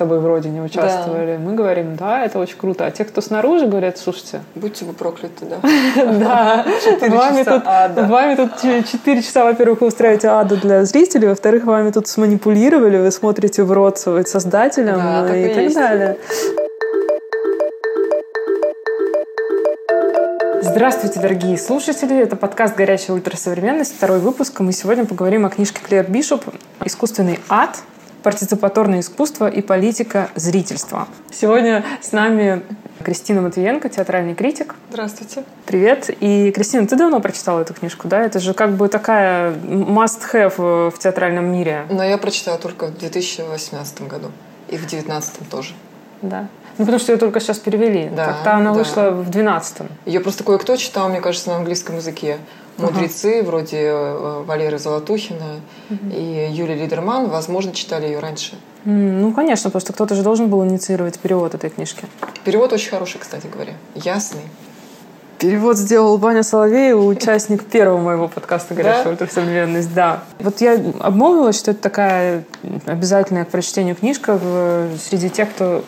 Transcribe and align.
тобой 0.00 0.18
вроде 0.18 0.48
не 0.48 0.62
участвовали. 0.62 1.36
Мы 1.36 1.54
говорим, 1.54 1.94
да, 1.94 2.24
это 2.24 2.38
очень 2.38 2.56
круто. 2.56 2.86
А 2.86 2.90
те, 2.90 3.04
кто 3.04 3.20
снаружи, 3.20 3.66
говорят, 3.66 3.98
слушайте, 3.98 4.40
Будьте 4.54 4.86
вы 4.86 4.94
прокляты, 4.94 5.44
да? 5.44 5.56
да, 5.96 6.64
вами 7.08 7.44
тут, 7.44 7.64
вами 8.08 8.34
тут 8.34 8.50
4 8.60 9.22
часа, 9.22 9.44
во-первых, 9.44 9.82
вы 9.82 9.88
устраиваете 9.88 10.28
аду 10.28 10.56
для 10.56 10.84
зрителей, 10.86 11.28
во-вторых, 11.28 11.64
вами 11.64 11.90
тут 11.90 12.08
сманипулировали, 12.08 12.96
вы 12.96 13.10
смотрите 13.10 13.62
в 13.62 13.72
рот 13.72 13.98
создателям 13.98 14.98
Да, 14.98 15.36
и, 15.36 15.54
так 15.54 15.74
далее. 15.74 16.16
Здравствуйте, 20.62 21.20
дорогие 21.20 21.58
слушатели! 21.58 22.16
Это 22.16 22.36
подкаст 22.36 22.74
«Горячая 22.74 23.16
ультрасовременность», 23.16 23.94
второй 23.96 24.20
выпуск. 24.20 24.60
Мы 24.60 24.72
сегодня 24.72 25.04
поговорим 25.04 25.44
о 25.44 25.50
книжке 25.50 25.80
Клэр 25.86 26.10
Бишоп 26.10 26.44
«Искусственный 26.84 27.38
ад. 27.50 27.76
Партиципаторное 28.22 29.00
искусство 29.00 29.48
и 29.48 29.62
политика 29.62 30.30
зрительства». 30.34 31.08
Сегодня 31.30 31.84
с 32.00 32.12
нами 32.12 32.62
Кристина 33.02 33.40
Матвиенко, 33.40 33.88
театральный 33.88 34.34
критик. 34.34 34.74
Здравствуйте. 34.90 35.44
Привет. 35.66 36.10
И, 36.20 36.52
Кристина, 36.52 36.86
ты 36.86 36.96
давно 36.96 37.20
прочитала 37.20 37.60
эту 37.60 37.72
книжку, 37.72 38.08
да? 38.08 38.20
Это 38.20 38.40
же 38.40 38.52
как 38.52 38.72
бы 38.72 38.88
такая 38.88 39.52
must-have 39.54 40.90
в 40.90 40.98
театральном 40.98 41.46
мире. 41.46 41.86
Но 41.88 42.04
я 42.04 42.18
прочитала 42.18 42.58
только 42.58 42.86
в 42.86 42.98
2018 42.98 44.06
году. 44.06 44.30
И 44.68 44.76
в 44.76 44.80
2019 44.80 45.48
тоже. 45.48 45.72
Да. 46.22 46.48
Ну, 46.78 46.84
потому 46.84 46.98
что 46.98 47.12
ее 47.12 47.18
только 47.18 47.40
сейчас 47.40 47.58
перевели. 47.58 48.08
Да, 48.08 48.26
Как-то 48.26 48.54
она 48.54 48.72
да. 48.72 48.78
вышла 48.78 49.10
в 49.10 49.28
12-м. 49.30 49.88
Ее 50.06 50.20
просто 50.20 50.44
кое-кто 50.44 50.76
читал, 50.76 51.08
мне 51.08 51.20
кажется, 51.20 51.50
на 51.50 51.56
английском 51.56 51.96
языке. 51.96 52.38
Мудрецы, 52.80 53.42
вроде 53.42 53.78
э, 53.78 54.42
Валеры 54.46 54.78
Золотухина 54.78 55.60
и 55.90 56.48
Юлии 56.50 56.74
Лидерман, 56.74 57.28
возможно, 57.28 57.72
читали 57.72 58.06
ее 58.06 58.18
раньше. 58.18 58.54
Ну, 58.84 59.32
конечно, 59.32 59.70
просто 59.70 59.92
кто-то 59.92 60.14
же 60.14 60.22
должен 60.22 60.48
был 60.48 60.64
инициировать 60.64 61.18
перевод 61.18 61.54
этой 61.54 61.70
книжки. 61.70 62.04
Перевод 62.44 62.72
очень 62.72 62.90
хороший, 62.90 63.18
кстати 63.20 63.46
говоря. 63.46 63.74
Ясный. 63.94 64.42
Перевод 65.40 65.78
сделал 65.78 66.18
Ваня 66.18 66.42
Соловеева, 66.42 67.02
участник 67.02 67.64
первого 67.64 67.98
моего 67.98 68.28
подкаста 68.28 68.74
«Горячая 68.74 69.04
Да? 69.04 69.10
ультрасовременность». 69.12 69.94
Да. 69.94 70.18
Вот 70.38 70.60
я 70.60 70.78
обмолвилась, 71.00 71.58
что 71.58 71.70
это 71.70 71.80
такая 71.80 72.44
обязательная 72.84 73.46
к 73.46 73.48
прочтению 73.48 73.94
книжка 73.96 74.34
в- 74.36 74.98
среди 74.98 75.30
тех, 75.30 75.48
кто 75.48 75.82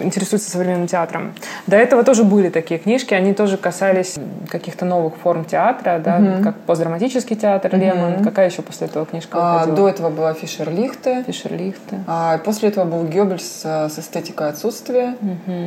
интересуется 0.00 0.50
современным 0.50 0.86
театром. 0.86 1.34
До 1.66 1.76
этого 1.76 2.02
тоже 2.02 2.24
были 2.24 2.48
такие 2.48 2.80
книжки, 2.80 3.12
они 3.12 3.34
тоже 3.34 3.58
касались 3.58 4.14
каких-то 4.48 4.86
новых 4.86 5.16
форм 5.16 5.44
театра, 5.44 6.00
да, 6.02 6.40
как 6.42 6.56
постдраматический 6.60 7.36
театр 7.36 7.76
Лемон. 7.76 8.24
Какая 8.24 8.48
еще 8.48 8.62
после 8.62 8.86
этого 8.86 9.04
книжка 9.04 9.36
А, 9.38 9.66
до 9.66 9.86
этого 9.86 10.08
была 10.08 10.32
Фишер 10.32 10.70
Лихте. 10.70 11.24
Фишерлихте. 11.26 12.00
А 12.06 12.38
после 12.38 12.70
этого 12.70 12.84
был 12.86 13.04
Геббельс 13.04 13.60
с 13.64 13.98
эстетикой 13.98 14.48
отсутствия. 14.48 15.14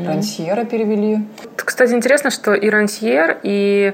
Рансьера 0.08 0.64
перевели. 0.64 1.20
Кстати, 1.56 1.92
интересно, 1.94 2.32
что 2.32 2.54
и 2.56 2.68
Рансьер, 2.70 3.27
и 3.44 3.94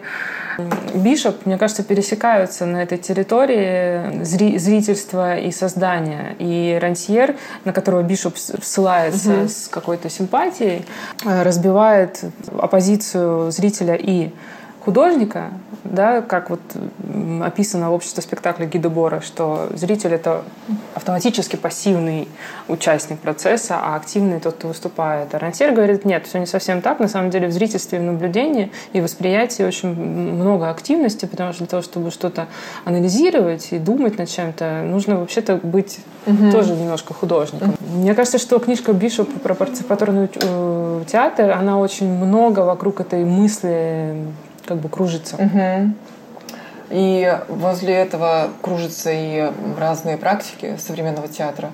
Бишоп, 0.94 1.46
мне 1.46 1.58
кажется, 1.58 1.84
пересекаются 1.84 2.66
на 2.66 2.84
этой 2.84 2.98
территории 2.98 4.22
зри- 4.22 4.60
зрительства 4.60 5.38
и 5.38 5.52
создания. 5.52 6.36
И 6.38 6.78
Рансьер, 6.82 7.36
на 7.66 7.74
которого 7.74 8.04
Бишоп 8.04 8.38
ссылается 8.38 9.48
с 9.48 9.68
какой-то 9.68 10.10
симпатией, 10.10 10.86
э, 11.26 11.44
разбивает 11.44 12.22
оппозицию 12.60 13.52
зрителя 13.52 13.96
и 13.96 14.32
художника, 14.84 15.52
да, 15.84 16.22
как 16.22 16.50
вот 16.50 16.62
описано 17.44 17.92
в 17.92 17.94
обществе 17.94 18.24
спектакля 18.24 18.66
Гида 18.66 18.90
Бора, 18.90 19.22
что 19.22 19.70
зритель— 19.74 20.14
это 20.14 20.44
автоматически 20.96 21.56
пассивный 21.56 22.28
участник 22.68 23.20
процесса, 23.20 23.80
а 23.82 23.96
активный 23.96 24.40
тот, 24.40 24.56
кто 24.56 24.70
выступает. 24.70 25.34
А 25.34 25.40
Рансьер 25.40 25.74
говорит, 25.74 26.06
нет, 26.06 26.26
все 26.26 26.40
не 26.40 26.46
совсем 26.46 26.82
так. 26.82 27.00
На 27.00 27.08
самом 27.08 27.30
деле 27.30 27.48
в 27.48 27.52
зрительстве 27.52 28.00
в 28.00 28.04
наблюдении 28.04 28.72
и 28.94 29.02
восприятии 29.02 29.64
очень 29.64 29.94
много 29.94 30.70
активности, 30.70 31.26
потому 31.26 31.54
что 31.54 31.60
для 31.60 31.68
того, 31.68 31.84
чтобы 31.84 32.12
что-то 32.12 32.48
анализировать 32.86 33.70
и 33.72 33.80
думать 33.80 34.18
над 34.18 34.30
чем-то, 34.30 34.84
нужно 34.84 35.18
вообще-то 35.18 35.58
быть 35.58 36.00
тоже 36.52 36.74
немножко 36.74 37.14
художником. 37.14 37.76
Мне 37.94 38.16
кажется, 38.16 38.38
что 38.38 38.60
книжка 38.60 38.94
Бишоп 38.94 39.30
про 39.42 39.54
партиципаторный 39.54 40.30
э, 40.34 41.04
театр, 41.08 41.52
она 41.52 41.80
очень 41.80 42.08
много 42.08 42.62
вокруг 42.62 43.02
этой 43.02 43.24
мысли 43.24 44.16
как 44.66 44.78
бы 44.78 44.90
кружится. 44.90 45.38
И 46.90 47.40
возле 47.48 47.94
этого 47.96 48.50
кружатся 48.62 49.10
и 49.12 49.52
разные 49.78 50.18
практики 50.18 50.78
современного 50.78 51.28
театра, 51.28 51.72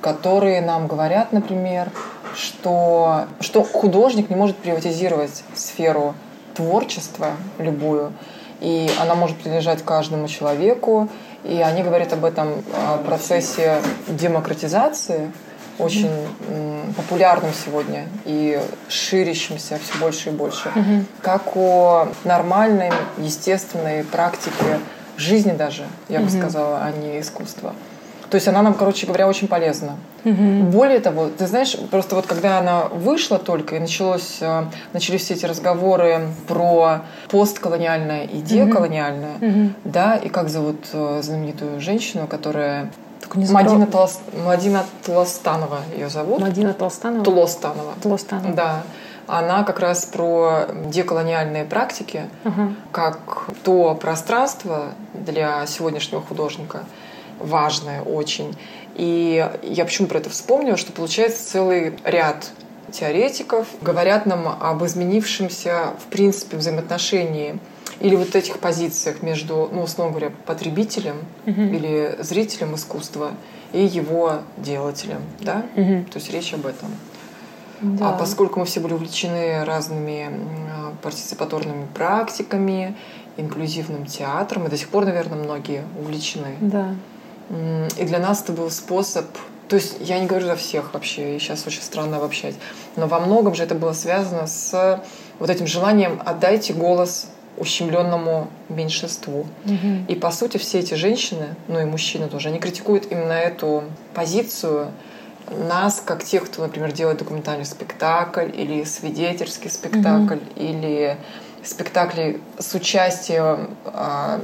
которые 0.00 0.60
нам 0.60 0.86
говорят, 0.86 1.32
например, 1.32 1.90
что, 2.36 3.24
что 3.40 3.64
художник 3.64 4.30
не 4.30 4.36
может 4.36 4.56
приватизировать 4.56 5.42
сферу 5.54 6.14
творчества 6.54 7.32
любую, 7.58 8.12
и 8.60 8.90
она 9.00 9.14
может 9.14 9.36
принадлежать 9.38 9.82
каждому 9.82 10.28
человеку. 10.28 11.08
И 11.42 11.60
они 11.62 11.82
говорят 11.82 12.12
об 12.12 12.26
этом 12.26 12.62
а, 12.74 12.98
процессе 12.98 13.78
демократизации, 14.08 15.32
очень 15.80 16.10
м, 16.48 16.94
популярным 16.96 17.52
сегодня 17.64 18.06
и 18.24 18.60
ширящимся 18.88 19.78
все 19.82 19.98
больше 20.00 20.28
и 20.30 20.32
больше, 20.32 20.70
как 21.22 21.56
о 21.56 22.08
нормальной, 22.24 22.90
естественной 23.18 24.04
практике 24.04 24.80
жизни 25.16 25.52
даже, 25.52 25.84
я 26.08 26.20
бы 26.20 26.30
сказала, 26.38 26.78
а 26.82 26.90
не 26.92 27.20
искусства. 27.20 27.74
То 28.30 28.36
есть 28.36 28.46
она 28.46 28.62
нам, 28.62 28.74
короче 28.74 29.06
говоря, 29.06 29.26
очень 29.26 29.48
полезна. 29.48 29.96
Более 30.70 31.00
того, 31.00 31.28
ты 31.36 31.46
знаешь, 31.48 31.76
просто 31.90 32.14
вот 32.14 32.26
когда 32.26 32.58
она 32.58 32.84
вышла 32.84 33.38
только 33.38 33.74
и 33.76 33.80
началось, 33.80 34.36
э, 34.40 34.64
начались 34.92 35.22
все 35.24 35.34
эти 35.34 35.46
разговоры 35.46 36.28
про 36.46 37.00
постколониальное 37.28 38.24
и 38.26 38.40
деколониальное, 38.40 39.72
да, 39.84 40.16
и 40.16 40.28
как 40.28 40.48
зовут 40.48 40.76
э, 40.92 41.20
знаменитую 41.22 41.80
женщину, 41.80 42.26
которая 42.28 42.92
Только 43.20 43.38
не 43.38 43.46
Мадина, 43.46 43.84
Толс- 43.84 44.20
Мадина 44.44 44.84
Толстанова 45.04 45.80
ее 45.96 46.08
зовут. 46.08 46.40
Мадина 46.40 46.72
Толстанова. 46.74 47.24
Тулостанова. 47.24 47.92
Толстанова. 48.02 48.54
Да. 48.54 48.82
Она 49.26 49.62
как 49.62 49.78
раз 49.78 50.06
про 50.06 50.66
деколониальные 50.86 51.64
практики, 51.64 52.22
Ага. 52.44 52.74
как 52.90 53.18
то 53.62 53.94
пространство 53.94 54.86
для 55.14 55.64
сегодняшнего 55.66 56.20
художника 56.20 56.80
важное 57.38 58.02
очень. 58.02 58.56
И 58.96 59.48
я 59.62 59.84
почему 59.84 60.08
про 60.08 60.18
это 60.18 60.30
вспомнила, 60.30 60.76
что 60.76 60.92
получается 60.92 61.46
целый 61.48 61.96
ряд 62.04 62.50
теоретиков 62.90 63.68
говорят 63.80 64.26
нам 64.26 64.48
об 64.60 64.84
изменившемся, 64.84 65.90
в 66.04 66.10
принципе, 66.10 66.56
взаимоотношении 66.56 67.58
или 67.98 68.14
вот 68.14 68.36
этих 68.36 68.60
позициях 68.60 69.22
между, 69.22 69.68
ну, 69.72 69.82
условно 69.82 70.12
говоря, 70.12 70.32
потребителем 70.46 71.16
или 71.46 72.16
зрителем 72.20 72.74
искусства 72.76 73.32
и 73.72 73.84
его 73.84 74.40
делателем, 74.56 75.22
да? 75.40 75.64
То 75.74 76.16
есть 76.18 76.30
речь 76.32 76.54
об 76.54 76.66
этом. 76.66 76.90
А 78.00 78.12
поскольку 78.12 78.60
мы 78.60 78.66
все 78.66 78.80
были 78.80 78.92
увлечены 78.92 79.64
разными 79.64 80.30
партиципаторными 81.02 81.86
практиками, 81.94 82.94
инклюзивным 83.36 84.06
театром, 84.06 84.66
и 84.66 84.68
до 84.70 84.76
сих 84.76 84.88
пор, 84.88 85.06
наверное, 85.06 85.38
многие 85.38 85.84
увлечены. 85.98 86.56
Да. 86.60 86.94
И 87.98 88.04
для 88.04 88.18
нас 88.18 88.42
это 88.42 88.52
был 88.52 88.70
способ... 88.70 89.26
То 89.68 89.76
есть 89.76 89.98
я 90.00 90.18
не 90.18 90.26
говорю 90.26 90.46
за 90.46 90.56
всех 90.56 90.92
вообще, 90.94 91.36
и 91.36 91.38
сейчас 91.38 91.64
очень 91.66 91.82
странно 91.82 92.16
обобщать, 92.16 92.56
но 92.96 93.06
во 93.06 93.20
многом 93.20 93.54
же 93.54 93.62
это 93.62 93.76
было 93.76 93.92
связано 93.92 94.48
с 94.48 95.00
вот 95.38 95.48
этим 95.48 95.68
желанием 95.68 96.20
«отдайте 96.26 96.72
голос 96.72 97.28
ущемленному 97.60 98.48
меньшинству». 98.68 99.46
И, 100.08 100.14
по 100.14 100.30
сути, 100.30 100.56
все 100.56 100.80
эти 100.80 100.94
женщины, 100.94 101.54
ну 101.68 101.78
и 101.80 101.84
мужчины 101.84 102.28
тоже, 102.28 102.48
они 102.48 102.58
критикуют 102.58 103.06
именно 103.12 103.32
эту 103.32 103.84
позицию 104.14 104.88
нас, 105.68 106.02
как 106.04 106.22
тех, 106.24 106.44
кто, 106.44 106.62
например, 106.62 106.92
делает 106.92 107.18
документальный 107.18 107.64
спектакль 107.64 108.48
или 108.52 108.84
свидетельский 108.84 109.70
спектакль, 109.70 110.38
или 110.56 111.16
спектакли 111.62 112.40
с 112.58 112.74
участием 112.74 113.70
а, 113.84 114.40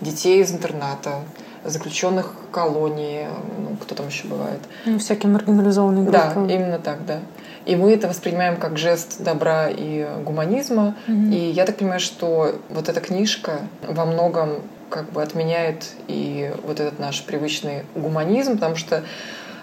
детей 0.00 0.42
из 0.42 0.52
интерната, 0.52 1.20
заключенных 1.64 2.34
колонии, 2.52 3.26
ну, 3.58 3.76
кто 3.76 3.94
там 3.94 4.08
еще 4.08 4.26
бывает. 4.26 4.60
Ну, 4.86 4.98
всякие 4.98 5.30
маргинализованные 5.32 6.08
Да, 6.10 6.32
группы. 6.32 6.52
именно 6.52 6.78
так, 6.78 7.04
да. 7.06 7.20
И 7.70 7.76
мы 7.76 7.92
это 7.92 8.08
воспринимаем 8.08 8.56
как 8.56 8.76
жест 8.76 9.22
добра 9.22 9.68
и 9.68 10.04
гуманизма. 10.24 10.96
И 11.06 11.36
я 11.36 11.64
так 11.64 11.76
понимаю, 11.76 12.00
что 12.00 12.60
вот 12.68 12.88
эта 12.88 13.00
книжка 13.00 13.60
во 13.82 14.06
многом 14.06 14.62
как 14.88 15.12
бы 15.12 15.22
отменяет 15.22 15.86
и 16.08 16.52
вот 16.64 16.80
этот 16.80 16.98
наш 16.98 17.22
привычный 17.22 17.84
гуманизм, 17.94 18.54
потому 18.54 18.74
что 18.74 19.04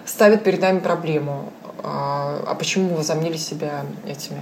ставит 0.06 0.42
перед 0.42 0.62
нами 0.62 0.78
проблему. 0.78 1.52
А 1.82 2.42
а 2.46 2.54
почему 2.54 2.88
мы 2.88 2.96
возомнили 2.96 3.36
себя 3.36 3.84
этими 4.06 4.40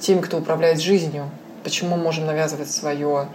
теми, 0.00 0.20
кто 0.20 0.38
управляет 0.38 0.80
жизнью? 0.80 1.30
Почему 1.62 1.96
мы 1.96 2.02
можем 2.02 2.26
навязывать 2.26 2.72
свое 2.72 3.28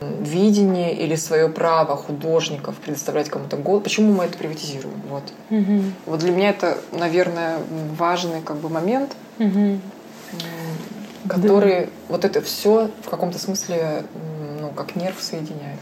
видение 0.00 0.94
или 0.94 1.14
свое 1.14 1.48
право 1.48 1.96
художников 1.96 2.76
предоставлять 2.76 3.28
кому-то 3.28 3.56
голос. 3.56 3.82
Почему 3.82 4.12
мы 4.12 4.24
это 4.24 4.38
приватизируем? 4.38 5.00
Вот. 5.08 5.24
Угу. 5.50 5.82
Вот 6.06 6.20
для 6.20 6.32
меня 6.32 6.50
это, 6.50 6.78
наверное, 6.92 7.58
важный 7.96 8.42
как 8.42 8.56
бы 8.56 8.68
момент, 8.68 9.16
Угу. 9.38 9.78
который 11.28 11.88
вот 12.08 12.26
это 12.26 12.42
все 12.42 12.90
в 13.02 13.08
каком-то 13.08 13.38
смысле 13.38 14.04
ну, 14.60 14.68
как 14.70 14.96
нерв 14.96 15.16
соединяет. 15.20 15.78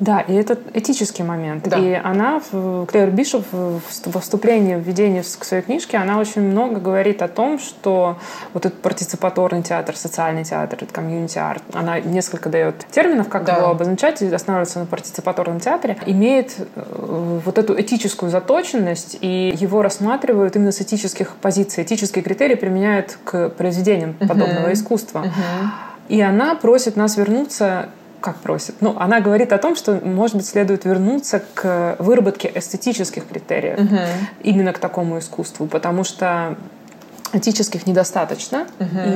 Да, 0.00 0.20
и 0.20 0.34
это 0.34 0.58
этический 0.74 1.22
момент. 1.22 1.68
Да. 1.68 1.78
И 1.78 1.92
она, 1.92 2.40
Клэр 2.50 3.10
Бишоп, 3.10 3.44
в 3.52 3.80
во 4.06 4.20
вступлении, 4.20 4.74
введении 4.74 5.22
к 5.22 5.44
своей 5.44 5.62
книжке, 5.62 5.96
она 5.96 6.18
очень 6.18 6.42
много 6.42 6.80
говорит 6.80 7.22
о 7.22 7.28
том, 7.28 7.58
что 7.58 8.18
вот 8.52 8.66
этот 8.66 8.80
партиципаторный 8.82 9.62
театр, 9.62 9.96
социальный 9.96 10.44
театр, 10.44 10.78
этот 10.82 10.92
community 10.92 11.41
art, 11.41 11.62
она 11.72 12.00
несколько 12.00 12.48
дает 12.48 12.86
терминов, 12.90 13.28
как 13.28 13.44
Да. 13.44 13.56
его 13.56 13.68
обозначать, 13.68 14.20
и 14.22 14.32
останавливается 14.32 14.80
на 14.80 14.86
партиципаторном 14.86 15.60
театре, 15.60 15.96
имеет 16.06 16.56
э, 16.58 17.40
вот 17.44 17.58
эту 17.58 17.80
этическую 17.80 18.30
заточенность, 18.30 19.18
и 19.20 19.54
его 19.56 19.82
рассматривают 19.82 20.56
именно 20.56 20.72
с 20.72 20.80
этических 20.80 21.36
позиций. 21.36 21.84
Этические 21.84 22.24
критерии 22.24 22.54
применяют 22.56 23.18
к 23.24 23.50
произведениям 23.50 24.14
подобного 24.14 24.72
искусства. 24.72 25.24
И 26.08 26.20
она 26.20 26.54
просит 26.54 26.96
нас 26.96 27.16
вернуться 27.16 27.88
как 28.24 28.36
просит? 28.36 28.76
Ну, 28.80 28.96
она 28.98 29.20
говорит 29.20 29.52
о 29.52 29.58
том, 29.58 29.76
что, 29.76 30.00
может 30.02 30.36
быть, 30.36 30.46
следует 30.46 30.86
вернуться 30.86 31.42
к 31.52 31.96
выработке 31.98 32.50
эстетических 32.54 33.26
критериев 33.26 33.78
именно 34.42 34.72
к 34.72 34.78
такому 34.78 35.18
искусству, 35.18 35.66
потому 35.66 36.04
что 36.04 36.56
этических 37.34 37.86
недостаточно, 37.86 38.66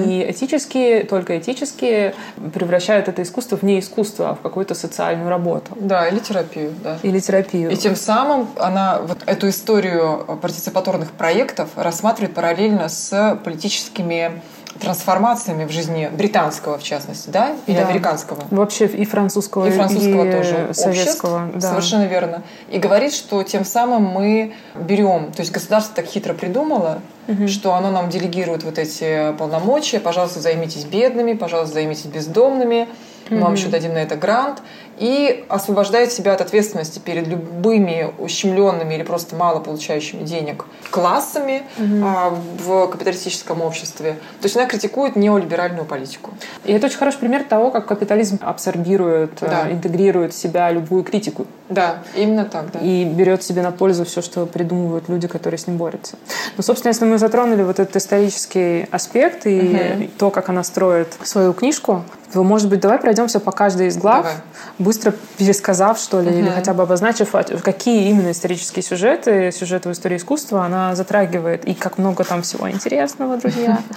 и 0.05 0.27
этические, 0.29 1.05
только 1.05 1.39
этические 1.39 2.15
превращают 2.53 3.09
это 3.09 3.23
искусство 3.23 3.57
в 3.57 3.63
не 3.63 3.79
искусство, 3.79 4.31
а 4.31 4.35
в 4.35 4.41
какую-то 4.41 4.75
социальную 4.75 5.31
работу 5.31 5.71
Да, 5.81 6.09
или 6.09 6.19
терапию, 6.19 6.73
да. 6.83 6.99
или 7.03 7.21
терапию. 7.21 7.71
И 7.71 7.77
тем 7.77 7.97
самым 7.97 8.49
она 8.57 9.01
вот 9.01 9.19
эту 9.25 9.49
историю 9.49 10.39
партиципаторных 10.43 11.13
проектов 11.13 11.71
рассматривает 11.77 12.35
параллельно 12.35 12.89
с 12.89 13.39
политическими 13.45 14.43
трансформациями 14.81 15.65
в 15.65 15.71
жизни 15.71 16.09
британского, 16.13 16.79
в 16.79 16.83
частности, 16.83 17.31
да, 17.31 17.53
или 17.67 17.77
Да. 17.77 17.87
американского. 17.89 18.45
Вообще 18.51 18.87
и 18.87 19.05
французского, 19.05 19.67
и 19.67 19.71
французского 19.71 20.27
и 20.27 20.33
тоже 20.33 20.71
советского. 20.73 21.45
обществ, 21.45 21.61
да. 21.61 21.71
совершенно 21.71 22.05
верно. 22.05 22.43
И 22.71 22.79
говорит, 22.79 23.13
что 23.13 23.43
тем 23.43 23.65
самым 23.65 24.05
мы 24.05 24.55
берем, 24.75 25.33
то 25.33 25.41
есть 25.41 25.53
государство 25.53 25.95
так 25.97 26.07
хитро 26.07 26.35
придумало, 26.35 27.01
что 27.47 27.75
оно 27.75 27.91
нам 27.91 28.09
делегирует 28.09 28.63
вот 28.65 28.79
эти 28.79 29.33
полномочия, 29.39 30.01
пожалуйста, 30.01 30.41
займитесь 30.41 30.85
бедными, 30.85 31.35
пожалуйста, 31.35 31.75
займитесь 31.75 32.07
бездомными, 32.07 32.89
мы 33.31 33.41
вам 33.43 33.55
еще 33.55 33.69
дадим 33.69 33.93
на 33.93 33.99
это 33.99 34.17
грант, 34.17 34.63
и 34.99 35.45
освобождает 35.49 36.13
себя 36.13 36.33
от 36.35 36.41
ответственности 36.41 36.99
перед 36.99 37.27
любыми 37.27 38.13
ущемленными 38.19 38.95
или 38.95 39.03
просто 39.03 39.37
мало 39.37 39.61
получающими 39.61 40.25
денег 40.25 40.65
классами 40.91 41.63
а, 42.03 42.37
в 42.65 42.87
капиталистическом 42.89 43.63
обществе. 43.63 44.13
То 44.41 44.47
есть 44.47 44.57
она 44.57 44.67
критикует 44.67 45.17
неолиберальную 45.17 45.85
политику. 45.85 46.33
И 46.65 46.73
это 46.73 46.87
очень 46.87 46.99
хороший 46.99 47.19
пример 47.19 47.45
того, 47.45 47.71
как 47.71 47.87
капитализм 47.87 48.39
абсорбирует, 48.43 49.33
Да. 49.41 49.69
э, 49.69 49.73
интегрирует 49.73 50.33
в 50.33 50.39
себя 50.39 50.71
любую 50.71 51.05
критику 51.05 51.47
Да, 51.69 51.99
именно 52.17 52.45
так, 52.45 52.73
да. 52.73 52.81
и 52.81 53.05
берет 53.05 53.43
себе 53.43 53.63
на 53.63 53.71
пользу 53.71 54.05
все, 54.05 54.23
что 54.23 54.47
придумывают 54.47 55.09
люди, 55.09 55.29
которые 55.29 55.59
с 55.59 55.67
ним 55.67 55.77
борются. 55.77 56.17
Ну, 56.57 56.63
собственно, 56.63 56.91
если 56.91 57.05
мы 57.05 57.19
затронули 57.19 57.63
вот 57.63 57.79
этот 57.79 57.97
исторический 57.97 58.89
аспект 58.91 59.47
и 59.47 60.11
то, 60.19 60.31
как 60.31 60.49
она 60.49 60.65
строит 60.65 61.09
свою 61.23 61.53
книжку, 61.53 62.05
то, 62.33 62.43
может 62.43 62.69
быть, 62.69 62.81
давай 62.81 62.99
пройдемся 62.99 63.41
по 63.41 63.53
каждой 63.53 63.89
из 63.89 63.97
глав, 63.97 64.25
Давай. 64.25 64.37
быстро 64.79 65.15
пересказав, 65.39 65.99
что 65.99 66.21
ли, 66.21 66.39
или 66.39 66.51
хотя 66.51 66.75
бы 66.75 66.83
обозначив, 66.83 67.35
а, 67.35 67.43
какие 67.43 68.11
именно 68.11 68.31
исторические 68.31 68.83
сюжеты, 68.83 69.51
сюжеты 69.53 69.89
в 69.89 69.93
истории 69.93 70.17
искусства 70.17 70.65
она 70.65 70.95
затрагивает, 70.95 71.65
и 71.65 71.75
как 71.75 71.99
много 71.99 72.25
там 72.25 72.43
всего 72.43 72.71
интересного, 72.71 73.37
друзья. 73.37 73.79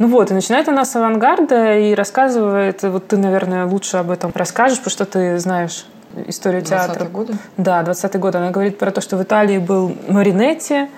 Ну 0.00 0.08
вот, 0.08 0.32
и 0.32 0.34
начинает 0.34 0.68
она 0.68 0.84
с 0.84 0.96
авангарда 0.96 1.78
и 1.78 1.94
рассказывает, 1.94 2.82
вот 2.82 3.06
ты, 3.06 3.16
наверное, 3.16 3.64
лучше 3.64 3.98
об 3.98 4.10
этом 4.10 4.32
расскажешь, 4.34 4.78
потому 4.78 4.90
что 4.90 5.04
ты 5.04 5.38
знаешь 5.38 5.86
историю 6.26 6.62
20-е 6.62 6.68
театра. 6.68 7.04
годы? 7.04 7.34
Да, 7.56 7.82
20-й 7.82 8.18
год. 8.18 8.34
Она 8.34 8.50
говорит 8.50 8.78
про 8.78 8.90
то, 8.90 9.00
что 9.00 9.16
в 9.16 9.22
Италии 9.22 9.58
был 9.58 9.96
Маринетти, 10.08 10.88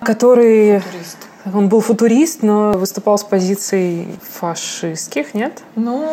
который... 0.00 0.80
Турист. 0.80 1.29
Он 1.54 1.68
был 1.68 1.80
футурист, 1.80 2.42
но 2.42 2.72
выступал 2.72 3.16
с 3.16 3.24
позиций 3.24 4.08
фашистских, 4.22 5.32
нет? 5.34 5.62
Ну, 5.74 6.06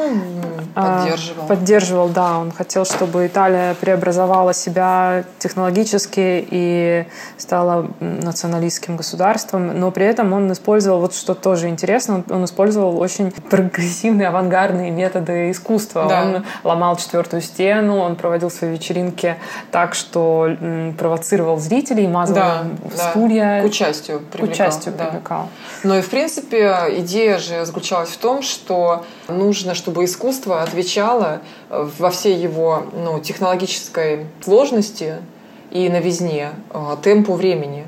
А, 0.76 1.02
поддерживал. 1.04 1.48
Поддерживал, 1.48 2.10
да. 2.10 2.40
Он 2.40 2.52
хотел, 2.52 2.86
чтобы 2.86 3.28
Италия 3.28 3.74
преобразовала 3.76 4.54
себя 4.54 5.24
технологически 5.40 6.48
и 6.50 7.06
стала 7.38 7.90
националистским 8.00 8.96
государством, 8.96 9.78
но 9.80 9.92
при 9.92 10.06
этом 10.06 10.32
он 10.34 10.52
использовал, 10.52 11.02
вот 11.02 11.14
что 11.14 11.34
тоже 11.34 11.68
интересно, 11.68 12.16
он, 12.16 12.24
он 12.30 12.46
использовал 12.46 13.00
очень 13.00 13.32
прогрессивные, 13.32 14.30
авангардные 14.30 14.92
методы 14.92 15.52
искусства. 15.52 16.06
Да. 16.08 16.22
Он 16.24 16.46
ломал 16.64 16.96
четвертую 16.96 17.42
стену, 17.42 17.98
он 17.98 18.16
проводил 18.16 18.50
свои 18.50 18.72
вечеринки 18.72 19.36
так, 19.72 19.94
что 19.94 20.48
м, 20.60 20.94
провоцировал 20.98 21.58
зрителей, 21.60 22.08
мазал 22.08 22.36
Да, 22.36 22.62
им 22.62 22.78
да. 22.96 23.10
стулья. 23.10 23.62
К 23.62 23.66
участию 23.66 24.20
к 24.20 24.24
привлекал. 24.26 24.54
участию 24.54 24.96
да. 24.98 25.17
Привлекал. 25.18 25.50
Но 25.84 25.98
и, 25.98 26.02
в 26.02 26.10
принципе, 26.10 27.00
идея 27.00 27.40
же 27.40 27.66
заключалась 27.66 28.10
в 28.10 28.18
том, 28.18 28.42
что 28.42 29.06
нужно, 29.28 29.76
чтобы 29.76 30.06
искусство 30.06 30.62
отвечало 30.62 31.42
э, 31.70 31.90
во 31.98 32.10
всей 32.10 32.36
его 32.36 32.84
ну, 32.94 33.20
технологической 33.20 34.28
сложности 34.42 35.16
и 35.72 35.90
новизне 35.90 36.52
э, 36.72 36.98
темпу 37.02 37.34
времени. 37.34 37.86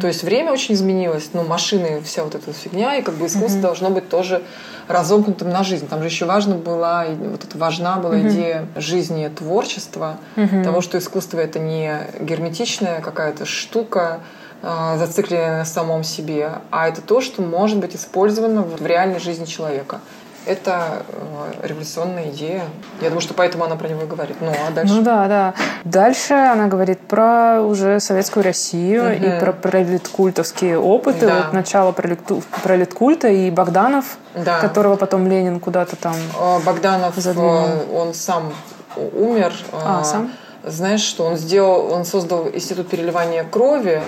То 0.00 0.06
есть 0.06 0.22
время 0.22 0.52
очень 0.52 0.74
изменилось, 0.74 1.28
ну, 1.34 1.44
машины, 1.44 2.00
вся 2.02 2.24
вот 2.24 2.34
эта 2.34 2.50
фигня, 2.50 2.96
и 2.96 3.02
как 3.02 3.14
бы 3.16 3.26
искусство 3.26 3.60
должно 3.60 3.90
быть 3.90 4.08
тоже 4.08 4.42
разомкнутым 4.88 5.50
на 5.50 5.64
жизнь. 5.64 5.86
Там 5.86 6.00
же 6.00 6.06
еще 6.06 6.24
важно 6.24 6.54
была, 6.54 7.04
вот 7.04 7.44
это 7.44 7.58
важна 7.58 7.98
была 7.98 8.18
идея 8.20 8.68
жизни 8.74 9.28
творчества, 9.28 10.16
того, 10.64 10.80
что 10.80 10.96
искусство 10.96 11.40
это 11.40 11.58
не 11.58 12.06
герметичная 12.20 13.02
какая-то 13.02 13.44
штука, 13.44 14.20
э, 14.66 14.98
зацикленная 14.98 15.58
на 15.58 15.64
самом 15.64 16.02
себе, 16.04 16.50
а 16.70 16.88
это 16.88 17.00
то, 17.00 17.20
что 17.20 17.42
может 17.42 17.78
быть 17.78 17.94
использовано 17.94 18.62
в 18.62 18.84
реальной 18.84 19.20
жизни 19.20 19.44
человека. 19.44 20.00
Это 20.44 21.02
э, 21.08 21.66
революционная 21.66 22.28
идея. 22.30 22.62
Я 23.00 23.08
думаю, 23.08 23.20
что 23.20 23.34
поэтому 23.34 23.64
она 23.64 23.74
про 23.74 23.88
него 23.88 24.02
и 24.02 24.06
говорит. 24.06 24.36
Ну, 24.40 24.52
а 24.68 24.70
дальше? 24.70 24.94
Ну 24.94 25.02
да, 25.02 25.26
да. 25.26 25.54
Дальше 25.84 26.34
она 26.34 26.68
говорит 26.68 27.00
про 27.00 27.60
уже 27.62 27.98
советскую 27.98 28.44
Россию 28.44 29.04
Мгм. 29.04 29.24
и 29.24 29.40
про 29.40 29.52
пролеткультовские 29.52 30.78
опыты. 30.78 31.26
Да. 31.26 31.36
Вот 31.36 31.52
начало 31.52 31.90
пролетку- 31.92 32.42
пролеткульта 32.62 33.26
и 33.28 33.50
Богданов, 33.50 34.18
Да. 34.36 34.60
которого 34.60 34.94
потом 34.96 35.26
Ленин 35.28 35.58
куда-то 35.58 35.96
там... 35.96 36.14
Э, 36.40 36.58
Богданов, 36.64 37.16
Задвинул. 37.16 37.66
он 37.92 38.14
сам 38.14 38.52
умер. 38.96 39.52
А, 39.72 40.04
сам? 40.04 40.30
Знаешь, 40.62 41.02
что 41.02 41.24
он 41.24 41.36
сделал? 41.36 41.92
Он 41.92 42.04
создал 42.04 42.48
институт 42.48 42.88
переливания 42.88 43.42
крови 43.44 44.00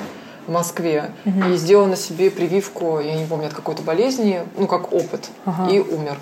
в 0.49 0.50
Москве 0.50 1.12
и 1.25 1.57
сделал 1.57 1.87
на 1.87 1.97
себе 1.97 2.31
прививку, 2.31 2.99
я 3.00 3.14
не 3.14 3.26
помню, 3.26 3.47
от 3.47 3.55
какой-то 3.55 3.83
болезни, 3.83 4.40
ну, 4.57 4.67
как 4.67 4.93
опыт, 4.93 5.28
Ага. 5.45 5.71
и 5.71 5.78
умер. 5.78 6.17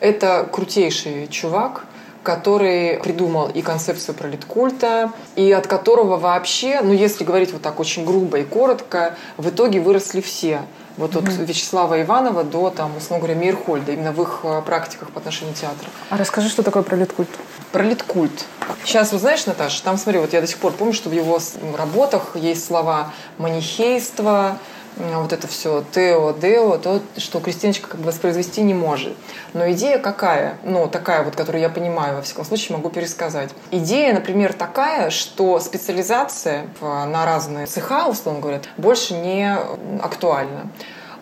Это 0.00 0.48
крутейший 0.50 1.28
чувак, 1.28 1.84
который 2.22 2.98
придумал 2.98 3.48
и 3.48 3.62
концепцию 3.62 4.14
пролеткульта, 4.16 5.12
и 5.36 5.52
от 5.52 5.66
которого 5.68 6.16
вообще, 6.16 6.80
ну, 6.82 6.92
если 6.92 7.22
говорить 7.22 7.52
вот 7.52 7.62
так 7.62 7.78
очень 7.78 8.04
грубо 8.04 8.38
и 8.38 8.44
коротко, 8.44 9.14
в 9.36 9.48
итоге 9.48 9.80
выросли 9.80 10.20
все. 10.20 10.62
Вот 10.96 11.14
от 11.14 11.28
Вячеслава 11.28 12.00
Иванова 12.00 12.42
до, 12.42 12.70
там, 12.70 12.96
условно 12.96 13.26
говоря, 13.26 13.38
Мейерхольда, 13.38 13.92
именно 13.92 14.12
в 14.12 14.22
их 14.22 14.40
э, 14.44 14.62
практиках 14.64 15.10
по 15.10 15.18
отношению 15.18 15.54
к 15.54 15.58
театру. 15.58 15.86
А 16.08 16.16
расскажи, 16.16 16.48
что 16.48 16.62
такое 16.62 16.82
пролеткульт? 16.82 17.28
Пролеткульт. 17.70 18.46
Сейчас, 18.84 19.12
вот 19.12 19.20
знаешь, 19.20 19.44
Наташа, 19.44 19.82
там, 19.82 19.98
смотри, 19.98 20.20
вот 20.20 20.32
я 20.32 20.40
до 20.40 20.46
сих 20.46 20.56
пор 20.56 20.72
помню, 20.72 20.94
что 20.94 21.10
в 21.10 21.12
его 21.12 21.38
работах 21.76 22.34
есть 22.34 22.64
слова 22.64 23.12
манихейство, 23.36 24.58
вот 24.96 25.32
это 25.32 25.46
все 25.46 25.84
тео, 25.92 26.32
део, 26.32 26.78
то, 26.78 27.00
что 27.18 27.40
Кристиночка 27.40 27.88
как 27.88 28.00
бы 28.00 28.06
воспроизвести 28.06 28.62
не 28.62 28.74
может. 28.74 29.16
Но 29.52 29.70
идея 29.72 29.98
какая? 29.98 30.58
Ну, 30.64 30.88
такая 30.88 31.22
вот, 31.22 31.36
которую 31.36 31.62
я 31.62 31.68
понимаю, 31.68 32.16
во 32.16 32.22
всяком 32.22 32.44
случае, 32.44 32.76
могу 32.76 32.90
пересказать. 32.90 33.50
Идея, 33.70 34.14
например, 34.14 34.52
такая, 34.52 35.10
что 35.10 35.60
специализация 35.60 36.68
на 36.80 37.26
разные 37.26 37.66
цеха, 37.66 38.06
условно 38.06 38.40
говоря, 38.40 38.60
больше 38.76 39.14
не 39.14 39.56
актуальна 40.00 40.70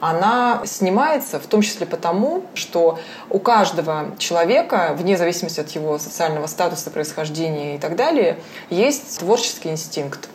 она 0.01 0.61
снимается 0.67 1.41
в 1.41 1.47
том 1.47 1.63
числе 1.63 1.87
потому, 1.87 2.45
что 2.53 2.99
у 3.31 3.39
каждого 3.39 4.15
человека, 4.19 4.95
вне 4.99 5.17
зависимости 5.17 5.61
от 5.61 5.71
его 5.71 5.99
социального 5.99 6.47
статуса, 6.47 6.91
происхождения 6.91 7.77
и 7.77 7.79
так 7.79 7.97
далее, 7.97 8.39
есть 8.69 9.21
творческий 9.21 9.71
инстинкт. 9.71 10.29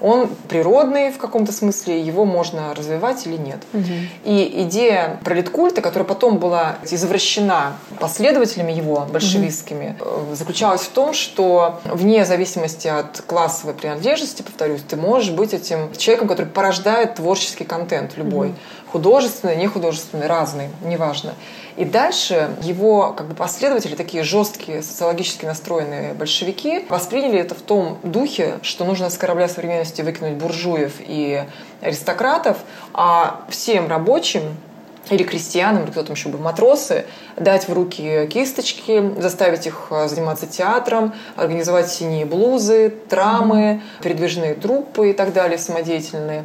Он 0.00 0.30
природный 0.48 1.10
в 1.10 1.18
каком-то 1.18 1.52
смысле, 1.52 2.00
его 2.00 2.24
можно 2.24 2.74
развивать 2.74 3.26
или 3.26 3.36
нет. 3.36 3.58
Угу. 3.72 3.84
И 4.24 4.62
идея 4.62 5.20
пролеткульта, 5.24 5.82
которая 5.82 6.06
потом 6.06 6.38
была 6.38 6.76
извращена 6.90 7.74
последователями 7.98 8.72
его, 8.72 9.06
большевистскими, 9.12 9.96
угу. 10.00 10.34
заключалась 10.34 10.82
в 10.82 10.88
том, 10.90 11.12
что 11.12 11.80
вне 11.84 12.24
зависимости 12.24 12.88
от 12.88 13.20
классовой 13.26 13.74
принадлежности, 13.74 14.42
повторюсь, 14.42 14.82
ты 14.88 14.96
можешь 14.96 15.30
быть 15.30 15.52
этим 15.52 15.92
человеком, 15.96 16.28
который 16.28 16.46
порождает 16.46 17.16
творческий 17.16 17.64
контент 17.64 18.16
любой. 18.16 18.48
Угу. 18.48 18.56
Художественный, 18.92 19.56
нехудожественный, 19.56 20.26
разный, 20.26 20.68
неважно. 20.82 21.34
И 21.76 21.84
дальше 21.84 22.50
его 22.62 23.12
как 23.16 23.28
бы, 23.28 23.34
последователи, 23.34 23.94
такие 23.94 24.24
жесткие, 24.24 24.82
социологически 24.82 25.44
настроенные 25.44 26.12
большевики, 26.12 26.84
восприняли 26.88 27.38
это 27.38 27.54
в 27.54 27.60
том 27.60 27.98
духе, 28.02 28.58
что 28.62 28.84
нужно 28.84 29.08
с 29.08 29.16
корабля 29.16 29.48
современности 29.48 30.02
выкинуть 30.02 30.34
буржуев 30.34 30.94
и 30.98 31.44
аристократов, 31.80 32.58
а 32.92 33.42
всем 33.48 33.86
рабочим 33.88 34.56
или 35.08 35.22
крестьянам, 35.22 35.84
или 35.84 35.90
кто 35.90 36.02
там 36.02 36.14
еще 36.14 36.28
был, 36.28 36.40
матросы, 36.40 37.06
дать 37.36 37.68
в 37.68 37.72
руки 37.72 38.26
кисточки, 38.26 39.14
заставить 39.18 39.66
их 39.66 39.88
э, 39.90 40.08
заниматься 40.08 40.46
театром, 40.46 41.14
организовать 41.36 41.90
синие 41.90 42.26
блузы, 42.26 42.92
трамы, 43.08 43.82
передвижные 44.02 44.54
труппы 44.54 45.10
и 45.10 45.12
так 45.12 45.32
далее, 45.32 45.58
самодеятельные 45.58 46.44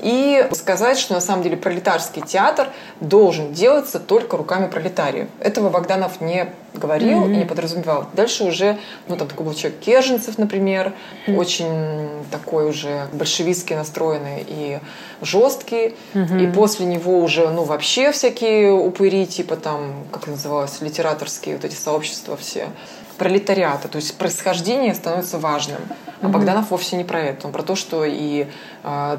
и 0.00 0.46
сказать, 0.52 0.98
что 0.98 1.14
на 1.14 1.20
самом 1.20 1.42
деле 1.42 1.56
пролетарский 1.56 2.22
театр 2.22 2.68
должен 3.00 3.52
делаться 3.52 3.98
только 3.98 4.36
руками 4.36 4.68
пролетариев. 4.68 5.28
Этого 5.40 5.70
Богданов 5.70 6.20
не 6.20 6.48
говорил 6.74 7.24
mm-hmm. 7.24 7.32
и 7.32 7.36
не 7.36 7.44
подразумевал. 7.44 8.06
Дальше 8.12 8.44
уже, 8.44 8.78
ну 9.08 9.16
там 9.16 9.28
такой 9.28 9.46
был 9.46 9.54
человек 9.54 9.80
Керженцев, 9.80 10.38
например, 10.38 10.92
mm-hmm. 11.26 11.36
очень 11.36 12.08
такой 12.30 12.68
уже 12.68 13.08
большевистски 13.12 13.74
настроенный 13.74 14.44
и 14.46 14.78
жесткий. 15.22 15.94
Mm-hmm. 16.14 16.42
И 16.42 16.52
после 16.52 16.86
него 16.86 17.20
уже, 17.20 17.48
ну 17.50 17.64
вообще 17.64 18.12
всякие 18.12 18.72
упыри, 18.72 19.26
типа 19.26 19.56
там, 19.56 20.04
как 20.12 20.22
это 20.22 20.32
называлось, 20.32 20.80
литераторские 20.80 21.56
вот 21.56 21.64
эти 21.64 21.74
сообщества 21.74 22.36
все 22.36 22.68
пролетариата, 23.16 23.88
то 23.88 23.96
есть 23.96 24.16
происхождение 24.16 24.94
становится 24.94 25.38
важным. 25.38 25.80
А 26.22 26.28
Богданов 26.28 26.70
вовсе 26.70 26.96
не 26.96 27.04
про 27.04 27.20
это. 27.20 27.46
Он 27.46 27.52
про 27.52 27.62
то, 27.62 27.76
что 27.76 28.04
и 28.04 28.46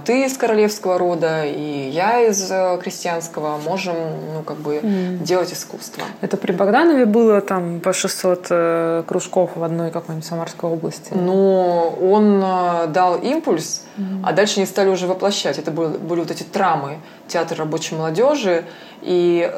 ты 0.05 0.25
из 0.25 0.37
королевского 0.37 0.97
рода, 0.97 1.43
и 1.45 1.89
я 1.89 2.21
из 2.21 2.49
э, 2.49 2.79
крестьянского 2.81 3.57
можем, 3.57 3.95
ну, 4.33 4.43
как 4.43 4.57
бы, 4.57 4.75
mm. 4.75 5.23
делать 5.23 5.51
искусство. 5.51 6.03
Это 6.21 6.37
при 6.37 6.53
Богданове 6.53 7.05
было 7.05 7.41
там 7.41 7.81
по 7.81 7.91
600 7.91 8.47
э, 8.49 9.03
кружков 9.05 9.51
в 9.55 9.63
одной 9.63 9.91
какой-нибудь 9.91 10.25
Самарской 10.25 10.69
области? 10.69 11.11
Ну, 11.13 11.97
он 12.01 12.41
э, 12.41 12.87
дал 12.87 13.17
импульс, 13.17 13.83
mm. 13.97 14.21
а 14.23 14.31
дальше 14.31 14.59
они 14.59 14.65
стали 14.65 14.87
уже 14.87 15.05
воплощать. 15.05 15.57
Это 15.59 15.71
были, 15.71 15.97
были 15.97 16.21
вот 16.21 16.31
эти 16.31 16.43
трамы, 16.43 16.99
театр 17.27 17.57
рабочей 17.57 17.95
молодежи, 17.95 18.63
и 19.01 19.51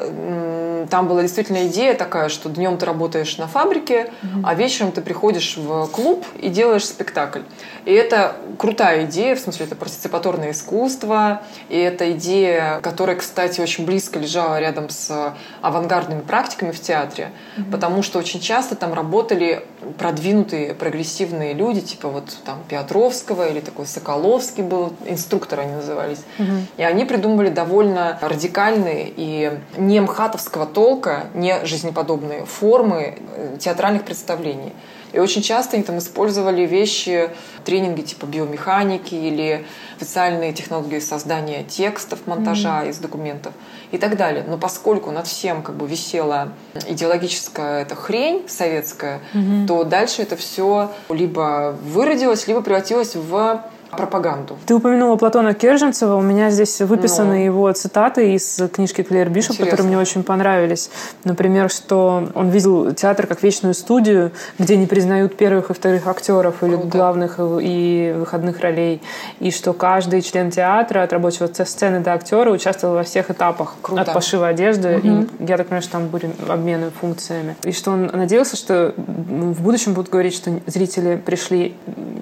там 0.90 1.08
была 1.08 1.22
действительно 1.22 1.66
идея 1.66 1.94
такая, 1.94 2.28
что 2.28 2.48
днем 2.48 2.76
ты 2.76 2.86
работаешь 2.86 3.38
на 3.38 3.46
фабрике, 3.46 4.10
mm-hmm. 4.22 4.42
а 4.44 4.54
вечером 4.54 4.92
ты 4.92 5.00
приходишь 5.00 5.56
в 5.56 5.86
клуб 5.86 6.24
и 6.40 6.48
делаешь 6.48 6.84
спектакль. 6.84 7.40
И 7.84 7.92
это 7.92 8.36
крутая 8.58 9.04
идея, 9.06 9.34
в 9.34 9.38
смысле, 9.38 9.66
это 9.66 9.76
партиципаторное 10.00 10.52
искусство, 10.52 11.42
и 11.68 11.76
это 11.76 12.12
идея, 12.12 12.80
которая, 12.80 13.16
кстати, 13.16 13.60
очень 13.60 13.84
близко 13.84 14.18
лежала 14.18 14.58
рядом 14.58 14.88
с 14.88 15.34
авангардными 15.60 16.22
практиками 16.22 16.70
в 16.70 16.80
театре, 16.80 17.32
mm-hmm. 17.56 17.70
потому 17.70 18.02
что 18.02 18.18
очень 18.18 18.40
часто 18.40 18.76
там 18.76 18.94
работали 18.94 19.62
продвинутые, 19.98 20.74
прогрессивные 20.74 21.52
люди, 21.52 21.82
типа 21.82 22.08
вот 22.08 22.24
там 22.44 22.62
Петровского 22.68 23.48
или 23.48 23.60
такой 23.60 23.86
Соколовский 23.86 24.62
был, 24.62 24.94
инструктор 25.06 25.60
они 25.60 25.72
назывались. 25.72 26.20
Mm-hmm. 26.38 26.62
И 26.78 26.82
они 26.82 27.04
придумывали 27.04 27.50
довольно 27.50 28.18
радикальные 28.22 29.12
и 29.14 29.52
не 29.76 30.00
мхатовского 30.00 30.64
толка, 30.64 31.26
не 31.34 31.64
жизнеподобные 31.66 32.46
формы 32.46 33.18
театральных 33.58 34.04
представлений. 34.04 34.72
И 35.12 35.18
очень 35.18 35.42
часто 35.42 35.76
они 35.76 35.84
там 35.84 35.98
использовали 35.98 36.66
вещи, 36.66 37.30
тренинги 37.64 38.02
типа 38.02 38.26
биомеханики 38.26 39.14
или 39.14 39.66
специальные 39.96 40.52
технологии 40.52 40.98
создания 40.98 41.64
текстов, 41.64 42.26
монтажа 42.26 42.84
mm-hmm. 42.84 42.90
из 42.90 42.98
документов 42.98 43.52
и 43.90 43.98
так 43.98 44.16
далее. 44.16 44.44
Но 44.46 44.56
поскольку 44.58 45.10
над 45.10 45.26
всем 45.26 45.62
как 45.62 45.76
бы 45.76 45.86
висела 45.86 46.52
идеологическая 46.88 47.82
эта 47.82 47.94
хрень 47.94 48.48
советская, 48.48 49.20
mm-hmm. 49.34 49.66
то 49.66 49.84
дальше 49.84 50.22
это 50.22 50.36
все 50.36 50.90
либо 51.08 51.76
выродилось, 51.82 52.46
либо 52.46 52.62
превратилось 52.62 53.14
в 53.14 53.64
пропаганду. 53.96 54.56
Ты 54.66 54.74
упомянула 54.74 55.16
Платона 55.16 55.54
Керженцева. 55.54 56.14
У 56.16 56.20
меня 56.20 56.50
здесь 56.50 56.80
выписаны 56.80 57.38
ну, 57.38 57.44
его 57.44 57.72
цитаты 57.72 58.34
из 58.34 58.60
книжки 58.72 59.02
Клэр 59.02 59.28
Бишоп, 59.28 59.58
которые 59.58 59.86
мне 59.86 59.98
очень 59.98 60.22
понравились. 60.22 60.90
Например, 61.24 61.70
что 61.70 62.28
он 62.34 62.50
видел 62.50 62.92
театр 62.94 63.26
как 63.26 63.42
вечную 63.42 63.74
студию, 63.74 64.32
где 64.58 64.76
не 64.76 64.86
признают 64.86 65.36
первых 65.36 65.70
и 65.70 65.74
вторых 65.74 66.06
актеров 66.06 66.62
или 66.62 66.76
Круто. 66.76 66.88
главных 66.88 67.36
и 67.38 68.14
выходных 68.16 68.60
ролей. 68.60 69.02
И 69.40 69.50
что 69.50 69.72
каждый 69.72 70.22
член 70.22 70.50
театра, 70.50 71.02
от 71.02 71.12
рабочего 71.12 71.50
сцены 71.52 72.00
до 72.00 72.14
актера, 72.14 72.50
участвовал 72.50 72.94
во 72.94 73.02
всех 73.02 73.30
этапах. 73.30 73.74
Круто. 73.82 74.02
От 74.02 74.12
пошива 74.12 74.48
одежды. 74.48 74.98
Угу. 74.98 75.08
И 75.08 75.46
я 75.46 75.56
так 75.56 75.66
понимаю, 75.66 75.82
что 75.82 75.92
там 75.92 76.08
были 76.08 76.30
обмены 76.48 76.90
функциями. 76.90 77.56
И 77.64 77.72
что 77.72 77.90
он 77.92 78.06
надеялся, 78.06 78.56
что 78.56 78.94
в 78.96 79.62
будущем 79.62 79.94
будут 79.94 80.10
говорить, 80.10 80.34
что 80.34 80.50
зрители 80.66 81.16
пришли 81.16 81.76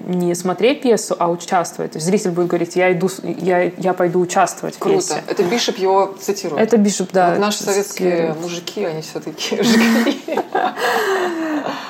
не 0.07 0.33
смотреть 0.33 0.81
пьесу, 0.81 1.15
а 1.19 1.29
участвовать 1.29 1.58
участвовать. 1.59 1.91
То 1.91 1.97
есть 1.97 2.05
зритель 2.05 2.31
будет 2.31 2.47
говорить, 2.47 2.75
я 2.75 2.91
иду, 2.91 3.09
я, 3.23 3.63
я 3.77 3.93
пойду 3.93 4.19
участвовать 4.19 4.77
Круто. 4.77 4.99
в 4.99 5.07
пьесе. 5.07 5.23
Это 5.27 5.43
Бишоп 5.43 5.77
его 5.77 6.15
цитирует. 6.19 6.61
Это 6.61 6.77
Бишоп, 6.77 7.09
да. 7.11 7.31
Вот 7.31 7.39
наши 7.39 7.63
советские 7.63 8.35
мужики, 8.41 8.83
они 8.83 9.01
все 9.01 9.19
такие 9.19 9.63
жгли. 9.63 10.19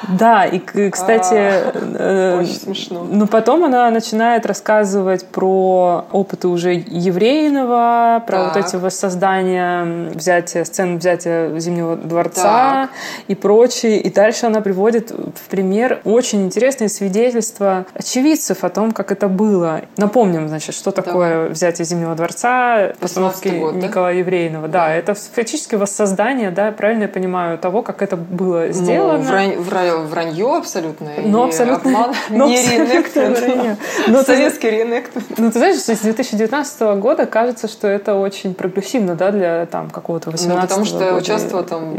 Да, 0.07 0.45
и, 0.45 0.59
кстати... 0.89 1.35
А, 1.35 2.39
очень 2.41 2.55
смешно. 2.55 3.05
Но 3.09 3.27
потом 3.27 3.63
она 3.63 3.89
начинает 3.91 4.45
рассказывать 4.45 5.25
про 5.27 6.05
опыты 6.11 6.47
уже 6.47 6.73
еврейного, 6.73 8.23
про 8.25 8.45
вот 8.45 8.57
эти 8.57 8.75
воссоздания, 8.75 10.09
взятия, 10.09 10.63
сцен 10.63 10.97
взятия 10.97 11.57
Зимнего 11.59 11.95
дворца 11.95 12.89
и 13.27 13.35
прочее. 13.35 13.99
И 13.99 14.11
дальше 14.11 14.47
она 14.47 14.61
приводит 14.61 15.11
в 15.11 15.49
пример 15.49 16.01
очень 16.03 16.45
интересные 16.45 16.89
свидетельства 16.89 17.85
очевидцев 17.93 18.63
о 18.63 18.69
том, 18.69 18.91
как 18.91 19.11
это 19.11 19.27
было. 19.27 19.81
Напомним, 19.97 20.47
значит, 20.47 20.73
что 20.73 20.91
такое 20.91 21.47
да. 21.47 21.53
взятие 21.53 21.85
Зимнего 21.85 22.15
дворца, 22.15 22.93
постановки 22.99 23.49
год, 23.49 23.75
Николая 23.75 24.13
да? 24.13 24.19
Еврейного. 24.19 24.67
Да, 24.67 24.79
да, 24.79 24.93
это 24.93 25.13
фактически 25.13 25.75
воссоздание, 25.75 26.51
да, 26.51 26.71
правильно 26.71 27.03
я 27.03 27.09
понимаю, 27.09 27.57
того, 27.57 27.81
как 27.81 28.01
это 28.01 28.15
было 28.15 28.58
ну, 28.67 28.73
сделано. 28.73 29.17
Ну, 29.17 29.23
врань, 29.23 29.57
врань, 29.57 30.05
вранье 30.05 30.57
абсолютно. 30.57 31.11
Ну, 31.23 31.43
абсолютно. 31.43 31.91
Обман. 31.91 32.15
Но 32.29 32.47
не 32.47 32.57
реенектмент. 32.57 33.77
Но 34.07 34.23
Советский 34.23 34.69
реенектмент. 34.71 35.37
Ну, 35.37 35.51
ты 35.51 35.59
знаешь, 35.59 35.79
что 35.79 35.95
с 35.95 35.99
2019 35.99 36.81
года 36.99 37.25
кажется, 37.25 37.67
что 37.67 37.87
это 37.87 38.15
очень 38.15 38.53
прогрессивно, 38.53 39.15
да, 39.15 39.31
для 39.31 39.65
там 39.65 39.89
какого-то 39.89 40.31
18 40.31 40.55
Ну, 40.55 40.67
потому 40.67 40.85
что 40.85 41.15
участвовало 41.15 41.65
там 41.65 41.95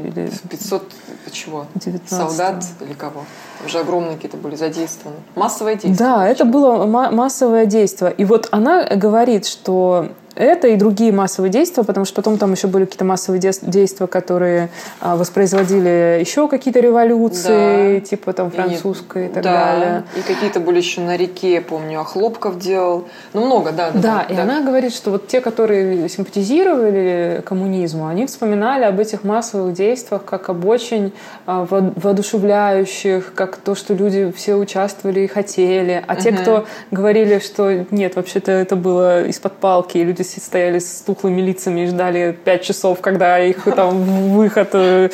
500 0.50 0.82
чего? 1.30 1.66
19 1.74 2.08
Солдат 2.08 2.64
или 2.80 2.92
кого? 2.92 3.24
Уже 3.64 3.78
огромные 3.78 4.16
какие-то 4.16 4.36
были 4.36 4.56
задействованы. 4.56 5.18
Массовое 5.36 5.74
действие. 5.74 5.96
Да, 5.96 6.26
это 6.26 6.44
было 6.44 6.86
массовое 6.86 7.66
действие. 7.66 8.12
И 8.16 8.24
вот 8.24 8.48
она 8.50 8.84
говорит, 8.84 9.46
что 9.46 10.08
это 10.40 10.68
и 10.68 10.76
другие 10.76 11.12
массовые 11.12 11.50
действия, 11.50 11.84
потому 11.84 12.06
что 12.06 12.16
потом 12.16 12.38
там 12.38 12.52
еще 12.52 12.66
были 12.66 12.84
какие-то 12.84 13.04
массовые 13.04 13.40
действия, 13.40 14.06
которые 14.06 14.70
а, 15.00 15.16
воспроизводили 15.16 16.18
еще 16.20 16.48
какие-то 16.48 16.80
революции, 16.80 17.98
да. 17.98 18.06
типа 18.06 18.32
там 18.32 18.50
французской 18.50 19.26
и, 19.26 19.28
и 19.28 19.32
так 19.32 19.42
да. 19.42 19.52
далее. 19.52 20.04
И 20.16 20.22
какие-то 20.22 20.60
были 20.60 20.78
еще 20.78 21.02
на 21.02 21.16
реке, 21.16 21.54
я 21.54 21.60
помню, 21.60 22.00
Охлопков 22.00 22.58
делал. 22.58 23.06
Ну, 23.34 23.44
много, 23.44 23.72
да. 23.72 23.90
Да, 23.90 24.00
да 24.00 24.26
и 24.28 24.34
да. 24.34 24.42
она 24.44 24.62
говорит, 24.62 24.94
что 24.94 25.10
вот 25.10 25.28
те, 25.28 25.42
которые 25.42 26.08
симпатизировали 26.08 27.42
коммунизму, 27.44 28.06
они 28.06 28.26
вспоминали 28.26 28.84
об 28.84 28.98
этих 28.98 29.24
массовых 29.24 29.74
действиях 29.74 30.24
как 30.24 30.48
об 30.48 30.64
очень 30.64 31.12
а, 31.44 31.66
воодушевляющих, 31.68 33.32
как 33.34 33.58
то, 33.58 33.74
что 33.74 33.92
люди 33.92 34.32
все 34.34 34.54
участвовали 34.54 35.20
и 35.20 35.26
хотели. 35.26 36.02
А 36.06 36.14
угу. 36.14 36.22
те, 36.22 36.32
кто 36.32 36.66
говорили, 36.90 37.40
что 37.40 37.84
нет, 37.90 38.16
вообще-то 38.16 38.52
это 38.52 38.76
было 38.76 39.26
из-под 39.26 39.52
палки, 39.58 39.98
и 39.98 40.04
люди 40.04 40.22
стояли 40.38 40.78
с 40.78 41.02
тухлыми 41.06 41.40
лицами 41.40 41.80
и 41.80 41.86
ждали 41.86 42.36
пять 42.44 42.62
часов, 42.62 43.00
когда 43.00 43.38
их 43.38 43.64
там 43.74 44.30
выход 44.34 44.68
э, 44.74 45.08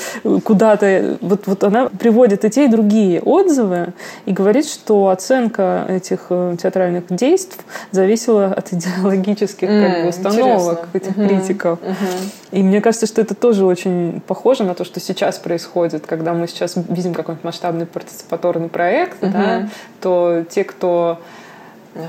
куда-то. 0.44 1.16
Вот, 1.20 1.46
вот 1.46 1.64
она 1.64 1.88
приводит 1.88 2.44
и 2.44 2.50
те, 2.50 2.66
и 2.66 2.68
другие 2.68 3.20
отзывы 3.20 3.94
и 4.26 4.32
говорит, 4.32 4.66
что 4.66 5.08
оценка 5.08 5.86
этих 5.88 6.26
э, 6.30 6.56
театральных 6.60 7.04
действий 7.10 7.62
зависела 7.90 8.46
от 8.46 8.72
идеологических 8.72 9.68
mm, 9.68 9.86
как 9.86 10.02
бы, 10.02 10.08
установок 10.08 10.88
интересно. 10.92 10.96
этих 10.96 11.16
mm-hmm. 11.16 11.28
критиков. 11.28 11.78
Mm-hmm. 11.80 12.32
И 12.52 12.62
мне 12.62 12.80
кажется, 12.80 13.06
что 13.06 13.20
это 13.20 13.34
тоже 13.34 13.64
очень 13.64 14.20
похоже 14.26 14.64
на 14.64 14.74
то, 14.74 14.84
что 14.84 15.00
сейчас 15.00 15.38
происходит, 15.38 16.06
когда 16.06 16.32
мы 16.32 16.48
сейчас 16.48 16.74
видим 16.88 17.14
какой-нибудь 17.14 17.44
масштабный 17.44 17.86
партиципаторный 17.86 18.68
проект, 18.68 19.22
mm-hmm. 19.22 19.32
да, 19.32 19.68
то 20.00 20.44
те, 20.48 20.64
кто 20.64 21.20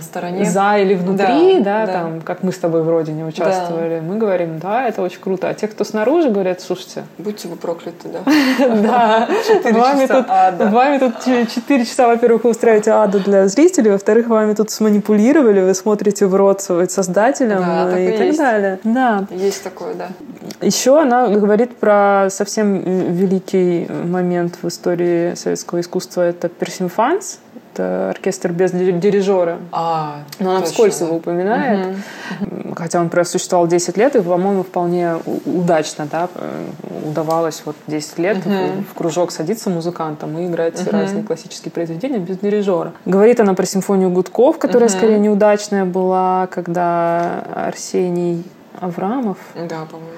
стороне. 0.01 0.45
за 0.45 0.77
или 0.77 0.93
внутри, 0.95 1.59
да, 1.59 1.85
Да, 1.85 1.85
да. 1.85 1.93
там, 1.93 2.21
как 2.21 2.43
мы 2.43 2.51
с 2.51 2.57
тобой 2.57 2.83
вроде 2.83 3.11
не 3.11 3.23
участвовали, 3.23 3.99
мы 3.99 4.17
говорим, 4.17 4.59
да, 4.59 4.87
это 4.87 5.01
очень 5.01 5.19
круто. 5.21 5.49
А 5.49 5.53
те, 5.53 5.67
кто 5.67 5.83
снаружи, 5.83 6.29
говорят, 6.29 6.61
слушайте, 6.61 7.03
Будьте 7.17 7.47
вы 7.47 7.55
прокляты, 7.55 8.09
да. 8.09 8.19
да, 8.59 9.27
вами 9.71 10.05
тут, 10.05 10.25
ада. 10.29 10.65
вами 10.67 10.97
тут 10.99 11.13
4 11.23 11.85
часа, 11.85 12.07
во-первых, 12.07 12.43
вы 12.43 12.51
устраиваете 12.51 12.91
аду 12.91 13.19
для 13.19 13.47
зрителей, 13.47 13.91
во-вторых, 13.91 14.27
вами 14.27 14.53
тут 14.53 14.69
сманипулировали, 14.71 15.61
вы 15.61 15.73
смотрите 15.73 16.25
в 16.27 16.35
рот 16.35 16.61
создателям 16.61 17.59
Да, 17.61 17.97
э, 17.97 18.13
и 18.13 18.17
так 18.17 18.37
далее. 18.37 18.79
Да. 18.83 19.25
Есть 19.31 19.63
такое, 19.63 19.93
да. 19.93 20.09
Еще 20.61 20.99
она 20.99 21.27
говорит 21.27 21.77
про 21.77 22.27
совсем 22.29 22.79
великий 23.13 23.87
момент 23.89 24.57
в 24.61 24.67
истории 24.67 25.35
советского 25.35 25.81
искусства. 25.81 26.21
Это 26.21 26.49
персимфанс, 26.49 27.39
это 27.77 28.09
оркестр 28.09 28.51
без 28.51 28.71
ди- 28.71 28.91
дирижера. 28.91 29.59
А, 29.71 30.21
Но 30.39 30.49
она 30.51 30.59
точно, 30.59 30.71
вскользь 30.71 30.99
да. 30.99 31.05
его 31.05 31.17
упоминает. 31.17 31.95
Хотя 32.75 32.99
он 32.99 33.09
просуществовал 33.09 33.67
10 33.67 33.97
лет, 33.97 34.15
и, 34.15 34.21
по-моему, 34.21 34.63
вполне 34.63 35.15
удачно 35.45 36.07
да, 36.11 36.29
э, 36.35 36.65
удавалось 37.07 37.61
вот 37.65 37.75
10 37.87 38.19
лет 38.19 38.37
в, 38.45 38.91
в 38.91 38.93
кружок 38.95 39.31
садиться 39.31 39.69
музыкантом 39.69 40.37
и 40.37 40.45
играть 40.47 40.85
разные 40.91 41.23
классические 41.23 41.71
произведения 41.71 42.19
без 42.19 42.37
дирижера. 42.37 42.93
Говорит 43.05 43.39
она 43.39 43.53
про 43.53 43.65
симфонию 43.65 44.09
Гудков, 44.09 44.57
которая 44.57 44.89
скорее 44.89 45.19
неудачная 45.19 45.85
была, 45.85 46.47
когда 46.47 47.43
Арсений 47.55 48.43
Аврамов 48.79 49.37
Да, 49.55 49.85
по-моему, 49.89 50.11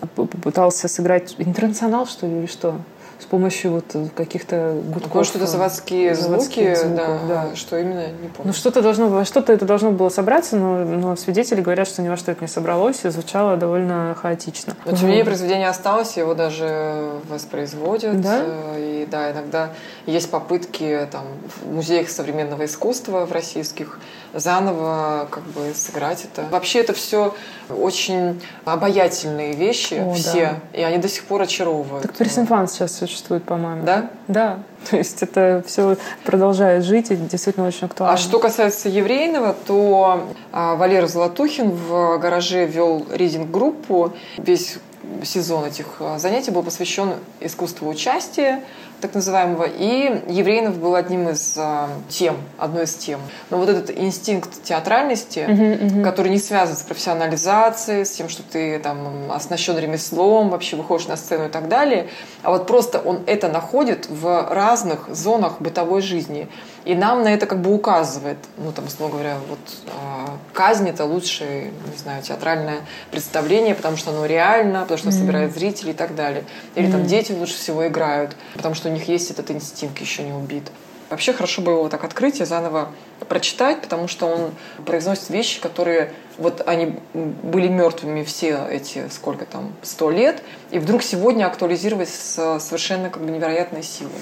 да. 0.00 0.06
попытался 0.14 0.88
сыграть 0.88 1.34
интернационал, 1.38 2.06
что 2.06 2.26
ли, 2.26 2.38
или 2.38 2.46
что? 2.46 2.74
С 3.20 3.24
помощью 3.24 3.72
вот 3.72 3.84
каких-то 4.14 4.80
гудков. 4.84 5.02
Такое 5.02 5.24
что-то 5.24 5.46
заводские, 5.46 6.14
заводских 6.14 6.76
звуки, 6.76 6.88
звуков, 6.88 7.26
да, 7.28 7.46
да. 7.48 7.56
Что 7.56 7.76
именно, 7.78 8.06
не 8.06 8.28
помню. 8.28 8.44
Ну, 8.44 8.52
что-то 8.52 8.80
должно 8.80 9.08
было, 9.08 9.24
что-то 9.24 9.52
это 9.52 9.64
должно 9.66 9.90
было 9.90 10.08
собраться, 10.08 10.56
но, 10.56 10.84
но 10.84 11.16
свидетели 11.16 11.60
говорят, 11.60 11.88
что 11.88 12.00
ни 12.00 12.08
во 12.08 12.16
что 12.16 12.30
это 12.30 12.42
не 12.42 12.48
собралось 12.48 13.04
и 13.04 13.08
звучало 13.08 13.56
довольно 13.56 14.16
хаотично. 14.20 14.76
Но 14.84 14.92
тем 14.92 15.00
не 15.02 15.08
менее 15.08 15.24
произведение 15.24 15.68
осталось, 15.68 16.16
его 16.16 16.34
даже 16.34 17.10
воспроизводят. 17.28 18.20
Да? 18.20 18.40
э, 18.40 19.02
И 19.02 19.06
да, 19.10 19.32
иногда 19.32 19.70
есть 20.06 20.30
попытки 20.30 21.08
там, 21.10 21.24
в 21.62 21.74
музеях 21.74 22.08
современного 22.10 22.66
искусства 22.66 23.26
в 23.26 23.32
российских 23.32 23.98
заново 24.34 25.28
как 25.30 25.44
бы 25.44 25.72
сыграть 25.74 26.24
это. 26.24 26.46
Вообще 26.50 26.80
это 26.80 26.92
все 26.92 27.34
очень 27.70 28.40
обаятельные 28.64 29.54
вещи, 29.54 29.94
О, 29.94 30.14
все, 30.14 30.60
да. 30.72 30.78
и 30.78 30.82
они 30.82 30.98
до 30.98 31.08
сих 31.08 31.24
пор 31.24 31.42
очаровывают. 31.42 32.02
Так 32.02 32.16
персинфан 32.16 32.68
сейчас 32.68 32.96
существует, 32.96 33.44
по-моему. 33.44 33.84
Да? 33.84 34.10
Да. 34.26 34.58
То 34.90 34.96
есть 34.96 35.22
это 35.22 35.62
все 35.66 35.96
продолжает 36.24 36.84
жить 36.84 37.10
и 37.10 37.16
действительно 37.16 37.66
очень 37.66 37.86
актуально. 37.86 38.14
А 38.14 38.16
что 38.16 38.38
касается 38.38 38.88
еврейного, 38.88 39.54
то 39.66 40.28
а, 40.52 40.76
Валера 40.76 41.06
Золотухин 41.06 41.70
в 41.70 42.18
гараже 42.18 42.66
вел 42.66 43.04
ридинг-группу. 43.12 44.12
Весь 44.38 44.78
сезон 45.24 45.64
этих 45.64 45.86
а, 46.00 46.18
занятий 46.18 46.50
был 46.50 46.62
посвящен 46.62 47.14
искусству 47.40 47.88
участия, 47.88 48.62
так 49.00 49.14
называемого, 49.14 49.64
и 49.64 50.22
еврейнов 50.28 50.78
был 50.78 50.94
одним 50.94 51.28
из 51.28 51.54
а, 51.56 51.88
тем, 52.08 52.36
одной 52.58 52.84
из 52.84 52.94
тем. 52.94 53.20
Но 53.50 53.58
вот 53.58 53.68
этот 53.68 53.96
инстинкт 53.96 54.62
театральности, 54.62 56.02
который 56.02 56.30
не 56.30 56.38
связан 56.38 56.76
с 56.76 56.82
профессионализацией, 56.82 58.04
с 58.04 58.10
тем, 58.10 58.28
что 58.28 58.42
ты 58.42 58.78
там 58.78 59.30
оснащен 59.30 59.78
ремеслом, 59.78 60.50
вообще 60.50 60.76
выходишь 60.76 61.06
на 61.06 61.16
сцену 61.16 61.46
и 61.46 61.48
так 61.48 61.68
далее, 61.68 62.08
а 62.42 62.50
вот 62.50 62.66
просто 62.66 62.98
он 62.98 63.22
это 63.26 63.48
находит 63.48 64.08
в 64.08 64.48
разных 64.50 65.08
зонах 65.08 65.60
бытовой 65.60 66.02
жизни. 66.02 66.48
И 66.84 66.94
нам 66.94 67.22
на 67.22 67.28
это 67.34 67.44
как 67.46 67.60
бы 67.60 67.74
указывает, 67.74 68.38
ну 68.56 68.72
там, 68.72 68.86
условно 68.86 69.16
говоря, 69.16 69.36
вот 69.48 69.58
а, 69.88 70.38
казнь 70.54 70.88
это 70.88 71.04
лучшее, 71.04 71.64
не 71.64 71.98
знаю, 71.98 72.22
театральное 72.22 72.78
представление, 73.10 73.74
потому 73.74 73.98
что 73.98 74.10
оно 74.10 74.24
реально, 74.24 74.82
потому 74.82 74.96
что 74.96 75.08
оно 75.08 75.18
собирает 75.18 75.52
зрителей 75.52 75.90
и 75.90 75.94
так 75.94 76.14
далее. 76.14 76.44
Или 76.76 76.90
там 76.90 77.04
дети 77.04 77.32
лучше 77.32 77.54
всего 77.54 77.86
играют, 77.86 78.34
потому 78.54 78.74
что 78.74 78.87
у 78.88 78.92
них 78.92 79.08
есть 79.08 79.30
этот 79.30 79.50
инстинкт 79.50 80.00
еще 80.00 80.22
не 80.22 80.32
убит. 80.32 80.64
Вообще 81.10 81.32
хорошо 81.32 81.62
бы 81.62 81.72
его 81.72 81.88
так 81.88 82.04
открыть 82.04 82.40
и 82.40 82.44
заново 82.44 82.92
прочитать, 83.28 83.80
потому 83.80 84.08
что 84.08 84.26
он 84.26 84.50
произносит 84.84 85.30
вещи, 85.30 85.60
которые 85.60 86.12
вот 86.38 86.62
они 86.66 86.94
были 87.42 87.68
мертвыми 87.68 88.22
все 88.22 88.60
эти 88.70 89.08
сколько 89.10 89.44
там 89.44 89.72
сто 89.82 90.10
лет, 90.10 90.42
и 90.70 90.78
вдруг 90.78 91.02
сегодня 91.02 91.46
актуализировать 91.46 92.08
с 92.08 92.58
совершенно 92.60 93.10
как 93.10 93.22
бы 93.22 93.30
невероятной 93.30 93.82
силой. 93.82 94.12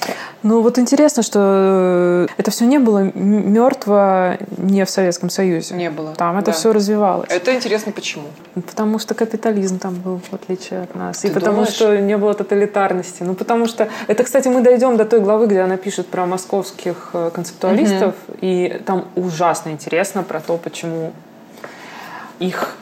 Ну 0.42 0.62
вот 0.62 0.78
интересно, 0.78 1.22
что 1.22 1.38
э, 1.42 2.26
это 2.36 2.50
все 2.50 2.64
не 2.64 2.78
было 2.78 3.00
мертво 3.14 4.36
не 4.56 4.84
в 4.84 4.90
Советском 4.90 5.30
Союзе. 5.30 5.74
Не 5.74 5.90
было. 5.90 6.14
Там 6.14 6.36
это 6.38 6.46
Да. 6.46 6.52
все 6.52 6.72
развивалось. 6.72 7.28
Это 7.30 7.54
интересно 7.54 7.92
почему? 7.92 8.24
Потому 8.54 8.98
что 8.98 9.14
капитализм 9.14 9.78
там 9.78 9.94
был, 9.94 10.20
в 10.30 10.34
отличие 10.34 10.82
от 10.82 10.94
нас. 10.94 11.24
и 11.24 11.28
Ты 11.28 11.34
потому 11.34 11.56
думаешь? 11.56 11.74
что 11.74 11.98
не 12.00 12.16
было 12.16 12.34
тоталитарности. 12.34 13.22
Ну, 13.22 13.34
потому 13.34 13.66
что... 13.66 13.88
Это, 14.06 14.24
кстати, 14.24 14.48
мы 14.48 14.62
дойдем 14.62 14.96
до 14.96 15.04
той 15.04 15.20
главы, 15.20 15.46
где 15.46 15.60
она 15.60 15.76
пишет 15.76 16.06
про 16.06 16.26
московских 16.26 17.10
э, 17.12 17.30
концептуалистов. 17.34 18.14
И 18.40 18.80
там 18.86 19.06
ужасно 19.16 19.70
интересно 19.70 20.22
про 20.22 20.40
то, 20.40 20.56
почему 20.56 21.12
их 22.38 22.76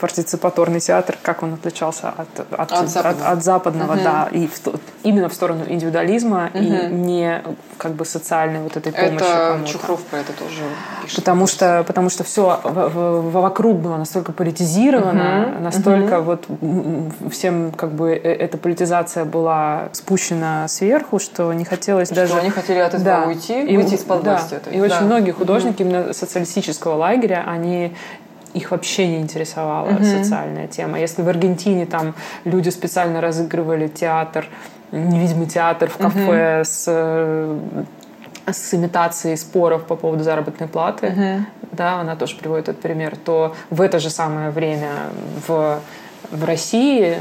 партиципаторный 0.00 0.78
театр, 0.78 1.18
как 1.22 1.42
он 1.42 1.54
отличался 1.54 2.10
от, 2.10 2.28
от, 2.56 2.72
От 2.72 2.88
западного. 2.88 3.30
от 3.32 3.42
западного, 3.42 3.96
да, 3.96 4.28
и 4.30 4.46
в 4.46 4.52
именно 5.02 5.28
в 5.28 5.34
сторону 5.34 5.64
индивидуализма 5.66 6.50
и 6.54 6.60
не 6.60 7.42
как 7.78 7.92
бы 7.94 8.04
социальной 8.04 8.60
вот 8.60 8.76
этой 8.76 8.92
помощи 8.92 9.14
Это 9.16 9.48
кому-то. 9.52 9.72
Чухров 9.72 10.00
про 10.02 10.18
это 10.18 10.32
тоже 10.34 10.62
пишет. 11.02 11.16
Потому 11.16 11.48
что, 11.48 11.82
потому 11.84 12.10
что 12.10 12.22
все 12.22 12.60
вокруг 12.64 13.78
было 13.78 13.96
настолько 13.96 14.32
политизировано, 14.32 15.58
настолько 15.60 16.20
вот 16.20 16.44
м, 16.48 17.12
м, 17.20 17.30
всем 17.30 17.72
как 17.72 17.90
бы 17.92 18.10
э, 18.12 18.34
эта 18.34 18.56
политизация 18.56 19.24
была 19.24 19.88
спущена 19.92 20.68
сверху, 20.68 21.18
что 21.18 21.52
не 21.52 21.64
хотелось 21.64 22.06
Что 22.08 22.14
даже... 22.16 22.36
они 22.38 22.50
хотели 22.50 22.78
от 22.78 22.94
этого 22.94 23.26
уйти, 23.26 23.62
выйти 23.76 23.94
из-под 23.94 24.22
да. 24.22 24.30
власти. 24.32 24.60
И 24.70 24.80
очень 24.80 24.94
Да. 25.00 25.04
многие 25.06 25.32
художники 25.32 25.82
именно 25.82 26.12
социалистического 26.12 26.94
лагеря, 26.94 27.44
они 27.46 27.94
их 28.58 28.70
вообще 28.70 29.06
не 29.06 29.18
интересовала 29.18 29.90
социальная 30.02 30.66
тема. 30.66 31.00
Если 31.00 31.22
в 31.22 31.28
Аргентине 31.28 31.86
там 31.86 32.14
люди 32.44 32.68
специально 32.70 33.20
разыгрывали 33.20 33.88
театр, 33.88 34.46
невидимый 34.92 35.46
театр 35.46 35.88
в 35.88 35.96
кафе 35.96 36.62
с 36.64 36.84
э, 36.86 37.58
с 38.52 38.74
имитацией 38.74 39.36
споров 39.36 39.84
по 39.84 39.96
поводу 39.96 40.24
заработной 40.24 40.68
платы, 40.68 41.44
да, 41.72 42.00
она 42.00 42.16
тоже 42.16 42.36
приводит 42.36 42.68
этот 42.68 42.82
пример, 42.82 43.16
то 43.16 43.54
в 43.70 43.82
это 43.82 43.98
же 43.98 44.10
самое 44.10 44.50
время 44.50 44.90
в, 45.46 45.80
в 46.30 46.44
России 46.44 47.18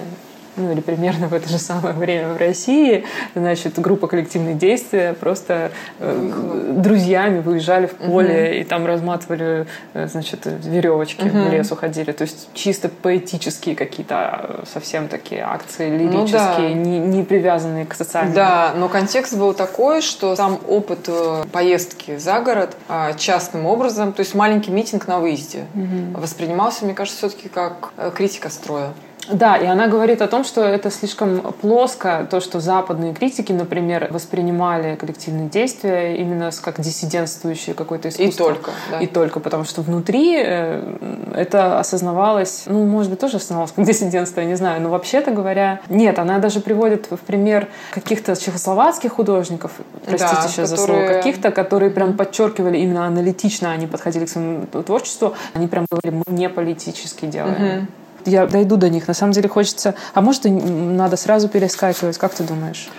ну 0.58 0.72
или 0.72 0.82
примерно 0.82 1.28
в 1.28 1.34
это 1.34 1.48
же 1.50 1.58
самое 1.58 1.94
время 1.94 2.34
в 2.34 2.38
России, 2.38 3.06
значит, 3.36 3.80
группа 3.80 4.08
коллективных 4.08 4.58
действия 4.58 5.14
просто 5.14 5.72
э, 6.00 6.74
друзьями 6.78 7.40
выезжали 7.40 7.86
в 7.86 7.94
поле 7.94 8.60
и 8.60 8.64
там 8.64 8.86
разматывали, 8.86 9.68
э, 9.94 10.08
значит, 10.08 10.42
веревочки 10.46 11.28
в 11.28 11.52
лес 11.52 11.72
уходили. 11.72 12.12
То 12.12 12.24
есть 12.24 12.50
чисто 12.54 12.90
поэтические 12.90 13.76
какие-то 13.76 14.62
э, 14.62 14.64
совсем 14.72 15.08
такие 15.08 15.42
акции 15.42 15.90
Ну 15.90 15.98
лирические, 15.98 16.70
да. 16.70 16.74
не, 16.74 17.00
не 17.00 17.24
привязанные 17.24 17.86
к 17.86 17.94
социальному. 17.94 18.36
Да, 18.36 18.74
но 18.76 18.90
контекст 18.90 19.38
был 19.38 19.54
такой, 19.54 20.02
что 20.02 20.36
сам 20.36 20.60
опыт 20.68 21.08
э, 21.08 21.44
поездки 21.52 22.18
за 22.18 22.40
город 22.42 22.76
а, 22.88 23.14
частным 23.14 23.66
образом, 23.66 24.14
то 24.14 24.22
есть 24.22 24.34
маленький 24.36 24.72
митинг 24.72 25.08
на 25.08 25.20
выезде, 25.20 25.66
воспринимался, 26.14 26.86
мне 26.86 26.94
кажется, 26.94 27.18
все-таки 27.18 27.50
как 27.50 27.92
э, 27.98 28.12
критика 28.16 28.50
строя. 28.50 28.94
Да, 29.32 29.58
и 29.58 29.66
она 29.66 29.88
говорит 29.88 30.22
о 30.22 30.28
том, 30.28 30.44
что 30.44 30.62
это 30.62 30.90
слишком 30.92 31.42
плоско, 31.62 32.28
то, 32.30 32.40
что 32.40 32.60
западные 32.60 33.14
критики, 33.14 33.52
например, 33.52 34.08
воспринимали 34.12 34.96
коллективные 34.96 35.50
действия 35.50 36.16
именно 36.18 36.50
как 36.62 36.80
диссидентствующее 36.80 37.76
какое-то 37.76 38.10
искусство. 38.10 38.48
только, 38.48 38.72
да. 38.92 39.00
И 39.00 39.08
только, 39.08 39.40
потому 39.40 39.64
что 39.64 39.82
внутри 39.82 40.36
э, 40.38 40.98
это 41.36 41.80
осознавалось, 41.80 42.64
ну, 42.68 42.86
может 42.86 43.12
быть, 43.12 43.20
тоже 43.20 43.38
осознавалось 43.38 43.72
как 43.72 43.86
диссидентство, 43.86 44.42
я 44.42 44.48
не 44.48 44.56
знаю, 44.56 44.82
но 44.82 44.90
вообще-то 44.90 45.32
говоря, 45.32 45.82
нет, 45.90 46.20
она 46.20 46.40
даже 46.40 46.60
приводит 46.60 47.08
в 47.10 47.18
пример 47.18 47.68
каких-то 47.92 48.36
чехословацких 48.36 49.12
художников, 49.14 49.72
простите 50.06 50.36
Да, 50.36 50.48
сейчас 50.48 50.70
за 50.70 50.78
слово, 50.78 51.00
которые- 51.00 51.18
каких-то, 51.18 51.52
которые 51.52 51.92
прям 51.92 52.14
подчеркивали 52.16 52.78
именно 52.78 53.06
аналитично, 53.06 53.72
они 53.72 53.88
подходили 53.88 54.26
к 54.26 54.30
своему 54.30 54.66
творчеству, 54.66 55.34
они 55.54 55.68
прям 55.68 55.86
говорили, 55.90 56.24
мы 56.28 56.34
не 56.36 56.50
политически 56.50 57.26
делаем. 57.26 57.88
Я 58.26 58.46
дойду 58.46 58.78
до 58.78 58.90
них. 58.90 59.08
На 59.08 59.14
самом 59.14 59.34
деле 59.34 59.50
хочется... 59.50 59.96
А 60.14 60.22
может, 60.22 60.46
и 60.46 60.50
надо 60.50 61.18
сразу 61.18 61.48
перескакивать? 61.50 62.18
Как 62.18 62.34
ты 62.34 62.44
думаешь? 62.44 62.90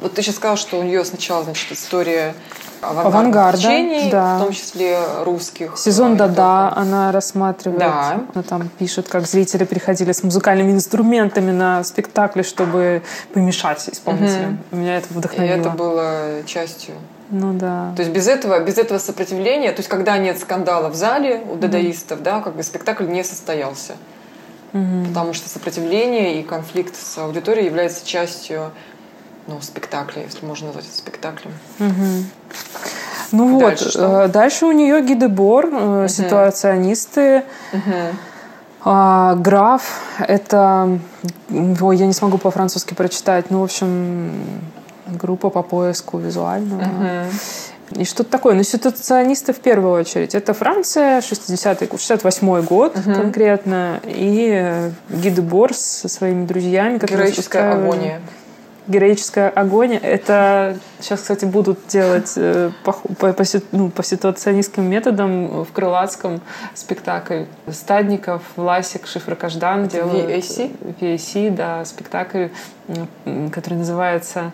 Вот 0.00 0.14
ты 0.14 0.22
сейчас 0.22 0.36
сказал, 0.36 0.56
что 0.56 0.78
у 0.78 0.82
нее 0.82 1.04
сначала, 1.04 1.44
значит, 1.44 1.70
история 1.70 2.34
Авангарда, 2.82 3.58
течений, 3.58 4.10
да. 4.10 4.38
в 4.38 4.44
том 4.44 4.52
числе 4.52 4.98
русских. 5.24 5.78
Сезон 5.78 6.14
э, 6.14 6.16
«Да-да» 6.16 6.72
она 6.74 7.12
рассматривает. 7.12 7.78
Да. 7.78 8.20
Она 8.34 8.42
там 8.42 8.68
пишет, 8.68 9.08
как 9.08 9.26
зрители 9.26 9.64
приходили 9.64 10.10
с 10.10 10.24
музыкальными 10.24 10.72
инструментами 10.72 11.52
на 11.52 11.84
спектакли, 11.84 12.42
чтобы 12.42 13.02
помешать 13.32 13.88
исполнителям. 13.88 14.58
Меня 14.72 14.96
это 14.96 15.06
И 15.10 15.14
вдохновило. 15.14 15.54
это 15.54 15.70
было 15.70 16.42
частью 16.46 16.94
Ну 17.30 17.52
да. 17.52 17.92
То 17.94 18.02
есть 18.02 18.12
без 18.12 18.26
этого, 18.26 18.58
без 18.60 18.78
этого 18.78 18.98
сопротивления, 18.98 19.70
то 19.70 19.78
есть 19.78 19.88
когда 19.88 20.18
нет 20.18 20.38
скандала 20.40 20.88
в 20.88 20.96
зале 20.96 21.42
у 21.48 21.54
дадаистов, 21.54 22.18
mm-hmm. 22.18 22.24
да, 22.24 22.40
как 22.40 22.56
бы 22.56 22.64
спектакль 22.64 23.06
не 23.06 23.22
состоялся. 23.22 23.92
Mm-hmm. 24.72 25.08
Потому 25.08 25.34
что 25.34 25.48
сопротивление 25.48 26.40
и 26.40 26.42
конфликт 26.42 26.96
с 26.96 27.18
аудиторией 27.18 27.66
является 27.66 28.06
частью 28.06 28.70
ну, 29.46 29.60
спектакля, 29.60 30.22
если 30.22 30.44
можно 30.46 30.68
назвать 30.68 30.86
это 30.86 30.96
спектаклем. 30.96 31.52
Mm-hmm. 31.78 32.24
Ну 33.32 33.60
дальше 33.60 33.84
вот, 33.84 33.90
что? 33.90 34.22
Э, 34.22 34.28
дальше 34.28 34.66
у 34.66 34.72
нее 34.72 35.02
гидебор, 35.02 35.66
mm-hmm. 35.66 36.08
ситуационисты. 36.08 37.44
Mm-hmm. 37.72 38.14
А, 38.84 39.34
граф— 39.36 40.00
это... 40.18 40.98
Ой, 41.50 41.96
я 41.96 42.06
не 42.06 42.12
смогу 42.12 42.38
по-французски 42.38 42.94
прочитать. 42.94 43.50
Ну, 43.50 43.60
в 43.60 43.64
общем, 43.64 44.32
группа 45.06 45.50
по 45.50 45.62
поиску 45.62 46.18
визуального. 46.18 46.80
Uh-huh. 46.80 47.26
И 47.96 48.04
что-то 48.04 48.30
такое. 48.30 48.54
Но 48.54 48.62
ситуационисты 48.62 49.52
в 49.52 49.60
первую 49.60 49.92
очередь. 49.92 50.34
Это 50.34 50.54
Франция, 50.54 51.20
60-й, 51.20 51.86
68-й 51.86 52.62
год 52.62 52.96
uh-huh. 52.96 53.14
конкретно. 53.14 54.00
И 54.04 54.90
Гиде 55.10 55.42
Борс 55.42 55.78
со 55.78 56.08
своими 56.08 56.46
друзьями. 56.46 56.98
Героическая 56.98 57.74
агония. 57.74 58.20
Героическая 58.88 59.48
агония. 59.48 59.98
Это 59.98 60.76
сейчас, 61.00 61.20
кстати, 61.20 61.44
будут 61.44 61.78
делать 61.86 62.32
э, 62.36 62.70
по, 62.82 62.92
по, 62.92 63.32
по, 63.32 63.44
ну, 63.70 63.90
по 63.90 64.02
ситуационистским 64.02 64.84
методам 64.84 65.64
в 65.64 65.72
крылатском 65.72 66.40
спектакль. 66.74 67.44
Стадников, 67.70 68.42
Власик, 68.56 69.06
Шифр 69.06 69.36
Каждан 69.36 69.86
делают... 69.86 70.28
VAC? 70.28 70.98
VAC, 71.00 71.50
да, 71.54 71.84
спектакль, 71.84 72.46
который 73.52 73.74
называется 73.74 74.50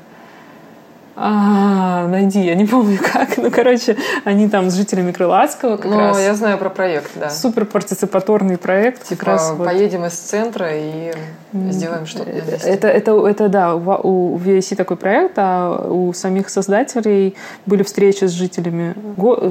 а, 1.20 2.06
найди, 2.06 2.40
я 2.40 2.54
не 2.54 2.64
помню 2.64 2.96
как. 3.12 3.36
Ну, 3.38 3.50
короче, 3.50 3.96
они 4.24 4.48
там 4.48 4.70
с 4.70 4.74
жителями 4.74 5.10
Крылатского 5.10 5.76
как 5.76 5.90
ну, 5.90 5.98
раз. 5.98 6.20
я 6.20 6.34
знаю 6.34 6.58
про 6.58 6.70
проект, 6.70 7.10
да. 7.16 7.28
Супер 7.28 7.64
партиципаторный 7.64 8.56
проект. 8.56 9.02
Типа, 9.08 9.18
как 9.18 9.28
раз 9.28 9.52
поедем 9.58 10.00
вот. 10.00 10.12
из 10.12 10.14
центра 10.14 10.68
и 10.72 11.12
сделаем 11.52 12.06
что-то 12.06 12.30
Это, 12.30 12.86
это, 12.86 13.26
это, 13.26 13.48
да, 13.48 13.74
у 13.74 14.38
VSC 14.38 14.76
такой 14.76 14.96
проект, 14.96 15.34
а 15.38 15.88
у 15.90 16.12
самих 16.12 16.50
создателей 16.50 17.34
были 17.66 17.82
встречи 17.82 18.24
с 18.24 18.30
жителями, 18.30 18.94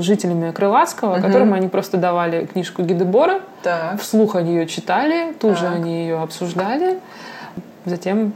жителями 0.01 0.51
Крылатского, 0.51 1.15
угу. 1.15 1.21
которым 1.21 1.53
они 1.53 1.67
просто 1.67 1.97
давали 1.97 2.45
книжку 2.45 2.81
Гидебора, 2.81 3.41
так. 3.63 3.99
вслух 3.99 4.35
они 4.35 4.53
ее 4.53 4.67
читали, 4.67 5.33
тут 5.33 5.57
же 5.57 5.67
они 5.67 6.03
ее 6.03 6.21
обсуждали 6.21 6.99
затем 7.89 8.33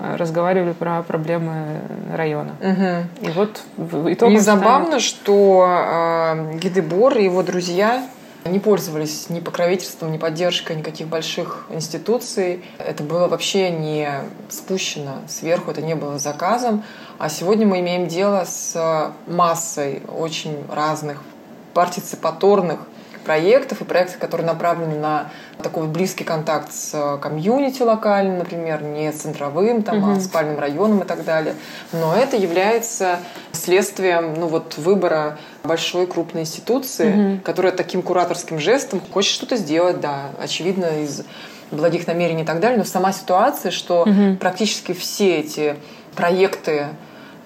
разговаривали 0.00 0.72
про 0.72 1.02
проблемы 1.02 1.80
района. 2.14 2.52
Угу. 2.60 3.28
И 3.28 3.30
вот 3.32 3.62
в 3.76 4.12
итоге... 4.12 4.36
И 4.36 4.38
забавно, 4.38 5.00
что 5.00 5.66
э, 5.66 6.58
Гидебор 6.58 7.16
и 7.16 7.24
его 7.24 7.42
друзья 7.42 8.02
не 8.44 8.58
пользовались 8.58 9.28
ни 9.28 9.40
покровительством, 9.40 10.12
ни 10.12 10.18
поддержкой 10.18 10.76
никаких 10.76 11.08
больших 11.08 11.66
институций. 11.70 12.64
Это 12.78 13.02
было 13.02 13.28
вообще 13.28 13.70
не 13.70 14.08
спущено 14.48 15.16
сверху, 15.28 15.70
это 15.70 15.82
не 15.82 15.94
было 15.94 16.18
заказом. 16.18 16.82
А 17.18 17.28
сегодня 17.28 17.66
мы 17.66 17.80
имеем 17.80 18.08
дело 18.08 18.44
с 18.46 19.12
массой 19.26 20.02
очень 20.08 20.64
разных 20.72 21.22
партиципаторных 21.74 22.80
проектов 23.24 23.80
и 23.80 23.84
проектов, 23.84 24.18
которые 24.18 24.46
направлены 24.46 24.98
на 24.98 25.30
такой 25.62 25.86
близкий 25.86 26.24
контакт 26.24 26.72
с 26.72 27.18
комьюнити 27.20 27.82
локальным, 27.82 28.38
например, 28.38 28.82
не 28.82 29.12
центровым, 29.12 29.82
там, 29.82 29.98
угу. 29.98 30.12
а 30.12 30.20
спальным 30.20 30.58
районом 30.58 31.00
и 31.00 31.04
так 31.04 31.24
далее. 31.24 31.54
Но 31.92 32.14
это 32.14 32.36
является 32.36 33.18
следствием 33.52 34.34
ну, 34.34 34.46
вот, 34.46 34.78
выбора 34.78 35.38
большой 35.62 36.06
крупной 36.06 36.42
институции, 36.42 37.34
угу. 37.34 37.40
которая 37.42 37.72
таким 37.72 38.02
кураторским 38.02 38.58
жестом 38.58 39.00
хочет 39.12 39.32
что-то 39.32 39.56
сделать, 39.56 40.00
да, 40.00 40.30
очевидно, 40.42 41.02
из 41.02 41.22
благих 41.70 42.06
намерений 42.06 42.42
и 42.42 42.46
так 42.46 42.60
далее, 42.60 42.78
но 42.78 42.84
сама 42.84 43.12
ситуация, 43.12 43.70
что 43.70 44.02
угу. 44.02 44.36
практически 44.40 44.92
все 44.92 45.38
эти 45.38 45.76
проекты 46.16 46.88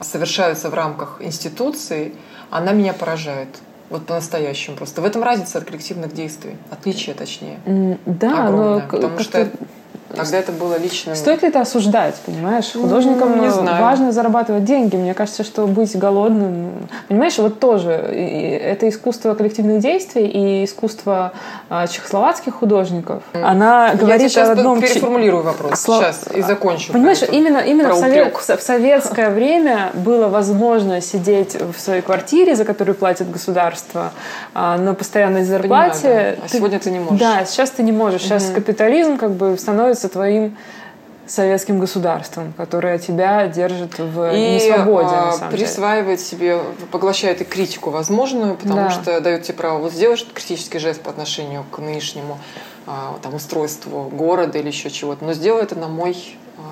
совершаются 0.00 0.70
в 0.70 0.74
рамках 0.74 1.18
институции, 1.20 2.14
она 2.50 2.72
меня 2.72 2.92
поражает. 2.92 3.48
Вот 3.90 4.06
по-настоящему 4.06 4.76
просто. 4.76 5.02
В 5.02 5.04
этом 5.04 5.22
разница 5.22 5.58
от 5.58 5.64
коллективных 5.64 6.14
действий. 6.14 6.56
Отличие, 6.70 7.14
точнее. 7.14 7.58
Да, 8.06 8.48
огромное. 8.48 8.80
но 8.80 8.88
потому 8.88 9.18
что 9.18 9.50
Тогда 10.16 10.38
это 10.38 10.52
было 10.52 10.78
лично. 10.78 11.14
Стоит 11.14 11.42
ли 11.42 11.48
это 11.48 11.60
осуждать, 11.60 12.14
понимаешь? 12.26 12.72
Художникам 12.72 13.40
не 13.40 13.50
знаю. 13.50 13.82
важно 13.82 14.12
зарабатывать 14.12 14.64
деньги. 14.64 14.96
Мне 14.96 15.14
кажется, 15.14 15.44
что 15.44 15.66
быть 15.66 15.96
голодным... 15.96 16.88
Понимаешь, 17.08 17.38
вот 17.38 17.60
тоже 17.60 17.90
это 17.90 18.88
искусство 18.88 19.34
коллективных 19.34 19.80
действий 19.80 20.26
и 20.26 20.64
искусство 20.64 21.32
а, 21.68 21.86
чехословацких 21.86 22.54
художников. 22.54 23.22
Она 23.32 23.90
Я 23.90 23.96
говорит 23.96 24.36
о 24.36 24.52
одном... 24.52 24.80
переформулирую 24.80 25.42
вопрос 25.42 25.80
Слов... 25.80 26.02
сейчас 26.02 26.24
и 26.34 26.42
закончу. 26.42 26.92
Понимаешь, 26.92 27.22
именно, 27.30 27.58
именно 27.58 27.94
в, 27.94 27.98
совет... 27.98 28.34
в 28.34 28.62
советское 28.62 29.30
время 29.30 29.90
было 29.94 30.28
возможно 30.28 31.00
сидеть 31.00 31.54
в 31.54 31.78
своей 31.80 32.02
квартире, 32.02 32.54
за 32.56 32.64
которую 32.64 32.94
платит 32.94 33.30
государство, 33.30 34.12
а, 34.54 34.76
на 34.78 34.94
постоянной 34.94 35.44
зарплате. 35.44 36.02
Понимаю, 36.02 36.36
да. 36.36 36.42
А 36.44 36.48
ты... 36.48 36.56
сегодня 36.56 36.80
ты 36.80 36.90
не 36.90 36.98
можешь. 36.98 37.20
Да, 37.20 37.44
сейчас 37.44 37.70
ты 37.70 37.82
не 37.82 37.92
можешь. 37.92 38.22
Сейчас 38.22 38.46
угу. 38.46 38.54
капитализм 38.54 39.16
как 39.16 39.32
бы 39.32 39.56
становится 39.58 40.03
становится 40.04 40.08
твоим 40.08 40.56
советским 41.26 41.80
государством, 41.80 42.52
которое 42.56 42.98
тебя 42.98 43.48
держит 43.48 43.98
в 43.98 44.34
и, 44.34 44.56
несвободе, 44.56 45.08
на 45.08 45.32
самом 45.32 45.52
присваивает 45.52 46.18
деле. 46.18 46.30
себе, 46.30 46.58
поглощает 46.90 47.40
и 47.40 47.44
критику 47.44 47.90
возможную, 47.90 48.56
потому 48.56 48.74
да. 48.74 48.90
что 48.90 49.20
дает 49.22 49.44
тебе 49.44 49.54
право 49.54 49.78
вот 49.78 49.92
сделать 49.92 50.26
критический 50.34 50.78
жест 50.78 51.00
по 51.00 51.10
отношению 51.10 51.64
к 51.70 51.78
нынешнему 51.78 52.38
а, 52.86 53.16
там, 53.22 53.34
устройству 53.34 54.10
города 54.12 54.58
или 54.58 54.66
еще 54.66 54.90
чего-то, 54.90 55.24
но 55.24 55.32
сделай 55.32 55.62
это 55.62 55.76
на 55.76 55.88
мой 55.88 56.36
а, 56.58 56.62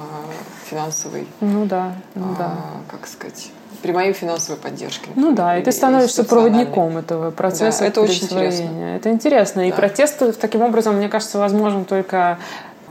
финансовый, 0.69 1.27
ну 1.41 1.65
да, 1.65 1.95
ну 2.15 2.33
а, 2.33 2.39
да. 2.39 2.55
как 2.91 3.07
сказать, 3.07 3.51
при 3.81 3.93
моей 3.93 4.13
финансовой 4.13 4.61
поддержке. 4.61 5.09
Ну 5.17 5.33
да, 5.35 5.57
и 5.57 5.63
ты 5.63 5.73
становишься 5.73 6.25
проводником 6.25 6.99
этого 6.99 7.31
процесса. 7.31 7.81
Да, 7.81 7.87
это 7.87 8.03
очень 8.03 8.25
интересно. 8.25 8.97
Это 8.97 9.11
интересно. 9.11 9.63
Да. 9.63 9.69
И 9.69 9.73
протест 9.73 10.39
таким 10.39 10.61
образом, 10.61 10.97
мне 10.97 11.09
кажется, 11.09 11.39
возможен 11.39 11.87
только 11.87 12.39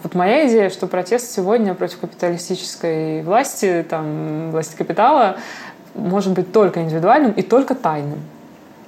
вот 0.03 0.15
моя 0.15 0.47
идея, 0.47 0.69
что 0.69 0.87
протест 0.87 1.31
сегодня 1.31 1.73
против 1.73 1.99
капиталистической 1.99 3.21
власти, 3.23 3.85
там, 3.89 4.51
власти 4.51 4.75
капитала, 4.75 5.37
может 5.93 6.33
быть 6.33 6.51
только 6.51 6.81
индивидуальным 6.81 7.31
и 7.31 7.41
только 7.41 7.75
тайным. 7.75 8.19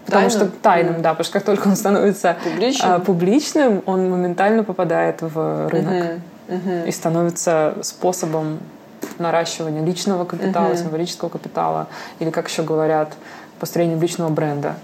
Потому 0.06 0.30
тайным? 0.30 0.48
что 0.48 0.62
тайным, 0.62 0.96
mm. 0.96 1.02
да, 1.02 1.10
потому 1.12 1.24
что 1.24 1.34
как 1.34 1.44
только 1.44 1.68
он 1.68 1.76
становится 1.76 2.36
публичным, 2.44 2.92
а, 2.92 3.00
публичным 3.00 3.84
он 3.86 4.10
моментально 4.10 4.64
попадает 4.64 5.22
в 5.22 5.70
рынок 5.70 5.94
mm-hmm. 5.94 6.20
Mm-hmm. 6.50 6.88
и 6.88 6.92
становится 6.92 7.76
способом 7.82 8.60
наращивания 9.18 9.84
личного 9.84 10.26
капитала, 10.26 10.74
mm-hmm. 10.74 10.78
символического 10.78 11.30
капитала, 11.30 11.88
или, 12.20 12.32
как 12.32 12.50
еще 12.50 12.64
говорят, 12.64 13.14
построения 13.60 14.00
личного 14.00 14.30
бренда. 14.30 14.76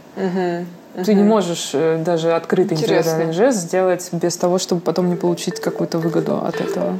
Mm-hmm. 0.95 1.04
Ты 1.04 1.13
не 1.13 1.23
можешь 1.23 1.71
э, 1.73 2.02
даже 2.04 2.34
открытый 2.34 2.75
индивидуальный 2.75 3.32
жест 3.32 3.60
сделать 3.60 4.10
без 4.12 4.36
того, 4.38 4.58
чтобы 4.58 4.82
потом 4.82 5.10
не 5.10 5.15
получить 5.15 5.60
какую-то 5.60 5.99
выгоду 5.99 6.38
от 6.38 6.60
этого. 6.60 6.97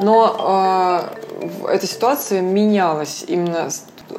Но 0.00 1.10
э, 1.66 1.74
эта 1.74 1.86
ситуация 1.86 2.40
менялась 2.40 3.24
именно 3.26 3.68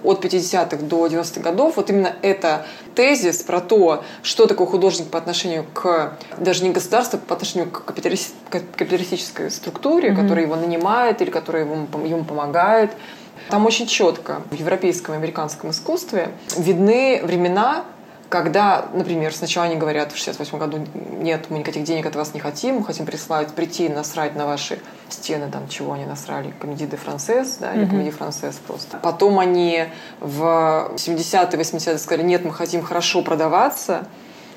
от 0.04 0.26
50-х 0.26 0.78
до 0.78 1.08
90-х 1.08 1.40
годов. 1.40 1.78
Вот 1.78 1.90
именно 1.90 2.14
это 2.22 2.66
тезис 2.96 3.44
про 3.44 3.62
то, 3.62 4.04
что 4.24 4.46
такое 4.46 4.68
художник 4.68 5.08
по 5.08 5.18
отношению 5.18 5.66
к 5.74 6.18
даже 6.38 6.66
не 6.66 6.72
государству, 6.72 7.18
а 7.24 7.28
по 7.28 7.36
отношению 7.36 7.72
к 7.72 7.86
капиталистической 7.86 9.50
структуре, 9.50 10.10
mm-hmm. 10.10 10.22
которая 10.22 10.46
его 10.46 10.58
нанимает 10.58 11.22
или 11.22 11.30
которая 11.30 11.64
ему, 11.64 11.88
ему 12.06 12.26
помогает– 12.26 12.92
там 13.50 13.66
очень 13.66 13.88
четко 13.88 14.42
в 14.50 14.56
европейском 14.56 15.16
и 15.16 15.18
американском 15.18 15.72
искусстве 15.72 16.32
видны 16.58 17.22
времена, 17.24 17.86
когда, 18.30 18.86
например, 18.94 19.32
сначала 19.34 19.68
они 19.68 19.76
говорят 19.76 20.12
в 20.12 20.18
68 20.18 20.58
году, 20.58 20.80
нет, 20.96 21.46
мы 21.50 21.60
никаких 21.60 21.84
денег 21.84 22.08
от 22.08 22.16
вас 22.16 22.34
не 22.34 22.40
хотим, 22.40 22.78
мы 22.78 22.84
хотим 22.84 23.06
прислать, 23.06 23.54
прийти 23.54 23.90
насрать 23.90 24.36
на 24.36 24.48
ваши 24.48 24.80
стены, 25.10 25.52
там, 25.52 25.68
чего 25.68 25.94
они 25.94 26.06
насрали, 26.06 26.52
комедии 26.60 26.86
де 26.86 26.98
францез, 26.98 27.58
да, 27.60 27.76
или 27.76 27.86
комедии 27.86 28.10
францез 28.10 28.60
просто. 28.66 28.98
Потом 29.04 29.38
они 29.38 29.86
в 30.20 30.94
70-е, 30.96 31.62
80-е 31.62 31.98
сказали, 32.00 32.26
нет, 32.26 32.44
мы 32.44 32.52
хотим 32.52 32.82
хорошо 32.82 33.22
продаваться, 33.22 34.08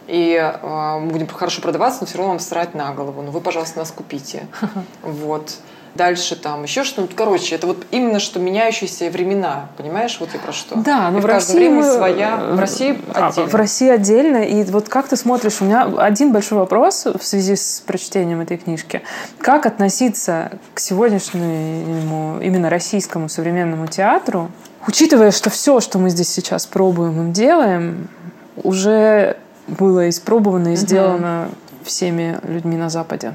и 0.07 0.35
э, 0.35 0.99
мы 0.99 1.11
будем 1.11 1.27
хорошо 1.27 1.61
продаваться, 1.61 2.01
но 2.01 2.07
все 2.07 2.19
равно 2.19 2.33
вам 2.33 2.41
срать 2.41 2.75
на 2.75 2.95
голову. 2.95 3.23
Ну, 3.23 3.31
вы, 3.31 3.41
пожалуйста, 3.41 3.79
нас 3.79 3.91
купите. 3.91 4.47
Вот. 5.03 5.57
Дальше 5.97 6.37
там 6.37 6.63
еще 6.63 6.85
что-то. 6.85 7.15
Короче, 7.15 7.55
это 7.55 7.67
вот 7.67 7.87
именно 7.91 8.21
что 8.21 8.39
меняющиеся 8.39 9.11
времена, 9.11 9.69
понимаешь, 9.77 10.17
вот 10.21 10.35
и 10.35 10.39
про 10.39 10.53
что. 10.53 10.77
Да, 10.77 11.11
но 11.11 11.19
и 11.19 11.21
в, 11.21 11.25
в 11.25 11.27
России 11.27 11.69
мы... 11.69 11.83
своя, 11.83 12.37
в 12.37 12.59
России 12.59 12.99
а, 13.15 13.29
отдельно. 13.29 13.51
В 13.51 13.55
России 13.55 13.89
отдельно, 13.89 14.37
и 14.45 14.65
вот 14.65 14.89
как 14.89 15.09
ты 15.09 15.17
смотришь, 15.17 15.61
у 15.61 15.65
меня 15.65 15.85
один 15.99 16.33
большой 16.33 16.59
вопрос 16.59 17.07
в 17.07 17.25
связи 17.25 17.57
с 17.57 17.83
прочтением 17.87 18.41
этой 18.41 18.57
книжки. 18.59 19.03
Как 19.39 19.67
относиться 19.67 20.53
к 20.75 20.81
сегодняшнему 20.81 22.41
именно 22.41 22.71
российскому 22.71 23.29
современному 23.29 23.87
театру, 23.87 24.51
учитывая, 24.87 25.31
что 25.31 25.51
все, 25.51 25.81
что 25.81 25.99
мы 25.99 26.11
здесь 26.11 26.29
сейчас 26.29 26.67
пробуем 26.67 27.31
и 27.31 27.33
делаем, 27.33 28.09
уже 28.63 29.37
было 29.67 30.09
испробовано 30.09 30.75
и 30.75 30.77
сделано 30.77 31.49
всеми 31.85 32.39
людьми 32.43 32.77
на 32.77 32.91
Западе. 32.91 33.35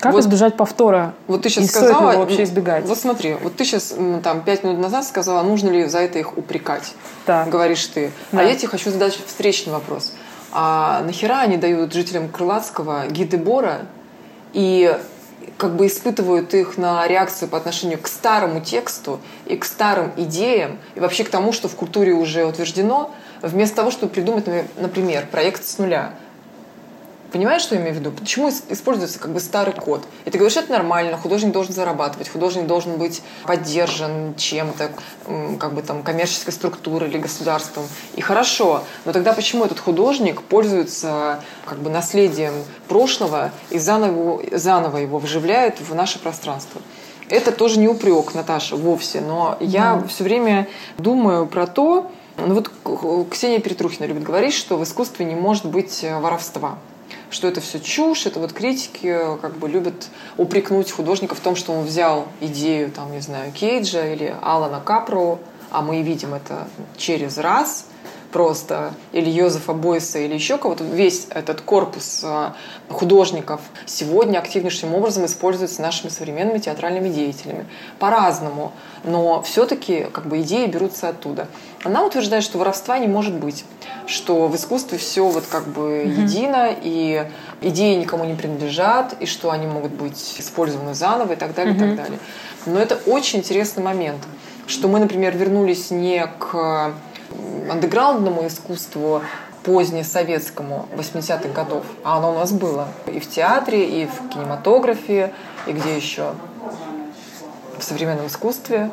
Как 0.00 0.12
Вот- 0.12 0.22
избежать 0.22 0.56
повтора? 0.56 1.14
Вот 1.26 1.42
ты 1.42 1.50
сейчас 1.50 1.64
И 1.66 1.68
сказала, 1.68 2.12
его 2.12 2.22
вообще 2.22 2.44
избегать? 2.44 2.86
Вот 2.86 2.98
смотри, 2.98 3.34
вот 3.34 3.56
ты 3.56 3.64
сейчас 3.64 3.94
там 4.24 4.42
пять 4.42 4.64
минут 4.64 4.78
назад 4.80 5.04
сказала, 5.04 5.42
нужно 5.42 5.68
ли 5.68 5.84
за 5.86 5.98
это 5.98 6.18
их 6.18 6.38
упрекать. 6.38 6.94
Так. 7.26 7.50
Говоришь 7.50 7.84
ты. 7.86 8.10
Да. 8.32 8.40
А 8.40 8.42
я 8.42 8.56
тебе 8.56 8.68
хочу 8.68 8.90
задать 8.90 9.18
встречный 9.26 9.74
вопрос. 9.74 10.14
А 10.52 11.02
нахера 11.04 11.40
они 11.40 11.58
дают 11.58 11.92
жителям 11.92 12.28
Крылатского 12.30 13.06
гиды 13.08 13.36
Бора 13.36 13.82
и 14.54 14.96
как 15.58 15.76
бы 15.76 15.86
испытывают 15.86 16.54
их 16.54 16.78
на 16.78 17.06
реакцию 17.06 17.48
по 17.48 17.58
отношению 17.58 17.98
к 17.98 18.08
старому 18.08 18.60
тексту 18.60 19.20
и 19.44 19.56
к 19.56 19.64
старым 19.66 20.12
идеям, 20.16 20.78
и 20.94 21.00
вообще 21.00 21.24
к 21.24 21.28
тому, 21.28 21.52
что 21.52 21.68
в 21.68 21.74
культуре 21.74 22.12
уже 22.12 22.44
утверждено, 22.46 23.10
вместо 23.42 23.76
того, 23.76 23.90
чтобы 23.90 24.12
придумать, 24.12 24.46
например, 24.78 25.26
проект 25.30 25.66
с 25.66 25.76
нуля. 25.78 26.12
Понимаешь, 27.32 27.62
что 27.62 27.76
я 27.76 27.80
имею 27.80 27.94
в 27.94 27.98
виду? 27.98 28.10
Почему 28.10 28.48
ис- 28.48 28.64
используется 28.68 29.20
как 29.20 29.32
бы 29.32 29.38
старый 29.38 29.72
код? 29.72 30.02
И 30.24 30.30
ты 30.30 30.38
говоришь, 30.38 30.56
это 30.56 30.72
нормально, 30.72 31.16
художник 31.16 31.52
должен 31.52 31.72
зарабатывать, 31.72 32.28
художник 32.28 32.66
должен 32.66 32.96
быть 32.96 33.22
поддержан 33.44 34.34
чем-то, 34.36 34.90
как 35.58 35.74
бы 35.74 35.82
там 35.82 36.02
коммерческой 36.02 36.50
структурой 36.50 37.08
или 37.08 37.18
государством. 37.18 37.84
И 38.16 38.20
хорошо, 38.20 38.82
но 39.04 39.12
тогда 39.12 39.32
почему 39.32 39.64
этот 39.64 39.78
художник 39.78 40.42
пользуется 40.42 41.40
как 41.66 41.78
бы 41.78 41.88
наследием 41.88 42.54
прошлого 42.88 43.52
и 43.70 43.78
заново, 43.78 44.42
заново 44.50 44.98
его 44.98 45.18
вживляет 45.18 45.80
в 45.80 45.94
наше 45.94 46.18
пространство? 46.18 46.80
Это 47.28 47.52
тоже 47.52 47.78
не 47.78 47.86
упрек, 47.86 48.34
Наташа, 48.34 48.74
вовсе, 48.74 49.20
но 49.20 49.56
я 49.60 50.02
все 50.08 50.24
время 50.24 50.66
думаю 50.98 51.46
про 51.46 51.68
то, 51.68 52.10
ну 52.36 52.54
вот 52.54 53.28
Ксения 53.30 53.60
Петрухина 53.60 54.06
любит 54.06 54.24
говорить, 54.24 54.54
что 54.54 54.76
в 54.76 54.82
искусстве 54.82 55.26
не 55.26 55.36
может 55.36 55.66
быть 55.66 56.02
э, 56.02 56.18
воровства 56.18 56.78
что 57.30 57.48
это 57.48 57.60
все 57.60 57.80
чушь, 57.80 58.26
это 58.26 58.40
вот 58.40 58.52
критики 58.52 59.06
э, 59.06 59.38
как 59.40 59.56
бы 59.56 59.68
любят 59.68 60.08
упрекнуть 60.36 60.90
художника 60.90 61.34
в 61.34 61.40
том, 61.40 61.56
что 61.56 61.72
он 61.72 61.84
взял 61.84 62.28
идею, 62.40 62.90
там, 62.90 63.12
не 63.12 63.20
знаю, 63.20 63.52
Кейджа 63.52 64.12
или 64.12 64.34
Алана 64.42 64.80
Капро, 64.80 65.38
а 65.70 65.82
мы 65.82 66.02
видим 66.02 66.34
это 66.34 66.68
через 66.96 67.38
раз 67.38 67.86
просто, 68.32 68.94
или 69.12 69.28
Йозефа 69.28 69.72
Бойса, 69.72 70.18
или 70.18 70.34
еще 70.34 70.58
кого-то, 70.58 70.84
весь 70.84 71.26
этот 71.30 71.60
корпус 71.60 72.20
э, 72.22 72.50
художников 72.88 73.60
сегодня 73.86 74.38
активнейшим 74.38 74.94
образом 74.94 75.26
используется 75.26 75.82
нашими 75.82 76.10
современными 76.10 76.58
театральными 76.58 77.08
деятелями. 77.08 77.66
По-разному, 77.98 78.72
но 79.04 79.42
все-таки 79.42 80.06
как 80.12 80.26
бы 80.26 80.40
идеи 80.42 80.66
берутся 80.66 81.08
оттуда. 81.08 81.48
Она 81.82 82.04
утверждает, 82.04 82.44
что 82.44 82.58
воровства 82.58 82.98
не 82.98 83.08
может 83.08 83.34
быть, 83.34 83.64
что 84.06 84.46
в 84.48 84.56
искусстве 84.56 84.98
все 84.98 85.26
вот 85.26 85.46
как 85.46 85.66
бы 85.68 86.04
едино, 86.06 86.68
и 86.70 87.26
идеи 87.60 87.94
никому 87.96 88.24
не 88.24 88.34
принадлежат, 88.34 89.14
и 89.20 89.26
что 89.26 89.50
они 89.50 89.66
могут 89.66 89.92
быть 89.92 90.36
использованы 90.38 90.94
заново 90.94 91.32
и 91.32 91.36
так 91.36 91.54
далее, 91.54 91.74
и 91.74 91.78
так 91.78 91.96
далее. 91.96 92.18
Но 92.66 92.78
это 92.78 92.98
очень 93.06 93.40
интересный 93.40 93.82
момент, 93.82 94.20
что 94.66 94.88
мы, 94.88 95.00
например, 95.00 95.36
вернулись 95.36 95.90
не 95.90 96.26
к 96.38 96.92
андеграундному 97.70 98.46
искусству 98.46 99.22
позднесоветскому 99.62 100.88
80-х 100.96 101.48
годов, 101.50 101.84
а 102.02 102.18
оно 102.18 102.32
у 102.32 102.34
нас 102.34 102.52
было 102.52 102.88
и 103.06 103.20
в 103.20 103.28
театре, 103.28 104.02
и 104.02 104.06
в 104.06 104.28
кинематографе, 104.30 105.32
и 105.66 105.72
где 105.72 105.96
еще? 105.96 106.32
В 107.78 107.82
современном 107.82 108.26
искусстве 108.26 108.90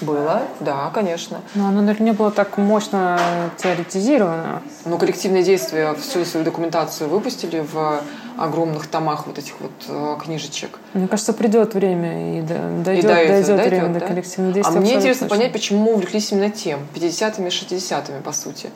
было, 0.00 0.42
да, 0.60 0.90
конечно. 0.94 1.40
Но 1.54 1.68
оно, 1.68 1.80
наверное, 1.80 2.06
не 2.06 2.12
было 2.12 2.30
так 2.30 2.56
мощно 2.58 3.18
теоретизировано. 3.56 4.62
Но 4.84 4.98
коллективные 4.98 5.42
действия 5.42 5.94
всю 5.94 6.24
свою 6.24 6.44
документацию 6.44 7.08
выпустили 7.08 7.60
в 7.60 8.00
огромных 8.40 8.86
томах 8.86 9.26
вот 9.26 9.38
этих 9.38 9.54
вот 9.60 9.70
э, 9.88 10.16
книжечек. 10.24 10.78
Мне 10.94 11.08
кажется, 11.08 11.32
придет 11.32 11.74
время 11.74 12.38
и 12.38 12.42
до- 12.42 12.82
дойдет, 12.84 13.04
И 13.04 13.06
до 13.06 13.12
этого 13.14 13.28
дойдет 13.28 13.46
дойдет, 13.56 13.66
время 13.72 13.88
до 13.94 14.00
да? 14.00 14.06
коллективных 14.06 14.50
А 14.52 14.54
действий. 14.54 14.70
мне 14.72 14.80
абсолютно 14.80 14.98
интересно 15.00 15.28
точно. 15.28 15.36
понять, 15.38 15.52
почему 15.52 15.92
увлеклись 15.92 16.32
именно 16.32 16.50
тем, 16.50 16.80
50-ми, 16.94 17.48
60-ми, 17.48 18.22
по 18.22 18.32
сути. 18.32 18.70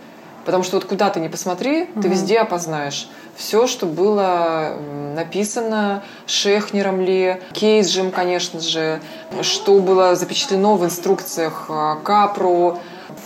Потому 0.45 0.63
что 0.63 0.77
вот 0.77 0.85
куда 0.85 1.09
ты 1.09 1.21
не 1.21 1.31
посмотри, 1.31 1.87
ты 2.03 2.07
везде 2.09 2.39
опознаешь 2.39 3.09
все, 3.35 3.67
что 3.67 3.87
было 3.87 4.77
написано 5.17 6.03
Шехнером 6.27 7.01
ли, 7.01 7.39
Кейджем, 7.53 8.11
конечно 8.11 8.61
же, 8.61 9.01
что 9.41 9.79
было 9.81 10.15
запечатлено 10.17 10.77
в 10.77 10.85
инструкциях 10.85 11.67
а, 11.71 11.97
Капро, 12.05 12.79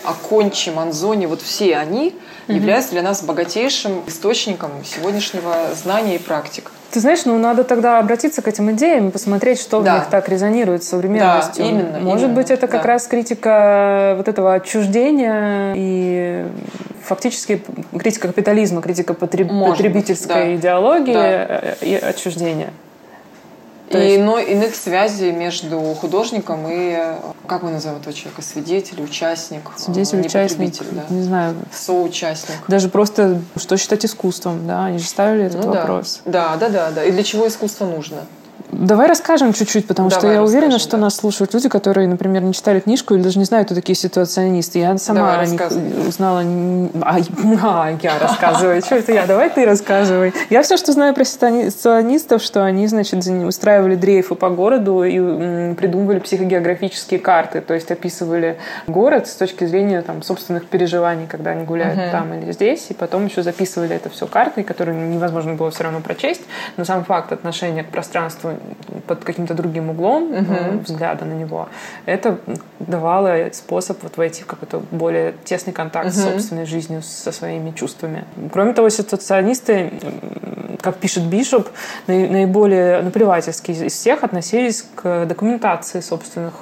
Акончи, 0.04 0.70
Манзони, 0.70 1.26
вот 1.26 1.42
все 1.42 1.76
они 1.76 2.14
являются 2.46 2.92
для 2.92 3.02
нас 3.02 3.22
богатейшим 3.22 4.02
источником 4.06 4.70
сегодняшнего 4.84 5.52
знания 5.74 6.16
и 6.16 6.18
практик. 6.18 6.70
Ты 6.90 7.00
знаешь, 7.00 7.26
ну 7.26 7.37
надо 7.38 7.64
тогда 7.64 7.98
обратиться 7.98 8.40
к 8.40 8.48
этим 8.48 8.70
идеям 8.72 9.11
посмотреть, 9.11 9.61
что 9.61 9.82
Да. 9.82 9.92
в 9.96 9.98
них 9.98 10.08
так 10.08 10.28
резонирует 10.30 10.82
с 10.84 10.88
современностью. 10.88 11.62
Да, 11.64 11.70
именно, 11.70 11.98
Может 12.00 12.24
именно, 12.24 12.37
быть, 12.37 12.50
это 12.50 12.66
как 12.66 12.82
да. 12.82 12.88
раз 12.88 13.06
критика 13.06 14.14
вот 14.16 14.26
этого 14.28 14.54
отчуждения 14.54 15.74
и 15.76 16.46
фактически 17.04 17.62
критика 17.98 18.28
капитализма, 18.28 18.80
критика 18.80 19.12
потреб- 19.12 19.50
Может 19.52 19.76
быть, 19.76 19.76
потребительской 19.76 20.34
да. 20.34 20.54
идеологии 20.56 21.12
Да. 21.12 21.74
и 21.82 21.94
отчуждения. 21.94 22.70
То 23.90 23.98
и 23.98 24.05
есть- 24.05 24.20
иной, 24.20 24.44
иных 24.44 24.74
связей 24.74 25.33
между 25.33 25.79
художником 25.94 26.66
и, 26.68 26.96
как 27.46 27.62
мы 27.62 27.70
называем 27.70 28.01
этого 28.01 28.12
человека, 28.14 28.42
свидетель, 28.42 29.03
участник, 29.03 29.62
э, 29.77 29.81
Свидетель, 29.81 30.20
не 30.20 30.27
участник, 30.27 30.74
да. 30.92 31.05
не 31.09 31.22
знаю, 31.22 31.55
соучастник. 31.72 32.57
даже 32.68 32.88
просто 32.88 33.40
что 33.57 33.77
считать 33.77 34.05
искусством, 34.05 34.66
да, 34.66 34.85
они 34.87 34.98
же 34.98 35.07
ставили 35.07 35.44
этот 35.46 35.64
Ну 35.64 35.72
да. 35.72 35.81
вопрос. 35.81 36.20
Да, 36.24 36.57
да, 36.57 36.68
да, 36.68 36.90
да. 36.90 37.05
И 37.05 37.11
для 37.12 37.22
чего 37.22 37.48
искусство 37.48 37.87
нужно? 37.87 38.18
Давай 38.70 39.07
расскажем 39.09 39.52
чуть-чуть, 39.52 39.87
потому 39.87 40.11
что 40.11 40.22
Давай 40.22 40.37
я 40.37 40.42
уверена, 40.42 40.72
расскажем, 40.72 40.88
что 40.88 40.96
да. 40.96 41.02
нас 41.04 41.16
слушают 41.16 41.54
люди, 41.54 41.68
которые, 41.68 42.07
например, 42.07 42.42
не 42.42 42.52
читали 42.52 42.81
книжку 42.81 43.14
или 43.14 43.22
даже 43.22 43.38
не 43.38 43.44
знают, 43.44 43.68
кто 43.68 43.74
такие 43.74 43.96
ситуационисты. 43.96 44.78
Я 44.78 44.96
сама 44.98 45.20
Давай, 45.20 45.44
о 45.44 45.46
них 45.46 45.61
узнала... 46.07 46.44
А, 47.02 47.18
а, 47.62 47.98
я 48.02 48.18
рассказываю. 48.18 48.83
Что 48.83 48.96
это 48.96 49.12
я? 49.12 49.26
Давай 49.26 49.50
ты 49.50 49.64
рассказывай. 49.64 50.35
Я 50.50 50.62
все, 50.62 50.76
что 50.76 50.92
знаю 50.92 51.14
про 51.14 51.24
ситуационистов, 51.24 52.42
что 52.42 52.64
они, 52.64 52.87
значит, 52.87 53.24
устраивали 53.26 53.94
дрейфы 53.94 54.35
по 54.35 54.50
городу 54.50 55.02
и 55.02 55.74
придумывали 55.74 56.18
психогеографические 56.18 57.20
карты, 57.20 57.61
то 57.61 57.74
есть 57.74 57.90
описывали 57.90 58.59
город 58.87 59.28
с 59.28 59.35
точки 59.35 59.64
зрения 59.64 60.02
там, 60.02 60.22
собственных 60.22 60.66
переживаний, 60.66 61.26
когда 61.26 61.52
они 61.52 61.64
гуляют 61.64 62.12
там 62.12 62.35
или 62.35 62.52
здесь, 62.52 62.87
и 62.90 62.94
потом 62.94 63.26
еще 63.26 63.42
записывали 63.42 63.96
это 63.96 64.11
все 64.11 64.26
картой, 64.26 64.64
которую 64.64 65.09
невозможно 65.09 65.54
было 65.54 65.70
все 65.70 65.85
равно 65.85 66.00
прочесть, 66.00 66.42
но 66.76 66.85
сам 66.85 67.04
факт 67.04 67.33
отношения 67.33 67.83
к 67.83 67.88
пространству 67.88 68.52
под 69.07 69.25
каким-то 69.25 69.55
другим 69.55 69.90
углом 69.90 70.33
э, 70.33 70.79
взгляда 70.85 71.25
на 71.25 71.33
него, 71.33 71.68
это 72.07 72.38
давало 72.79 73.51
способ 73.53 74.03
вот 74.03 74.16
войти 74.16 74.42
в 74.42 74.47
какой-то 74.47 74.83
более 74.90 75.35
тесный 75.44 75.73
контакт 75.73 76.12
с 76.12 76.23
собственной 76.23 76.66
жизнью, 76.66 77.03
со 77.03 77.33
своими 77.33 77.71
чувствами. 77.71 78.25
Кроме 78.53 78.73
того, 78.73 78.88
ситуационисты, 78.90 79.92
как 80.81 80.97
пишет 80.97 81.25
Бишоп, 81.25 81.68
наи- 82.07 82.29
наиболее 82.29 83.03
наплевательски 83.03 83.71
из 83.73 83.92
всех 83.92 84.25
относились 84.25 84.85
к 84.94 85.27
документации 85.27 86.01
собственных 86.01 86.55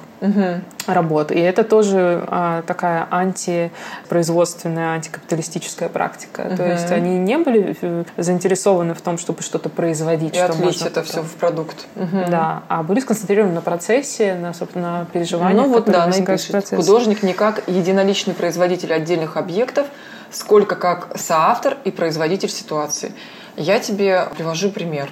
работ. 0.87 1.31
И 1.31 1.39
это 1.39 1.63
тоже 1.63 2.23
а, 2.27 2.61
такая 2.63 3.07
антипроизводственная, 3.11 4.93
антикапиталистическая 4.93 5.89
практика. 5.89 6.53
То 6.55 6.65
есть 6.65 6.91
они 6.91 7.17
не 7.17 7.37
были 7.37 7.75
э, 7.81 8.03
заинтересованы 8.17 8.93
в 8.93 9.01
том, 9.01 9.17
чтобы 9.17 9.41
что-то 9.41 9.69
производить, 9.69 10.33
И 10.35 10.37
что 10.37 10.45
отлить 10.47 10.81
это 10.81 10.89
потом- 10.89 11.05
все 11.05 11.21
в 11.21 11.33
продукт. 11.35 11.85
Мгм. 11.95 12.29
Да, 12.29 12.63
а 12.67 12.83
были 12.83 12.99
сконцентрированы 12.99 13.53
на 13.53 13.61
процессе, 13.61 14.35
на, 14.35 14.53
собственно, 14.53 15.07
переживаниях, 15.13 15.65
Ну 15.65 15.73
вот 15.73 15.85
да, 15.85 16.03
она 16.05 16.15
и 16.15 16.25
пишет. 16.25 16.69
Художник 16.69 17.23
не 17.23 17.33
как 17.33 17.63
единоличный 17.67 18.33
производитель 18.33 18.93
отдельных 18.93 19.37
объектов, 19.37 19.87
сколько 20.31 20.75
как 20.75 21.09
соавтор 21.15 21.77
и 21.83 21.91
производитель 21.91 22.49
ситуации. 22.49 23.13
Я 23.55 23.79
тебе 23.79 24.27
привожу 24.35 24.71
пример. 24.71 25.09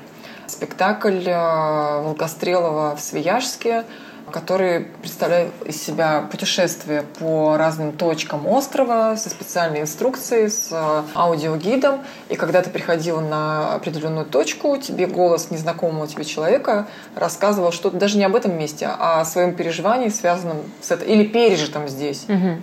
Спектакль 0.47 1.23
э, 1.25 2.01
Волкострелова 2.03 2.95
в 2.95 3.01
Свияжске 3.01 3.83
который 4.31 4.87
представляет 5.01 5.51
из 5.65 5.81
себя 5.81 6.27
путешествие 6.29 7.03
по 7.19 7.57
разным 7.57 7.93
точкам 7.93 8.47
острова 8.47 9.15
со 9.17 9.29
специальной 9.29 9.81
инструкцией, 9.81 10.49
с 10.49 10.69
э, 10.71 11.03
аудиогидом. 11.13 12.01
И 12.29 12.35
когда 12.35 12.61
ты 12.61 12.69
приходил 12.69 13.21
на 13.21 13.75
определенную 13.75 14.25
точку, 14.25 14.77
тебе 14.77 15.07
голос 15.07 15.51
незнакомого 15.51 16.07
тебе 16.07 16.25
человека 16.25 16.87
рассказывал 17.15 17.71
что-то 17.71 17.97
даже 17.97 18.17
не 18.17 18.23
об 18.23 18.35
этом 18.35 18.57
месте, 18.57 18.87
а 18.87 19.21
о 19.21 19.25
своем 19.25 19.55
переживании, 19.55 20.09
связанном 20.09 20.57
с 20.81 20.91
этим, 20.91 21.07
или 21.07 21.25
пережитом 21.25 21.87
здесь. 21.87 22.25
Угу 22.27 22.61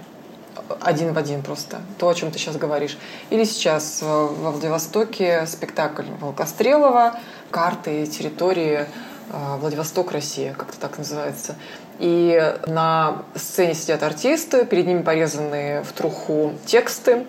один 0.80 1.12
в 1.12 1.18
один 1.18 1.42
просто, 1.42 1.80
то, 1.98 2.08
о 2.08 2.14
чем 2.14 2.30
ты 2.30 2.38
сейчас 2.38 2.56
говоришь. 2.56 2.96
Или 3.30 3.44
сейчас 3.44 4.00
во 4.02 4.28
Владивостоке 4.28 5.46
спектакль 5.46 6.04
Волкострелова, 6.20 7.18
карты 7.50 8.06
территории 8.06 8.86
Владивосток, 9.32 10.12
Россия, 10.12 10.54
как-то 10.54 10.78
так 10.78 10.98
называется. 10.98 11.56
И 11.98 12.56
на 12.66 13.22
сцене 13.34 13.74
сидят 13.74 14.02
артисты, 14.02 14.64
перед 14.66 14.86
ними 14.86 15.02
порезанные 15.02 15.82
в 15.82 15.92
труху 15.92 16.52
тексты, 16.66 17.24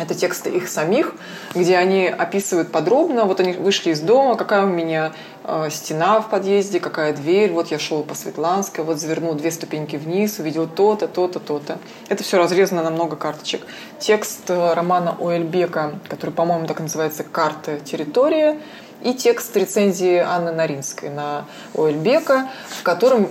это 0.00 0.14
тексты 0.14 0.50
их 0.50 0.68
самих, 0.68 1.14
где 1.54 1.76
они 1.76 2.06
описывают 2.06 2.72
подробно, 2.72 3.24
вот 3.24 3.40
они 3.40 3.52
вышли 3.52 3.90
из 3.90 4.00
дома, 4.00 4.36
какая 4.36 4.64
у 4.64 4.68
меня 4.68 5.12
э, 5.44 5.68
стена 5.70 6.20
в 6.20 6.30
подъезде, 6.30 6.80
какая 6.80 7.12
дверь, 7.12 7.52
вот 7.52 7.70
я 7.70 7.78
шел 7.78 8.02
по 8.02 8.14
Светланской, 8.14 8.82
вот 8.82 8.98
завернул 8.98 9.34
две 9.34 9.50
ступеньки 9.50 9.96
вниз, 9.96 10.38
увидел 10.38 10.66
то-то, 10.66 11.06
то-то, 11.06 11.38
то-то. 11.38 11.78
Это 12.08 12.22
все 12.22 12.38
разрезано 12.38 12.82
на 12.82 12.90
много 12.90 13.16
карточек. 13.16 13.66
Текст 13.98 14.48
э, 14.48 14.72
романа 14.72 15.16
Уэльбека, 15.18 15.98
который, 16.08 16.30
по-моему, 16.30 16.66
так 16.66 16.80
называется 16.80 17.22
«Карта 17.22 17.78
территория», 17.80 18.58
и 19.02 19.14
текст 19.14 19.56
рецензии 19.56 20.18
Анны 20.18 20.52
Наринской 20.52 21.10
на 21.10 21.44
Уэльбека, 21.74 22.48
в 22.68 22.82
котором 22.82 23.28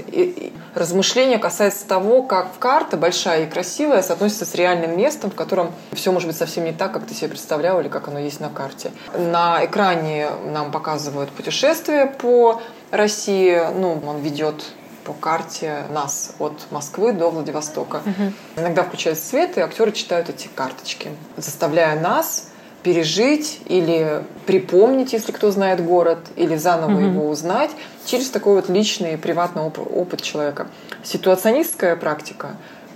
размышления 0.76 1.38
касаются 1.38 1.88
того, 1.88 2.24
как 2.24 2.58
карта 2.60 2.98
большая 2.98 3.46
и 3.46 3.50
красивая 3.50 4.02
соотносится 4.02 4.46
с 4.46 4.56
реальным 4.56 4.98
местом, 4.98 5.32
в 5.32 5.36
котором 5.36 5.72
все 5.94 6.12
может 6.12 6.28
быть 6.28 6.38
совсем 6.38 6.66
не 6.66 6.72
так, 6.72 6.92
как 6.92 7.06
ты 7.06 7.14
себе 7.14 7.30
представлял 7.30 7.80
или 7.80 7.88
как 7.88 8.08
оно 8.08 8.20
есть 8.20 8.40
на 8.40 8.50
карте. 8.50 8.92
На 9.16 9.66
экране 9.66 10.30
нам 10.46 10.72
показывают 10.72 11.32
путешествие 11.32 12.08
по 12.08 12.62
России, 12.92 13.62
ну, 13.76 14.02
он 14.06 14.20
ведет 14.20 14.64
по 15.04 15.14
карте 15.14 15.86
нас 15.90 16.36
от 16.40 16.54
Москвы 16.72 17.14
до 17.14 17.30
Владивостока. 17.30 18.02
Угу. 18.06 18.34
Иногда 18.58 18.84
включается 18.84 19.26
свет, 19.26 19.58
и 19.58 19.62
актеры 19.62 19.92
читают 19.92 20.30
эти 20.30 20.48
карточки, 20.54 21.10
заставляя 21.36 22.00
нас 22.00 22.49
пережить 22.84 23.62
или 23.66 24.24
припомнить, 24.46 25.14
если 25.14 25.32
кто 25.32 25.52
знает 25.52 25.84
город, 25.84 26.20
или 26.36 26.56
заново 26.56 26.94
угу. 26.94 27.02
его 27.02 27.30
узнать 27.30 27.72
через 28.06 28.30
такой 28.30 28.56
вот 28.56 28.70
личный 28.70 29.18
приватный 29.18 29.64
оп- 29.64 29.80
опыт 29.80 30.22
человека. 30.22 30.68
Ситуационистская 31.04 31.96
практика, 31.96 32.52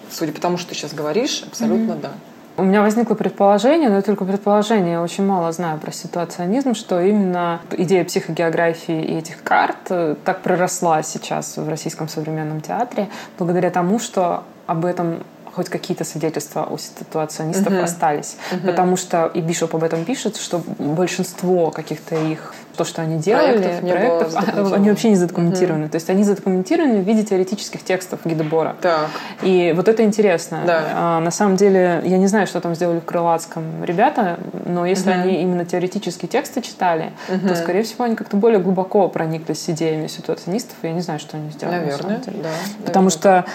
судя 0.09 0.31
по 0.31 0.41
тому, 0.41 0.57
что 0.57 0.69
ты 0.69 0.75
сейчас 0.75 0.93
говоришь, 0.93 1.43
абсолютно 1.45 1.93
угу. 1.93 2.01
да. 2.01 2.11
У 2.55 2.61
меня 2.61 2.81
возникло 2.81 3.15
предположение, 3.15 3.89
но 3.89 3.99
только 4.03 4.25
предположение, 4.25 4.93
я 4.93 5.01
очень 5.01 5.25
мало 5.25 5.51
знаю 5.51 5.79
про 5.79 5.91
ситуационизм, 5.91 6.75
что 6.75 7.01
именно 7.01 7.61
идея 7.71 8.05
психогеографии 8.05 9.01
и 9.01 9.17
этих 9.17 9.41
карт 9.41 9.77
э, 9.89 10.15
так 10.23 10.41
проросла 10.41 11.01
сейчас 11.01 11.57
в 11.57 11.67
российском 11.67 12.07
современном 12.07 12.61
театре, 12.61 13.09
благодаря 13.39 13.71
тому, 13.71 13.97
что 13.97 14.43
об 14.67 14.85
этом 14.85 15.23
хоть 15.55 15.69
какие-то 15.69 16.03
свидетельства 16.03 16.65
у 16.65 16.77
ситуационистов 16.77 17.73
угу. 17.73 17.83
остались. 17.83 18.37
Угу. 18.51 18.67
Потому 18.67 18.97
что 18.97 19.27
и 19.27 19.41
Бишоп 19.41 19.75
об 19.75 19.83
этом 19.83 20.03
пишет, 20.05 20.37
что 20.37 20.61
большинство 20.77 21.71
каких-то 21.71 22.15
их 22.15 22.53
то, 22.75 22.83
что 22.85 23.01
они 23.01 23.17
делали, 23.17 23.79
проектов, 23.81 24.33
проектов 24.33 24.73
они 24.73 24.89
вообще 24.89 25.09
не 25.09 25.15
задокументированы. 25.15 25.85
Угу. 25.85 25.91
То 25.91 25.95
есть 25.95 26.09
они 26.09 26.23
задокументированы 26.23 27.01
в 27.01 27.03
виде 27.03 27.23
теоретических 27.23 27.83
текстов 27.83 28.19
Гидебора. 28.25 28.75
Так. 28.81 29.09
И 29.41 29.73
вот 29.75 29.87
это 29.87 30.03
интересно. 30.03 30.61
Да. 30.65 30.83
А, 30.93 31.19
на 31.19 31.31
самом 31.31 31.55
деле, 31.55 32.01
я 32.05 32.17
не 32.17 32.27
знаю, 32.27 32.47
что 32.47 32.61
там 32.61 32.75
сделали 32.75 32.99
в 32.99 33.05
Крылатском 33.05 33.83
ребята, 33.83 34.39
но 34.65 34.85
если 34.85 35.11
угу. 35.11 35.19
они 35.19 35.41
именно 35.41 35.65
теоретические 35.65 36.29
тексты 36.29 36.61
читали, 36.61 37.11
угу. 37.29 37.47
то, 37.47 37.55
скорее 37.55 37.83
всего, 37.83 38.05
они 38.05 38.15
как-то 38.15 38.37
более 38.37 38.59
глубоко 38.59 39.07
прониклись 39.09 39.69
идеями 39.69 40.07
ситуационистов, 40.07 40.75
и 40.81 40.87
я 40.87 40.93
не 40.93 41.01
знаю, 41.01 41.19
что 41.19 41.37
они 41.37 41.49
сделали. 41.51 41.79
Наверное, 41.79 42.17
на 42.17 42.43
да. 42.43 42.49
Потому 42.85 43.09
что 43.09 43.45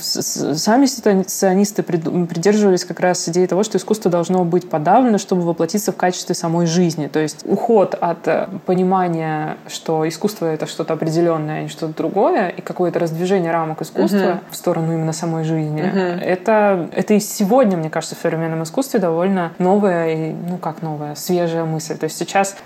сами 0.00 0.86
ситуационисты 0.86 1.82
придерживались 1.82 2.84
как 2.84 3.00
раз 3.00 3.28
идеи 3.28 3.46
того, 3.46 3.62
что 3.62 3.78
искусство 3.78 4.10
должно 4.10 4.44
быть 4.44 4.68
подавлено, 4.68 5.18
чтобы 5.18 5.42
воплотиться 5.42 5.92
в 5.92 5.96
качестве 5.96 6.34
самой 6.34 6.66
жизни. 6.66 7.08
То 7.08 7.20
есть 7.20 7.40
уход 7.44 7.94
от 8.00 8.26
понимание, 8.66 9.56
что 9.68 10.08
искусство 10.08 10.46
это 10.46 10.66
что-то 10.66 10.94
определенное, 10.94 11.60
а 11.60 11.62
не 11.62 11.68
что-то 11.68 11.94
другое, 11.94 12.48
и 12.48 12.60
какое-то 12.60 12.98
раздвижение 12.98 13.52
рамок 13.52 13.82
искусства 13.82 14.16
uh-huh. 14.16 14.38
в 14.50 14.56
сторону 14.56 14.92
именно 14.94 15.12
самой 15.12 15.44
жизни, 15.44 15.82
uh-huh. 15.82 16.20
это, 16.20 16.88
это 16.92 17.14
и 17.14 17.20
сегодня, 17.20 17.76
мне 17.76 17.90
кажется, 17.90 18.16
в 18.16 18.18
современном 18.18 18.62
искусстве 18.62 19.00
довольно 19.00 19.52
новая, 19.58 20.14
и, 20.14 20.32
ну 20.32 20.58
как 20.58 20.82
новая, 20.82 21.14
свежая 21.14 21.64
мысль. 21.64 21.96
То 21.96 22.04
есть 22.04 22.16
сейчас 22.16 22.56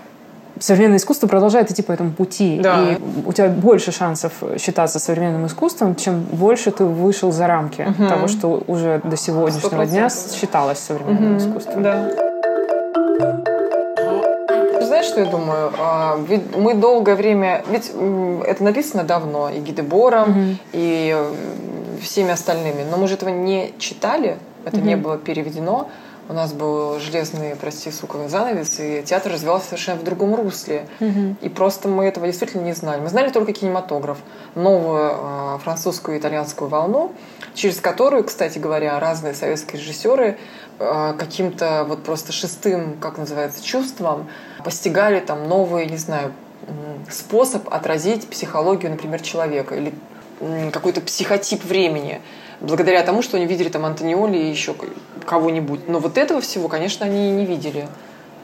современное 0.59 0.97
искусство 0.97 1.27
продолжает 1.27 1.71
идти 1.71 1.81
по 1.81 1.91
этому 1.91 2.11
пути. 2.11 2.59
Да. 2.61 2.81
И 2.81 2.97
у 3.25 3.33
тебя 3.33 3.49
больше 3.49 3.91
шансов 3.91 4.33
считаться 4.59 4.99
современным 4.99 5.45
искусством, 5.47 5.95
чем 5.95 6.21
больше 6.21 6.71
ты 6.71 6.85
вышел 6.85 7.31
за 7.31 7.47
рамки 7.47 7.81
угу. 7.81 8.07
того, 8.07 8.27
что 8.27 8.63
уже 8.67 9.01
до 9.03 9.17
сегодняшнего 9.17 9.85
дня 9.85 10.09
считалось 10.09 10.79
современным 10.79 11.35
угу. 11.35 11.39
искусством. 11.39 11.83
Да 11.83 12.34
что 15.15 15.21
я 15.23 15.29
думаю? 15.29 15.71
А, 15.79 16.19
ведь 16.27 16.55
мы 16.55 16.73
долгое 16.73 17.15
время... 17.15 17.63
Ведь 17.69 17.89
это 18.45 18.63
написано 18.63 19.03
давно 19.03 19.49
и 19.49 19.59
Гидебором, 19.59 20.29
угу. 20.29 20.57
и 20.73 21.15
всеми 22.01 22.31
остальными. 22.31 22.85
Но 22.89 22.97
мы 22.97 23.07
же 23.07 23.13
этого 23.13 23.29
не 23.29 23.73
читали, 23.79 24.37
это 24.65 24.77
угу. 24.77 24.85
не 24.85 24.97
было 24.97 25.17
переведено. 25.17 25.87
У 26.27 26.33
нас 26.33 26.53
был 26.53 26.99
железный, 26.99 27.55
прости, 27.55 27.91
сука, 27.91 28.17
занавес, 28.27 28.79
и 28.79 29.03
театр 29.05 29.31
развивался 29.31 29.67
совершенно 29.67 29.99
в 29.99 30.03
другом 30.03 30.33
русле. 30.33 30.87
Угу. 30.99 31.35
И 31.41 31.49
просто 31.49 31.87
мы 31.87 32.05
этого 32.05 32.25
действительно 32.25 32.63
не 32.63 32.73
знали. 32.73 32.99
Мы 32.99 33.09
знали 33.09 33.29
только 33.29 33.53
кинематограф, 33.53 34.17
новую 34.55 35.11
э, 35.13 35.57
французскую 35.63 36.17
и 36.17 36.19
итальянскую 36.19 36.67
волну, 36.67 37.11
через 37.53 37.79
которую, 37.79 38.23
кстати 38.23 38.57
говоря, 38.57 38.99
разные 38.99 39.35
советские 39.35 39.79
режиссеры 39.79 40.37
каким-то 40.77 41.85
вот 41.87 42.03
просто 42.03 42.31
шестым, 42.31 42.97
как 42.99 43.17
называется, 43.17 43.63
чувством 43.63 44.27
постигали 44.63 45.19
там 45.19 45.47
новый, 45.47 45.85
не 45.87 45.97
знаю, 45.97 46.33
способ 47.09 47.73
отразить 47.73 48.27
психологию, 48.27 48.91
например, 48.91 49.21
человека 49.21 49.75
или 49.75 49.93
какой-то 50.71 51.01
психотип 51.01 51.63
времени 51.63 52.21
благодаря 52.59 53.03
тому, 53.03 53.21
что 53.21 53.37
они 53.37 53.45
видели 53.45 53.69
там 53.69 53.85
Антониоли 53.85 54.37
и 54.37 54.49
еще 54.49 54.75
кого-нибудь. 55.25 55.87
Но 55.87 55.99
вот 55.99 56.17
этого 56.17 56.41
всего, 56.41 56.67
конечно, 56.67 57.05
они 57.05 57.31
не 57.31 57.45
видели. 57.45 57.87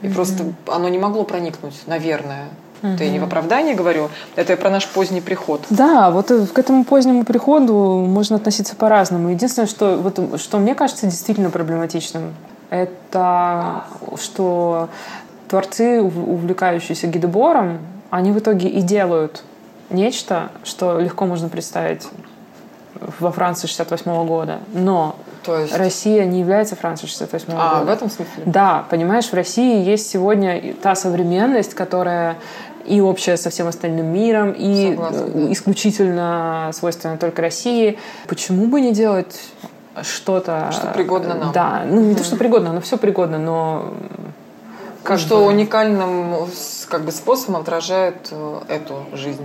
И 0.00 0.06
mm-hmm. 0.06 0.14
просто 0.14 0.52
оно 0.66 0.88
не 0.88 0.98
могло 0.98 1.24
проникнуть, 1.24 1.86
наверное. 1.86 2.48
Угу. 2.82 2.92
Это 2.92 3.04
я 3.04 3.10
не 3.10 3.18
в 3.18 3.24
оправдании 3.24 3.74
говорю, 3.74 4.10
это 4.36 4.52
я 4.52 4.56
про 4.56 4.70
наш 4.70 4.86
поздний 4.86 5.20
приход. 5.20 5.62
Да, 5.70 6.10
вот 6.10 6.28
к 6.28 6.58
этому 6.58 6.84
позднему 6.84 7.24
приходу 7.24 8.04
можно 8.08 8.36
относиться 8.36 8.76
по-разному. 8.76 9.30
Единственное, 9.30 9.68
что, 9.68 9.96
вот, 9.96 10.40
что 10.40 10.58
мне 10.58 10.74
кажется 10.74 11.06
действительно 11.06 11.50
проблематичным, 11.50 12.34
это 12.70 13.84
что 14.16 14.88
творцы, 15.48 16.00
увлекающиеся 16.00 17.06
гидебором, 17.06 17.78
они 18.10 18.32
в 18.32 18.38
итоге 18.38 18.68
и 18.68 18.80
делают 18.80 19.44
нечто, 19.90 20.50
что 20.64 20.98
легко 20.98 21.26
можно 21.26 21.48
представить 21.48 22.08
во 23.18 23.32
Франции 23.32 23.66
68 23.66 24.26
года. 24.26 24.60
Но 24.72 25.16
то 25.42 25.58
есть... 25.58 25.76
Россия 25.76 26.24
не 26.24 26.40
является 26.40 26.76
Францией 26.76 27.08
68 27.08 27.46
а, 27.56 27.80
года. 27.80 27.84
в 27.84 27.94
этом 27.94 28.10
смысле? 28.10 28.42
Да, 28.46 28.84
понимаешь, 28.90 29.26
в 29.26 29.34
России 29.34 29.82
есть 29.82 30.08
сегодня 30.08 30.74
та 30.80 30.94
современность, 30.94 31.74
которая 31.74 32.36
и 32.86 33.00
общая 33.00 33.36
со 33.36 33.50
всем 33.50 33.68
остальным 33.68 34.06
миром, 34.06 34.52
и 34.52 34.90
Согласна, 34.90 35.26
да. 35.26 35.52
исключительно 35.52 36.70
свойственна 36.72 37.18
только 37.18 37.42
России. 37.42 37.98
Почему 38.28 38.66
бы 38.66 38.80
не 38.80 38.92
делать 38.92 39.40
что-то... 40.02 40.70
Что 40.72 40.88
пригодно 40.88 41.34
нам. 41.34 41.52
Да, 41.52 41.82
ну 41.86 42.00
не 42.00 42.14
то, 42.14 42.24
что 42.24 42.36
пригодно, 42.36 42.70
оно 42.70 42.80
все 42.80 42.96
пригодно, 42.96 43.38
но 43.38 43.94
как 45.02 45.18
что 45.18 45.38
бы... 45.38 45.46
уникальным 45.46 46.48
как 46.88 47.02
бы 47.02 47.12
способом 47.12 47.60
отражает 47.60 48.28
э, 48.30 48.60
эту 48.68 49.04
жизнь. 49.14 49.44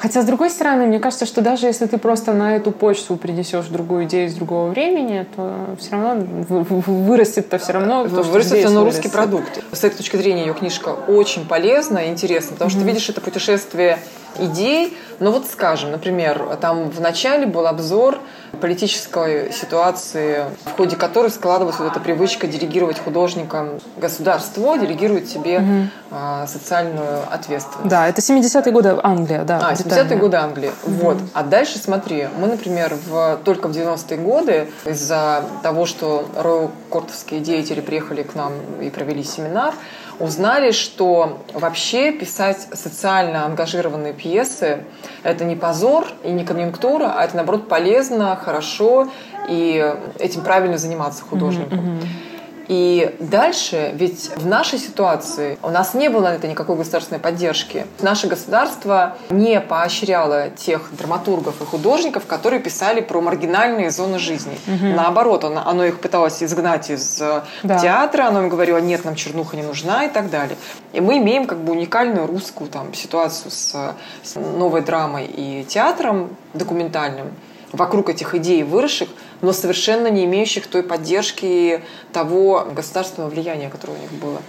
Хотя, 0.00 0.22
с 0.22 0.24
другой 0.24 0.48
стороны, 0.48 0.86
мне 0.86 0.98
кажется, 0.98 1.26
что 1.26 1.42
даже 1.42 1.66
если 1.66 1.84
ты 1.84 1.98
просто 1.98 2.32
на 2.32 2.56
эту 2.56 2.70
почту 2.70 3.16
принесешь 3.16 3.66
другую 3.66 4.04
идею 4.04 4.28
из 4.28 4.34
другого 4.34 4.70
времени, 4.70 5.26
то 5.36 5.76
все 5.78 5.90
равно 5.90 6.24
вырастет-то 6.48 7.58
все 7.58 7.72
равно 7.72 8.04
то, 8.04 8.22
что 8.22 8.32
Вырастет 8.32 8.70
на 8.70 8.82
русский 8.82 9.10
продукт. 9.10 9.62
С 9.72 9.84
этой 9.84 9.98
точки 9.98 10.16
зрения 10.16 10.46
ее 10.46 10.54
книжка 10.54 10.88
очень 10.88 11.46
полезна 11.46 11.98
и 11.98 12.08
интересна, 12.08 12.52
потому 12.52 12.70
mm-hmm. 12.70 12.74
что, 12.74 12.84
видишь, 12.84 13.08
это 13.10 13.20
путешествие 13.20 13.98
идей 14.38 14.96
Ну 15.20 15.32
вот 15.32 15.46
скажем, 15.46 15.90
например, 15.90 16.56
там 16.62 16.88
в 16.88 16.98
начале 16.98 17.46
был 17.46 17.66
обзор 17.66 18.18
политической 18.58 19.52
ситуации, 19.52 20.46
в 20.64 20.76
ходе 20.76 20.96
которой 20.96 21.30
складывалась 21.30 21.78
вот 21.78 21.92
эта 21.92 22.00
привычка 22.00 22.46
делегировать 22.46 22.98
художникам 22.98 23.80
государство, 23.98 24.78
делегирует 24.78 25.28
себе 25.28 25.58
угу. 25.58 25.88
а, 26.10 26.46
социальную 26.46 27.20
ответственность. 27.30 27.88
Да, 27.88 28.08
это 28.08 28.22
70-е 28.22 28.72
годы 28.72 28.98
Англия, 29.02 29.44
да. 29.44 29.60
А, 29.68 29.74
70-е 29.74 30.16
годы 30.16 30.38
Англии. 30.38 30.70
Угу. 30.84 30.94
Вот. 30.94 31.18
А 31.34 31.42
дальше 31.42 31.78
смотри, 31.78 32.28
мы, 32.38 32.46
например, 32.46 32.96
в, 33.06 33.40
только 33.44 33.68
в 33.68 33.72
90-е 33.72 34.16
годы 34.16 34.68
из-за 34.86 35.44
того, 35.62 35.84
что 35.84 36.26
Ройл 36.34 36.70
Кортовские 36.90 37.40
деятели 37.40 37.80
приехали 37.82 38.22
к 38.22 38.34
нам 38.34 38.54
и 38.80 38.88
провели 38.88 39.22
семинар, 39.22 39.74
узнали, 40.20 40.70
что 40.70 41.42
вообще 41.52 42.12
писать 42.12 42.68
социально 42.72 43.44
ангажированные 43.46 44.12
пьесы– 44.12 44.84
это 45.22 45.44
не 45.44 45.56
позор 45.56 46.06
и 46.22 46.30
не 46.30 46.44
конъюнктура, 46.44 47.14
а 47.16 47.24
это, 47.24 47.36
наоборот, 47.36 47.68
полезно, 47.68 48.36
хорошо, 48.36 49.08
и 49.48 49.94
этим 50.18 50.42
правильно 50.42 50.78
заниматься 50.78 51.24
художником. 51.24 51.80
Mm-hmm. 51.80 52.29
И 52.70 53.16
дальше, 53.18 53.90
ведь 53.96 54.30
в 54.36 54.46
нашей 54.46 54.78
ситуации 54.78 55.58
у 55.60 55.70
нас 55.70 55.92
не 55.92 56.08
было 56.08 56.28
на 56.28 56.34
это 56.36 56.46
никакой 56.46 56.76
государственной 56.76 57.18
поддержки. 57.18 57.84
Наше 58.00 58.28
государство 58.28 59.16
не 59.28 59.60
поощряло 59.60 60.50
тех 60.50 60.88
драматургов 60.96 61.60
и 61.60 61.64
художников, 61.64 62.26
которые 62.26 62.62
писали 62.62 63.00
про 63.00 63.20
маргинальные 63.20 63.90
зоны 63.90 64.20
жизни. 64.20 64.56
Угу. 64.68 64.86
Наоборот, 64.94 65.42
оно, 65.42 65.66
оно 65.66 65.84
их 65.84 65.98
пыталось 65.98 66.44
изгнать 66.44 66.90
из 66.90 67.20
э, 67.20 67.42
да. 67.64 67.80
театра, 67.80 68.28
оно 68.28 68.42
им 68.42 68.48
говорило, 68.48 68.78
нет, 68.78 69.04
нам 69.04 69.16
чернуха 69.16 69.56
не 69.56 69.64
нужна 69.64 70.04
и 70.04 70.08
так 70.08 70.30
далее. 70.30 70.56
И 70.92 71.00
мы 71.00 71.18
имеем 71.18 71.46
как 71.46 71.58
бы 71.58 71.72
уникальную 71.72 72.28
русскую 72.28 72.70
там, 72.70 72.94
ситуацию 72.94 73.50
с, 73.50 73.96
с 74.22 74.36
новой 74.36 74.82
драмой 74.82 75.26
и 75.26 75.64
театром 75.64 76.36
документальным 76.54 77.32
вокруг 77.72 78.10
этих 78.10 78.34
идей 78.34 78.62
выросших, 78.62 79.08
но 79.40 79.52
совершенно 79.52 80.08
не 80.08 80.24
имеющих 80.24 80.66
той 80.66 80.82
поддержки 80.82 81.82
того 82.12 82.68
государственного 82.74 83.30
влияния, 83.30 83.70
которое 83.70 83.94
у 83.94 84.00
них 84.00 84.12
было. 84.12 84.40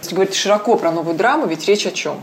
Если 0.00 0.14
говорить 0.14 0.34
широко 0.34 0.76
про 0.76 0.92
новую 0.92 1.16
драму, 1.16 1.46
ведь 1.46 1.66
речь 1.66 1.86
о 1.86 1.90
чем? 1.90 2.20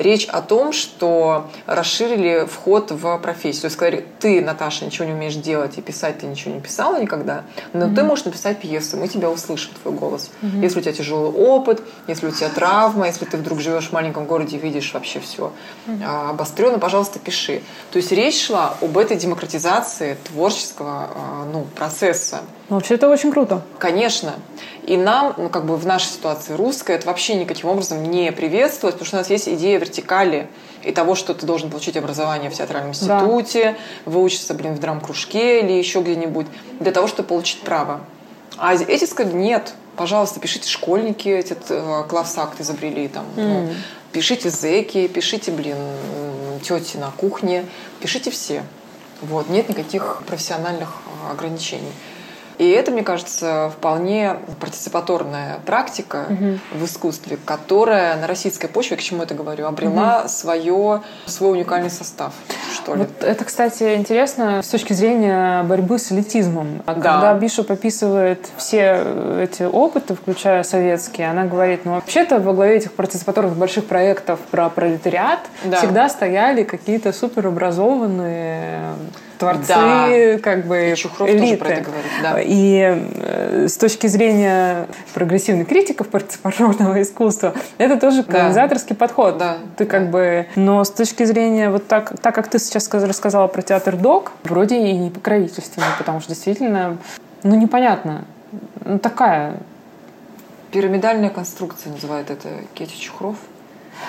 Речь 0.00 0.26
о 0.26 0.40
том, 0.40 0.72
что 0.72 1.50
расширили 1.66 2.46
вход 2.46 2.90
в 2.90 3.18
профессию. 3.18 3.62
То 3.62 3.66
есть 3.66 3.76
сказали, 3.76 4.06
ты, 4.18 4.40
Наташа, 4.40 4.86
ничего 4.86 5.04
не 5.04 5.12
умеешь 5.12 5.34
делать 5.34 5.76
и 5.76 5.82
писать 5.82 6.20
ты 6.20 6.26
ничего 6.26 6.54
не 6.54 6.60
писала 6.60 7.00
никогда, 7.00 7.44
но 7.72 7.86
mm-hmm. 7.86 7.94
ты 7.94 8.02
можешь 8.02 8.24
написать 8.24 8.58
пьесу, 8.58 8.96
мы 8.96 9.08
тебя 9.08 9.30
услышим, 9.30 9.72
твой 9.82 9.94
голос. 9.94 10.30
Mm-hmm. 10.40 10.62
Если 10.62 10.78
у 10.78 10.82
тебя 10.82 10.92
тяжелый 10.92 11.30
опыт, 11.30 11.82
если 12.06 12.28
у 12.28 12.30
тебя 12.30 12.48
травма, 12.48 13.06
если 13.06 13.24
ты 13.26 13.36
вдруг 13.36 13.60
живешь 13.60 13.88
в 13.88 13.92
маленьком 13.92 14.24
городе 14.24 14.56
и 14.56 14.60
видишь 14.60 14.92
вообще 14.94 15.20
все 15.20 15.52
mm-hmm. 15.86 16.30
обостренно, 16.30 16.78
пожалуйста, 16.78 17.18
пиши. 17.18 17.62
То 17.92 17.98
есть 17.98 18.10
речь 18.12 18.46
шла 18.46 18.74
об 18.80 18.96
этой 18.96 19.16
демократизации 19.16 20.16
творческого 20.24 21.10
а, 21.14 21.48
ну, 21.52 21.66
процесса. 21.76 22.40
Вообще 22.68 22.94
это 22.94 23.08
очень 23.08 23.32
круто. 23.32 23.62
Конечно. 23.78 24.34
И 24.84 24.96
нам, 24.96 25.34
ну, 25.36 25.48
как 25.48 25.66
бы 25.66 25.76
в 25.76 25.86
нашей 25.86 26.06
ситуации 26.06 26.54
русской, 26.54 26.94
это 26.94 27.06
вообще 27.06 27.34
никаким 27.34 27.68
образом 27.68 28.02
не 28.02 28.30
приветствовать, 28.32 28.94
потому 28.94 29.06
что 29.06 29.16
у 29.16 29.20
нас 29.20 29.30
есть 29.30 29.48
идея 29.48 29.78
вертикали 29.90 30.48
и 30.82 30.92
того, 30.92 31.14
что 31.14 31.34
ты 31.34 31.44
должен 31.44 31.70
получить 31.70 31.96
образование 31.96 32.50
в 32.50 32.54
театральном 32.54 32.90
институте, 32.90 33.76
да. 34.06 34.10
выучиться, 34.10 34.54
блин, 34.54 34.74
в 34.74 34.78
драм-кружке 34.78 35.60
или 35.60 35.72
еще 35.72 36.00
где-нибудь, 36.00 36.46
для 36.78 36.92
того, 36.92 37.06
чтобы 37.06 37.28
получить 37.28 37.60
право. 37.60 38.00
А 38.56 38.74
эти 38.74 39.04
сказали, 39.04 39.34
нет, 39.34 39.74
пожалуйста, 39.96 40.40
пишите 40.40 40.68
школьники, 40.68 41.28
этот 41.28 41.70
э, 41.70 42.04
класс-акт 42.08 42.60
изобрели, 42.60 43.08
там, 43.08 43.24
mm. 43.36 43.42
ну, 43.42 43.74
пишите 44.12 44.50
зэки, 44.50 45.06
пишите, 45.08 45.50
блин, 45.50 45.76
тети 46.62 46.96
на 46.96 47.10
кухне, 47.10 47.66
пишите 48.00 48.30
все. 48.30 48.64
Вот, 49.22 49.50
нет 49.50 49.68
никаких 49.68 50.22
профессиональных 50.26 50.88
э, 51.28 51.32
ограничений. 51.32 51.92
И 52.60 52.68
это, 52.68 52.90
мне 52.90 53.02
кажется, 53.02 53.72
вполне 53.74 54.36
партиципаторная 54.60 55.60
практика 55.64 56.26
угу. 56.28 56.58
в 56.74 56.84
искусстве, 56.84 57.38
которая 57.42 58.16
на 58.16 58.26
российской 58.26 58.68
почве, 58.68 58.98
к 58.98 59.00
чему 59.00 59.22
это 59.22 59.34
говорю, 59.34 59.64
обрела 59.66 60.20
угу. 60.20 60.28
свое, 60.28 61.00
свой 61.24 61.52
уникальный 61.52 61.88
состав. 61.88 62.34
Что 62.74 62.96
ли. 62.96 63.00
Вот 63.04 63.24
это, 63.24 63.46
кстати, 63.46 63.94
интересно 63.94 64.62
с 64.62 64.68
точки 64.68 64.92
зрения 64.92 65.62
борьбы 65.62 65.98
с 65.98 66.12
элитизмом. 66.12 66.82
Да. 66.84 66.92
Когда 66.92 67.32
Бишоп 67.32 67.70
описывает 67.70 68.46
все 68.58 69.06
эти 69.40 69.62
опыты, 69.62 70.14
включая 70.14 70.62
советские, 70.62 71.30
она 71.30 71.46
говорит, 71.46 71.86
ну 71.86 71.92
вообще-то 71.92 72.40
во 72.40 72.52
главе 72.52 72.76
этих 72.76 72.92
партиципаторных 72.92 73.56
больших 73.56 73.86
проектов 73.86 74.38
про 74.50 74.68
пролетариат 74.68 75.40
да. 75.64 75.78
всегда 75.78 76.10
стояли 76.10 76.64
какие-то 76.64 77.14
суперобразованные 77.14 78.92
творцы, 79.40 79.66
да. 79.68 80.38
как 80.42 80.66
бы 80.66 80.94
Чухров 80.96 81.28
элиты. 81.28 81.40
тоже 81.40 81.56
про 81.56 81.68
это 81.70 81.82
говорит, 81.82 82.10
да. 82.22 82.40
И 82.40 83.02
э, 83.14 83.66
с 83.68 83.76
точки 83.76 84.06
зрения 84.06 84.86
прогрессивных 85.14 85.66
критиков 85.66 86.08
партиципаторного 86.08 87.00
искусства, 87.02 87.54
это 87.78 87.98
тоже 87.98 88.22
колонизаторский 88.22 88.94
да. 88.94 88.96
подход. 88.96 89.38
Да. 89.38 89.56
Ты 89.76 89.86
как 89.86 90.04
да. 90.04 90.10
бы... 90.10 90.46
Но 90.54 90.84
с 90.84 90.90
точки 90.90 91.24
зрения 91.24 91.70
вот 91.70 91.88
так, 91.88 92.20
так 92.20 92.34
как 92.34 92.48
ты 92.48 92.58
сейчас 92.58 92.88
рассказала 92.92 93.48
про 93.48 93.62
театр 93.62 93.96
ДОК, 93.96 94.32
вроде 94.44 94.76
и 94.76 94.92
не 94.92 95.10
покровительственный, 95.10 95.88
потому 95.98 96.20
что 96.20 96.28
действительно, 96.28 96.98
ну, 97.42 97.56
непонятно. 97.56 98.24
Ну, 98.84 98.98
такая... 98.98 99.54
Пирамидальная 100.70 101.30
конструкция 101.30 101.92
называет 101.92 102.30
это 102.30 102.48
Кети 102.74 102.96
Чухров. 102.96 103.36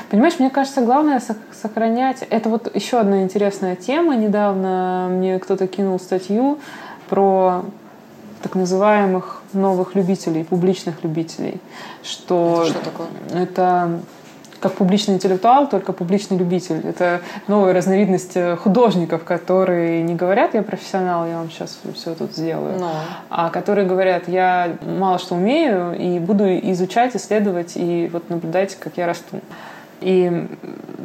Понимаешь, 0.10 0.40
мне 0.40 0.50
кажется, 0.50 0.82
главное 0.82 1.22
сохранять... 1.52 2.24
Это 2.30 2.50
вот 2.50 2.74
еще 2.76 3.00
одна 3.00 3.24
интересная 3.24 3.76
тема. 3.76 4.16
Недавно 4.16 5.08
мне 5.10 5.40
кто-то 5.40 5.68
кинул 5.68 6.00
статью 6.00 6.60
про 7.10 7.64
так 8.42 8.56
называемых 8.56 9.42
новых 9.54 9.96
любителей, 9.96 10.44
публичных 10.44 11.04
любителей. 11.04 11.60
Что 12.04 12.64
это 12.64 12.72
что 12.72 12.86
такое? 12.86 13.08
Это 13.34 14.02
как 14.62 14.74
публичный 14.74 15.16
интеллектуал, 15.16 15.68
только 15.68 15.92
публичный 15.92 16.38
любитель. 16.38 16.82
Это 16.86 17.22
новая 17.48 17.74
разновидность 17.74 18.38
э, 18.38 18.56
художников, 18.56 19.24
которые 19.24 20.04
не 20.04 20.14
говорят, 20.14 20.54
я 20.54 20.62
профессионал, 20.62 21.26
я 21.28 21.38
вам 21.38 21.50
сейчас 21.50 21.80
все 21.96 22.14
тут 22.14 22.34
сделаю, 22.34 22.80
Но. 22.80 22.92
а 23.30 23.50
которые 23.50 23.88
говорят, 23.88 24.28
я 24.28 24.78
мало 24.82 25.18
что 25.18 25.36
умею 25.36 25.98
и 25.98 26.20
буду 26.20 26.46
изучать, 26.72 27.16
исследовать 27.16 27.74
и 27.76 28.10
вот 28.14 28.30
наблюдать, 28.30 28.76
как 28.76 28.98
я 28.98 29.08
расту. 29.08 29.42
И 30.02 30.48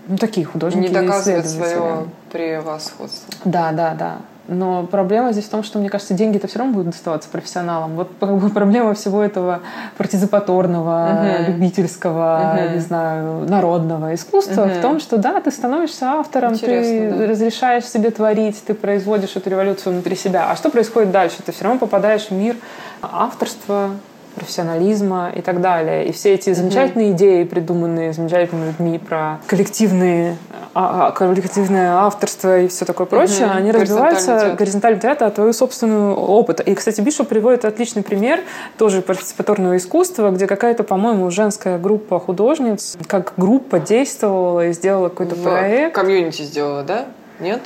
ну, 0.08 0.16
такие 0.16 0.46
художники. 0.46 0.88
Не 0.88 0.94
доказывает 0.94 1.48
свое 1.48 2.06
превосходство. 2.30 3.34
Да, 3.44 3.72
да, 3.72 3.94
да. 3.94 4.16
Но 4.48 4.86
проблема 4.86 5.32
здесь 5.32 5.46
в 5.46 5.48
том, 5.48 5.64
что, 5.64 5.78
мне 5.78 5.90
кажется, 5.90 6.14
деньги-то 6.14 6.46
все 6.46 6.60
равно 6.60 6.74
будут 6.74 6.90
доставаться 6.90 7.28
профессионалам. 7.28 7.96
Вот 7.96 8.10
как 8.20 8.36
бы, 8.38 8.48
проблема 8.54 8.94
всего 8.94 9.22
этого 9.22 9.60
партизипаторного, 9.96 10.90
uh-huh. 10.90 11.46
любительского, 11.48 12.56
uh-huh. 12.56 12.74
не 12.74 12.80
знаю, 12.80 13.48
народного 13.48 14.14
искусства 14.14 14.62
uh-huh. 14.62 14.78
в 14.78 14.82
том, 14.82 15.00
что 15.00 15.16
да, 15.16 15.40
ты 15.40 15.50
становишься 15.50 16.06
автором, 16.06 16.54
Интересно, 16.54 17.10
ты 17.10 17.18
да. 17.18 17.26
разрешаешь 17.26 17.84
себе 17.86 18.10
творить, 18.10 18.62
ты 18.64 18.74
производишь 18.74 19.34
эту 19.34 19.50
революцию 19.50 19.94
внутри 19.94 20.14
себя. 20.14 20.50
А 20.50 20.56
что 20.56 20.70
происходит 20.70 21.10
дальше? 21.10 21.38
Ты 21.44 21.50
все 21.52 21.64
равно 21.64 21.80
попадаешь 21.80 22.28
в 22.28 22.32
мир 22.32 22.54
авторства, 23.02 23.90
профессионализма 24.36 25.32
и 25.34 25.40
так 25.40 25.60
далее. 25.60 26.06
И 26.06 26.12
все 26.12 26.34
эти 26.34 26.52
замечательные 26.52 27.10
mm-hmm. 27.10 27.16
идеи, 27.16 27.44
придуманные 27.44 28.12
замечательными 28.12 28.66
людьми 28.66 28.98
про 28.98 29.40
коллективные, 29.46 30.36
а, 30.74 31.08
а, 31.08 31.10
коллективное 31.10 31.94
авторство 31.94 32.60
и 32.60 32.68
все 32.68 32.84
такое 32.84 33.06
прочее, 33.06 33.46
mm-hmm. 33.46 33.56
они 33.56 33.72
разбиваются 33.72 34.54
горизонтальный 34.56 35.00
театр 35.00 35.26
от 35.26 35.34
твоего 35.34 35.52
собственного 35.52 36.14
опыта. 36.14 36.62
И, 36.62 36.74
кстати, 36.74 37.00
Бишу 37.00 37.24
приводит 37.24 37.64
отличный 37.64 38.02
пример 38.02 38.40
тоже 38.78 39.02
партиципаторного 39.02 39.76
искусства, 39.78 40.30
где 40.30 40.46
какая-то, 40.46 40.84
по-моему, 40.84 41.30
женская 41.30 41.78
группа 41.78 42.20
художниц 42.20 42.96
как 43.08 43.32
группа 43.36 43.80
действовала 43.80 44.68
и 44.68 44.72
сделала 44.72 45.08
какой-то 45.08 45.34
проект. 45.36 45.94
Комьюнити 45.94 46.42
сделала, 46.42 46.82
да? 46.82 47.06
Нет? 47.40 47.60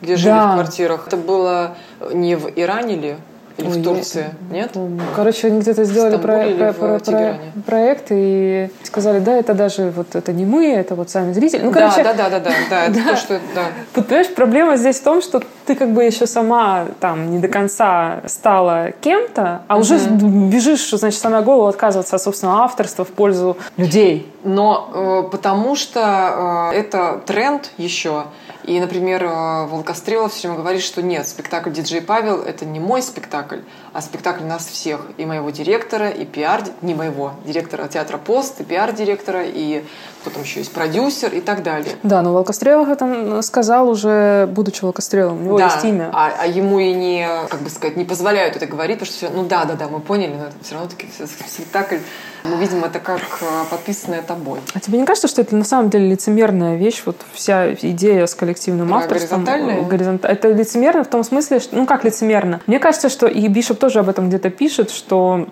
Где 0.00 0.16
жили 0.16 0.32
да. 0.32 0.52
в 0.52 0.54
квартирах. 0.54 1.06
Это 1.06 1.16
было 1.16 1.76
не 2.12 2.34
в 2.34 2.50
Иране 2.56 2.96
ли? 2.96 3.16
Или 3.58 3.68
Ой, 3.68 3.78
в 3.78 3.84
Турции? 3.84 4.26
Я... 4.50 4.56
Нет? 4.56 4.76
Короче, 5.14 5.48
они 5.48 5.60
где-то 5.60 5.84
сделали 5.84 6.16
про, 6.16 6.48
про, 6.50 6.72
про, 6.72 6.98
про, 6.98 7.38
проект 7.66 8.06
и 8.10 8.70
сказали, 8.82 9.18
да, 9.18 9.36
это 9.36 9.54
даже 9.54 9.92
вот 9.94 10.14
это 10.14 10.32
не 10.32 10.44
мы, 10.44 10.72
это 10.72 10.94
вот 10.94 11.10
сами 11.10 11.32
зрители. 11.32 11.62
Ну, 11.62 11.72
короче, 11.72 12.02
да, 12.02 12.14
да, 12.14 12.30
да, 12.30 12.40
да, 12.40 12.50
да, 12.70 12.84
это 12.86 13.04
то, 13.08 13.16
что, 13.16 13.40
да. 13.54 13.64
Вот, 13.94 14.06
понимаешь, 14.06 14.34
проблема 14.34 14.76
здесь 14.76 14.98
в 14.98 15.02
том, 15.02 15.22
что 15.22 15.42
ты 15.66 15.74
как 15.74 15.92
бы 15.92 16.04
еще 16.04 16.26
сама 16.26 16.86
там 17.00 17.30
не 17.30 17.38
до 17.38 17.48
конца 17.48 18.20
стала 18.26 18.92
кем-то, 19.00 19.62
а 19.68 19.76
уже 19.76 19.98
бежишь, 19.98 20.90
значит, 20.90 21.20
самое 21.20 21.42
голову 21.42 21.66
отказываться 21.66 22.16
от 22.16 22.22
собственного 22.22 22.64
авторства 22.64 23.04
в 23.04 23.08
пользу 23.08 23.56
людей. 23.76 24.30
Но 24.44 24.90
э, 25.24 25.30
потому 25.30 25.76
что 25.76 26.70
э, 26.72 26.76
это 26.78 27.20
тренд 27.26 27.70
еще, 27.76 28.24
И, 28.64 28.78
например, 28.78 29.24
э, 29.24 29.66
Волкострелов 29.66 30.32
все 30.32 30.48
время 30.48 30.60
говорит, 30.62 30.82
что 30.82 31.02
нет, 31.02 31.26
спектакль 31.26 31.70
«Диджей 31.70 32.00
Павел»— 32.00 32.40
это 32.42 32.64
не 32.64 32.78
мой 32.78 33.02
спектакль, 33.02 33.60
а 33.92 34.00
спектакль 34.00 34.44
нас 34.44 34.66
всех, 34.66 35.08
и 35.16 35.26
моего 35.26 35.50
директора, 35.50 36.10
и 36.10 36.24
пиар, 36.24 36.62
не 36.80 36.94
моего, 36.94 37.32
директора 37.44 37.88
театра 37.88 38.18
«Пост», 38.18 38.60
и 38.60 38.64
пиар-директора, 38.64 39.42
и 39.44 39.84
кто 40.22 40.30
там 40.30 40.42
еще 40.42 40.60
есть, 40.60 40.72
продюсер 40.72 41.34
и 41.34 41.40
так 41.40 41.62
далее. 41.62 41.96
Да, 42.02 42.22
но 42.22 42.32
Волкострелов 42.32 42.88
это 42.88 43.42
сказал 43.42 43.88
уже, 43.88 44.46
будучи 44.46 44.82
Волкострелом, 44.82 45.38
у 45.38 45.44
него 45.44 45.58
да, 45.58 45.66
есть 45.66 45.84
имя. 45.84 46.10
А, 46.12 46.32
а 46.38 46.46
ему 46.46 46.78
и 46.78 46.92
не, 46.94 47.28
как 47.50 47.60
бы 47.60 47.68
сказать, 47.68 47.96
не 47.96 48.04
позволяют 48.04 48.56
это 48.56 48.66
говорить, 48.66 48.98
потому 48.98 49.14
что 49.14 49.26
все, 49.26 49.34
ну 49.34 49.44
да, 49.44 49.64
да, 49.64 49.74
да, 49.74 49.88
мы 49.88 50.00
поняли, 50.00 50.34
но 50.34 50.46
это 50.46 50.54
все 50.62 50.74
равно 50.74 50.88
таки 50.88 51.08
спектакль 51.26 51.98
мы 52.44 52.56
видим 52.56 52.84
это 52.84 52.98
как 52.98 53.20
э, 53.40 53.44
подписанное 53.70 54.22
тобой. 54.22 54.58
А 54.74 54.80
тебе 54.80 54.98
не 54.98 55.06
кажется, 55.06 55.28
что 55.28 55.42
это 55.42 55.54
на 55.54 55.64
самом 55.64 55.90
деле 55.90 56.08
лицемерная 56.08 56.76
вещь, 56.76 57.02
вот 57.04 57.16
вся 57.32 57.74
идея 57.74 58.26
с 58.26 58.34
коллективным 58.34 58.88
Про 58.88 58.98
авторством? 58.98 59.44
Горизонтальная? 59.44 60.18
Это 60.22 60.48
лицемерно 60.48 61.04
в 61.04 61.08
том 61.08 61.22
смысле, 61.22 61.60
что, 61.60 61.76
ну 61.76 61.86
как 61.86 62.04
лицемерно? 62.04 62.60
Мне 62.66 62.78
кажется, 62.78 63.08
что 63.08 63.26
и 63.26 63.46
Бишоп 63.48 63.78
тоже 63.78 64.00
об 64.00 64.08
этом 64.08 64.28
где-то 64.28 64.50
пишет, 64.50 64.90
что 64.90 65.46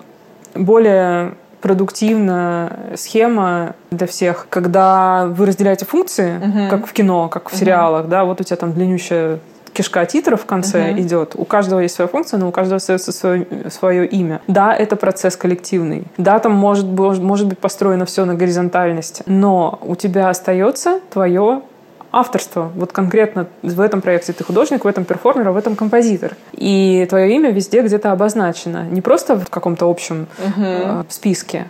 более 0.55 1.35
продуктивная 1.61 2.97
схема 2.97 3.75
для 3.91 4.07
всех, 4.07 4.47
когда 4.51 5.27
вы 5.27 5.47
разделяете 5.47 5.85
функции, 5.85 6.37
угу. 6.37 6.71
как 6.71 6.87
в 6.87 6.93
кино, 6.93 7.29
как 7.29 7.51
в 7.51 7.57
сериалах, 7.57 8.03
угу. 8.03 8.11
да, 8.11 8.25
вот 8.25 8.41
у 8.41 8.45
тебя 8.45 8.57
там 8.57 8.73
длиннющая 8.73 9.39
кишка 9.73 10.05
титров 10.05 10.43
в 10.43 10.47
конце 10.47 10.91
uh-huh. 10.91 11.01
идет. 11.01 11.33
У 11.37 11.45
каждого 11.45 11.81
есть 11.81 11.95
своя 11.95 12.09
функция, 12.09 12.39
но 12.39 12.49
у 12.49 12.53
каждого 12.53 12.77
остается 12.77 13.13
свое, 13.13 13.47
свое 13.71 14.07
имя. 14.07 14.41
Да, 14.47 14.75
это 14.75 14.97
процесс 14.97 15.37
коллективный. 15.37 16.05
Да, 16.17 16.39
там 16.39 16.53
может, 16.53 16.87
может 16.87 17.47
быть 17.47 17.59
построено 17.59 18.05
все 18.05 18.25
на 18.25 18.35
горизонтальности, 18.35 19.23
но 19.27 19.79
у 19.83 19.95
тебя 19.95 20.29
остается 20.29 21.01
твое 21.11 21.63
авторство. 22.13 22.71
Вот 22.75 22.93
конкретно 22.93 23.47
в 23.63 23.81
этом 23.81 24.01
проекте 24.01 24.33
ты 24.33 24.45
художник, 24.45 24.85
в 24.85 24.89
этом 24.89 25.05
перформер, 25.05 25.49
а 25.49 25.53
в 25.53 25.57
этом 25.57 25.77
композитор. 25.77 26.37
И 26.53 27.07
твое 27.09 27.35
имя 27.35 27.51
везде 27.51 27.83
где-то 27.83 28.13
обозначено. 28.13 28.85
Не 28.85 29.01
просто 29.01 29.37
в 29.37 29.49
каком-то 29.49 29.89
общем 29.89 30.27
uh-huh. 30.39 31.03
э, 31.03 31.05
списке, 31.09 31.69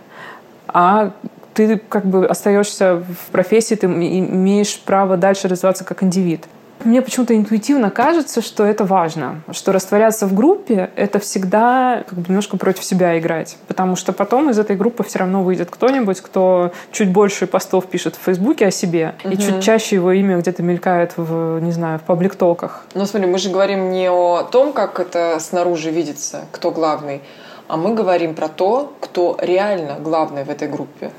а 0.67 1.11
ты 1.53 1.77
как 1.77 2.05
бы 2.05 2.25
остаешься 2.25 2.95
в 2.95 3.31
профессии, 3.31 3.75
ты 3.75 3.87
имеешь 3.87 4.79
право 4.79 5.17
дальше 5.17 5.47
развиваться 5.47 5.83
как 5.83 6.03
индивид. 6.03 6.45
Мне 6.83 7.01
почему-то 7.01 7.35
интуитивно 7.35 7.89
кажется, 7.89 8.41
что 8.41 8.65
это 8.65 8.85
важно, 8.85 9.41
что 9.51 9.71
растворяться 9.71 10.25
в 10.27 10.33
группе— 10.33 10.89
это 10.95 11.19
всегда 11.19 12.03
как 12.07 12.17
бы 12.17 12.25
немножко 12.29 12.57
против 12.57 12.83
себя 12.83 13.17
играть, 13.19 13.57
потому 13.67 13.95
что 13.95 14.13
потом 14.13 14.49
из 14.49 14.59
этой 14.59 14.75
группы 14.75 15.03
все 15.03 15.19
равно 15.19 15.43
выйдет 15.43 15.69
кто-нибудь, 15.69 16.21
кто 16.21 16.71
чуть 16.91 17.09
больше 17.11 17.47
постов 17.47 17.85
пишет 17.85 18.15
в 18.15 18.23
Фейсбуке 18.25 18.67
о 18.67 18.71
себе, 18.71 19.15
угу. 19.23 19.33
и 19.33 19.37
чуть 19.37 19.63
чаще 19.63 19.95
его 19.95 20.11
имя 20.11 20.37
где-то 20.37 20.63
мелькает 20.63 21.13
в, 21.17 21.59
не 21.59 21.71
знаю, 21.71 21.99
в 21.99 22.03
паблик-толках. 22.03 22.85
Ну 22.93 23.05
смотри, 23.05 23.29
мы 23.29 23.37
же 23.37 23.49
говорим 23.49 23.91
не 23.91 24.09
о 24.09 24.43
том, 24.43 24.73
как 24.73 24.99
это 24.99 25.37
снаружи 25.39 25.91
видится, 25.91 26.45
кто 26.51 26.71
главный, 26.71 27.21
а 27.67 27.77
мы 27.77 27.93
говорим 27.93 28.35
про 28.35 28.47
то, 28.47 28.93
кто 28.99 29.37
реально 29.39 29.97
главный 29.99 30.43
в 30.43 30.49
этой 30.49 30.67
группе. 30.67 31.11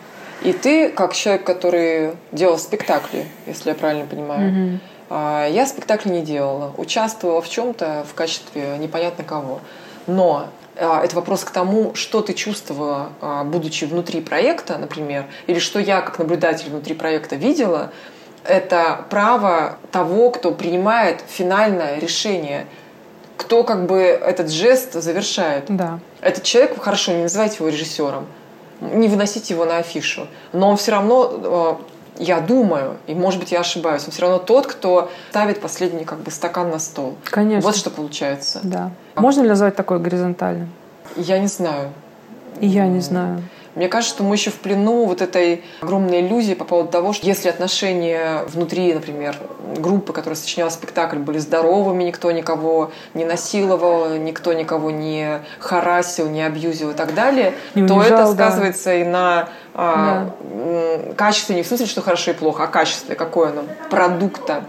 И 0.43 0.53
ты, 0.53 0.89
как 0.89 1.15
человек, 1.15 1.45
который 1.45 2.11
делал 2.33 2.59
спектакли, 2.59 3.27
если 3.47 3.69
я 3.69 3.75
правильно 3.77 4.07
понимаю, 4.07 4.51
угу 4.51 4.81
я 5.15 5.67
спектакль 5.67 6.11
не 6.11 6.23
делала, 6.23 6.73
участвовала 6.77 7.43
в 7.43 7.49
чем-то 7.49 8.05
в 8.11 8.15
качестве 8.15 8.79
непонятно 8.79 9.25
кого. 9.25 9.61
Но 10.07 10.49
а, 10.77 11.05
это 11.05 11.17
вопрос 11.17 11.45
к 11.45 11.51
тому, 11.51 11.95
что 11.95 12.23
ты 12.23 12.33
чувствовала, 12.33 13.11
а, 13.21 13.45
будучи 13.45 13.85
внутри 13.85 14.21
проекта, 14.21 14.79
например, 14.79 15.27
или 15.47 15.59
что 15.59 15.79
я 15.79 16.01
как 16.01 16.19
наблюдатель 16.19 16.71
внутри 16.71 16.95
проекта 16.95 17.37
видела, 17.37 17.91
это 18.45 19.05
право 19.11 19.77
того, 19.91 20.31
кто 20.31 20.53
принимает 20.53 21.23
финальное 21.29 21.99
решение, 21.99 22.67
кто 23.37 23.65
как 23.65 23.87
бы 23.87 23.99
этот 23.99 24.51
жест 24.51 24.95
завершает. 24.95 25.65
Да. 25.69 26.01
Этот 26.21 26.43
человек, 26.45 26.81
хорошо, 26.81 27.13
не 27.13 27.23
называйте 27.23 27.57
его 27.59 27.69
режиссером, 27.69 28.27
не 28.81 29.09
выносите 29.09 29.55
его 29.55 29.65
на 29.65 29.79
афишу, 29.79 30.27
но 30.53 30.71
он 30.71 30.77
все 30.77 30.93
равно 30.93 31.81
я 32.19 32.41
думаю, 32.41 32.97
и 33.07 33.15
может 33.15 33.41
быть 33.41 33.53
я 33.53 33.61
ошибаюсь, 33.61 34.05
но 34.07 34.13
все 34.13 34.23
равно 34.23 34.39
тот, 34.39 34.67
кто 34.67 35.11
ставит 35.31 35.61
последний 35.61 36.05
как 36.05 36.19
бы 36.19 36.31
стакан 36.31 36.71
на 36.71 36.79
стол. 36.79 37.17
Конечно. 37.25 37.67
Вот 37.67 37.77
что 37.77 37.91
получается. 37.91 38.61
Да. 38.63 38.91
Можно 39.17 39.43
ли 39.43 39.49
назвать 39.49 39.77
такое 39.77 39.99
горизонтальным? 39.99 40.71
Я 41.17 41.39
не 41.39 41.49
знаю. 41.49 41.93
И 42.61 42.67
я 42.67 42.87
не 42.87 43.01
знаю. 43.01 43.43
Мне 43.75 43.89
кажется, 43.89 44.17
что 44.17 44.25
мы 44.25 44.35
еще 44.35 44.51
в 44.51 44.57
плену 44.57 45.07
вот 45.07 45.23
этой 45.23 45.65
огромной 45.81 46.21
иллюзии 46.21 46.55
по 46.55 46.65
поводу 46.65 46.91
того, 46.91 47.13
что 47.13 47.27
если 47.27 47.49
отношения 47.49 48.45
внутри, 48.49 48.93
например, 48.93 49.37
группы, 49.77 50.13
которая 50.13 50.37
сочиняла 50.37 50.69
спектакль, 50.69 51.17
были 51.17 51.39
здоровыми, 51.39 52.05
никто 52.05 52.31
никого 52.33 52.93
не 53.15 53.25
насиловал, 53.25 54.17
никто 54.17 54.53
никого 54.53 54.91
не 54.91 55.41
харасил, 55.59 56.29
не 56.29 56.43
абьюзил 56.43 56.91
и 56.91 56.95
так 56.95 57.15
далее, 57.15 57.55
не 57.75 57.87
то 57.87 58.03
это 58.03 58.31
сказывается 58.31 58.91
да. 58.91 58.95
и 58.95 59.05
на 59.05 59.49
а, 59.75 60.31
да. 60.43 61.15
качестве, 61.15 61.57
не 61.57 61.63
в 61.63 61.67
смысле, 61.67 61.87
что 61.87 62.03
хорошо 62.03 62.33
и 62.33 62.35
плохо, 62.35 62.65
а 62.65 62.67
качестве, 62.67 63.15
какое 63.15 63.51
оно, 63.51 63.63
продукта. 63.91 64.65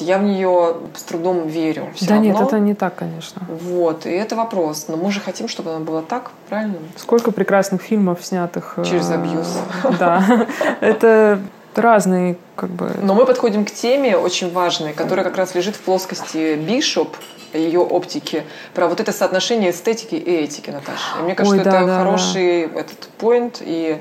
Я 0.00 0.18
в 0.18 0.22
нее 0.22 0.76
с 0.94 1.02
трудом 1.02 1.46
верю. 1.46 1.88
Все 1.94 2.06
да 2.06 2.14
равно. 2.14 2.28
нет, 2.28 2.40
это 2.40 2.58
не 2.58 2.74
так, 2.74 2.94
конечно. 2.94 3.42
Вот, 3.48 4.06
и 4.06 4.10
это 4.10 4.36
вопрос. 4.36 4.86
Но 4.88 4.96
мы 4.96 5.10
же 5.12 5.20
хотим, 5.20 5.48
чтобы 5.48 5.70
оно 5.70 5.84
было 5.84 6.02
так, 6.02 6.30
правильно? 6.48 6.76
Сколько 6.96 7.32
прекрасных 7.32 7.82
фильмов 7.82 8.24
снятых... 8.24 8.74
Э, 8.76 8.84
Через 8.84 9.10
абьюз. 9.10 9.58
Да. 9.98 10.46
Это 10.80 11.40
разные 11.74 12.36
как 12.54 12.70
бы... 12.70 12.90
Но 13.02 13.14
мы 13.14 13.26
подходим 13.26 13.64
к 13.64 13.70
теме 13.70 14.16
очень 14.16 14.52
важной, 14.52 14.92
которая 14.92 15.24
как 15.24 15.36
раз 15.36 15.54
лежит 15.54 15.76
в 15.76 15.80
плоскости 15.80 16.56
Бишоп, 16.56 17.16
ее 17.52 17.80
оптики, 17.80 18.44
про 18.74 18.88
вот 18.88 19.00
это 19.00 19.12
соотношение 19.12 19.70
эстетики 19.70 20.14
и 20.14 20.30
этики, 20.30 20.70
Наташа. 20.70 21.18
И 21.20 21.22
мне 21.22 21.34
кажется, 21.34 21.58
Ой, 21.58 21.64
да, 21.64 21.78
это 21.78 21.86
да, 21.86 21.98
хороший 21.98 22.66
да. 22.66 22.80
этот 22.80 23.08
point, 23.18 23.58
и 23.60 23.98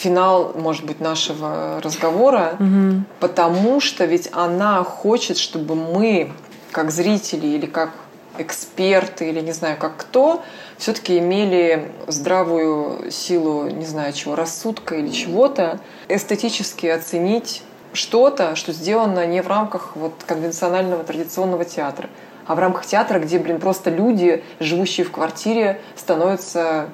финал, 0.00 0.52
может 0.54 0.86
быть, 0.86 1.00
нашего 1.00 1.80
разговора, 1.82 2.56
угу. 2.58 3.04
потому 3.20 3.80
что 3.80 4.06
ведь 4.06 4.30
она 4.32 4.82
хочет, 4.82 5.36
чтобы 5.36 5.74
мы, 5.74 6.32
как 6.72 6.90
зрители 6.90 7.46
или 7.46 7.66
как 7.66 7.90
эксперты, 8.38 9.28
или 9.28 9.40
не 9.40 9.52
знаю, 9.52 9.76
как 9.78 9.98
кто, 9.98 10.42
все-таки 10.78 11.18
имели 11.18 11.92
здравую 12.06 13.10
силу, 13.10 13.68
не 13.68 13.84
знаю 13.84 14.14
чего, 14.14 14.34
рассудка 14.34 14.94
или 14.94 15.10
чего-то, 15.10 15.80
эстетически 16.08 16.86
оценить 16.86 17.62
что-то, 17.92 18.56
что 18.56 18.72
сделано 18.72 19.26
не 19.26 19.42
в 19.42 19.48
рамках 19.48 19.96
вот 19.96 20.14
конвенционального 20.26 21.04
традиционного 21.04 21.66
театра, 21.66 22.08
а 22.46 22.54
в 22.54 22.58
рамках 22.58 22.86
театра, 22.86 23.18
где, 23.18 23.38
блин, 23.38 23.60
просто 23.60 23.90
люди, 23.90 24.42
живущие 24.60 25.04
в 25.04 25.10
квартире, 25.10 25.80
становятся 25.94 26.88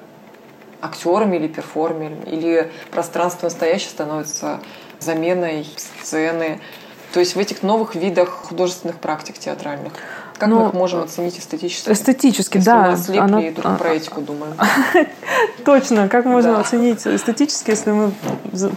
актерами 0.81 1.37
или 1.37 1.49
перформерами, 1.49 2.24
или 2.27 2.70
пространство 2.91 3.47
настоящее 3.47 3.91
становится 3.91 4.61
заменой 4.99 5.66
сцены. 5.77 6.61
То 7.12 7.20
есть 7.20 7.37
в 7.37 7.39
этих 7.39 7.62
новых 7.62 7.95
видах 7.95 8.29
художественных 8.29 8.99
практик 8.99 9.39
театральных. 9.39 9.93
Как 10.39 10.49
Но, 10.49 10.61
мы 10.61 10.68
их 10.68 10.74
можем 10.74 11.03
оценить 11.03 11.39
эстетически? 11.39 11.91
Эстетически, 11.91 12.59
если 12.59 12.70
да. 12.70 12.91
Мы 12.91 12.97
слепли 12.97 13.18
она... 13.18 13.41
и 13.41 13.51
только 13.53 13.74
про 13.74 13.95
этику 13.95 14.20
думаем. 14.20 14.55
Точно, 15.64 16.09
как 16.09 16.24
можно 16.26 16.55
да. 16.55 16.61
оценить 16.61 17.07
эстетически, 17.07 17.70
если 17.70 17.91
мы 17.91 18.12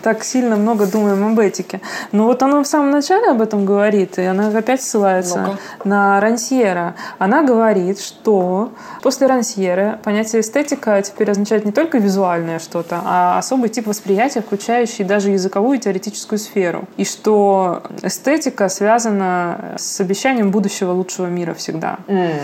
так 0.02 0.24
сильно 0.24 0.56
много 0.56 0.86
думаем 0.86 1.26
об 1.26 1.40
этике? 1.40 1.82
Ну 2.12 2.26
вот 2.26 2.42
она 2.44 2.62
в 2.64 2.68
самом 2.68 2.92
начале 2.92 3.30
об 3.30 3.42
этом 3.42 3.66
говорит, 3.66 4.18
и 4.18 4.24
она 4.24 4.48
опять 4.48 4.82
ссылается 4.82 5.42
ну 5.42 5.56
на 5.84 6.20
Рансьера. 6.20 6.96
Она 7.18 7.44
говорит, 7.44 8.00
что 8.00 8.72
после 9.02 9.28
Рансьера 9.28 10.00
понятие 10.04 10.42
эстетика 10.42 11.02
теперь 11.02 11.32
означает 11.32 11.66
не 11.66 11.72
только 11.72 11.98
визуальное 11.98 12.60
что-то, 12.60 13.02
а 13.04 13.38
особый 13.38 13.70
тип 13.70 13.88
восприятия, 13.88 14.42
включающий 14.42 15.04
даже 15.04 15.30
языковую 15.32 15.78
и 15.78 15.82
теоретическую 15.82 16.40
сферу. 16.40 16.86
И 16.98 17.06
что 17.06 17.84
эстетика 18.02 18.70
связана 18.70 19.76
с 19.78 20.00
обещанием 20.00 20.52
будущего 20.52 20.92
лучшего 20.92 21.28
мира 21.28 21.49
мира 21.50 21.54
всегда. 21.54 22.00
Mm. 22.08 22.40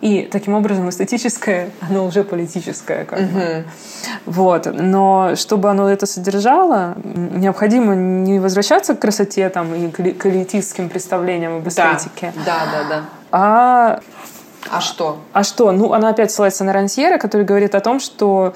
И 0.00 0.28
таким 0.32 0.54
образом 0.54 0.88
эстетическое, 0.88 1.70
оно 1.90 2.06
уже 2.06 2.24
политическое. 2.24 3.04
Как 3.04 3.20
mm-hmm. 3.20 3.34
бы. 3.34 3.64
Вот. 4.24 4.66
Но 4.72 5.36
чтобы 5.36 5.68
оно 5.68 5.90
это 5.90 6.06
содержало, 6.06 6.94
необходимо 7.04 7.94
не 7.94 8.38
возвращаться 8.38 8.94
к 8.94 8.98
красоте 8.98 9.46
там, 9.50 9.74
и 9.74 9.90
к 9.90 10.26
элитистским 10.26 10.88
представлениям 10.88 11.58
об 11.58 11.68
эстетике. 11.68 12.32
Да, 12.46 12.60
да, 12.72 12.82
да. 12.82 12.88
да. 12.88 13.04
А 13.30 14.00
а 14.70 14.80
что? 14.80 15.18
А 15.32 15.42
что? 15.42 15.72
Ну, 15.72 15.92
она 15.92 16.10
опять 16.10 16.30
ссылается 16.30 16.64
на 16.64 16.72
Рансьера, 16.72 17.18
который 17.18 17.44
говорит 17.44 17.74
о 17.74 17.80
том, 17.80 17.98
что 17.98 18.54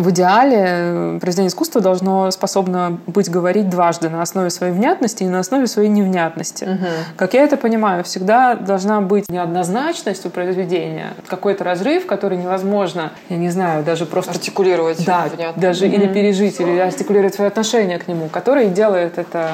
в 0.00 0.10
идеале 0.10 0.64
э, 0.66 1.18
произведение 1.20 1.48
искусства 1.48 1.80
должно 1.80 2.30
способно 2.30 2.98
быть 3.06 3.30
говорить 3.30 3.68
дважды 3.68 4.08
на 4.08 4.22
основе 4.22 4.50
своей 4.50 4.72
внятности 4.72 5.22
и 5.22 5.26
на 5.26 5.40
основе 5.40 5.66
своей 5.66 5.88
невнятности. 5.88 6.64
Угу. 6.64 6.86
Как 7.16 7.34
я 7.34 7.44
это 7.44 7.56
понимаю, 7.56 8.04
всегда 8.04 8.54
должна 8.54 9.00
быть 9.00 9.28
неоднозначность 9.30 10.26
у 10.26 10.30
произведения, 10.30 11.14
какой-то 11.26 11.64
разрыв, 11.64 12.06
который 12.06 12.38
невозможно, 12.38 13.12
я 13.28 13.36
не 13.36 13.50
знаю, 13.50 13.84
даже 13.84 14.06
просто... 14.06 14.32
Артикулировать. 14.32 15.04
Да, 15.04 15.28
внятно. 15.34 15.60
даже 15.60 15.86
угу. 15.86 15.94
или 15.94 16.06
пережить, 16.06 16.60
или 16.60 16.78
артикулировать 16.78 17.34
свое 17.34 17.48
отношение 17.48 17.98
к 17.98 18.08
нему, 18.08 18.28
который 18.28 18.68
делает 18.68 19.18
это 19.18 19.50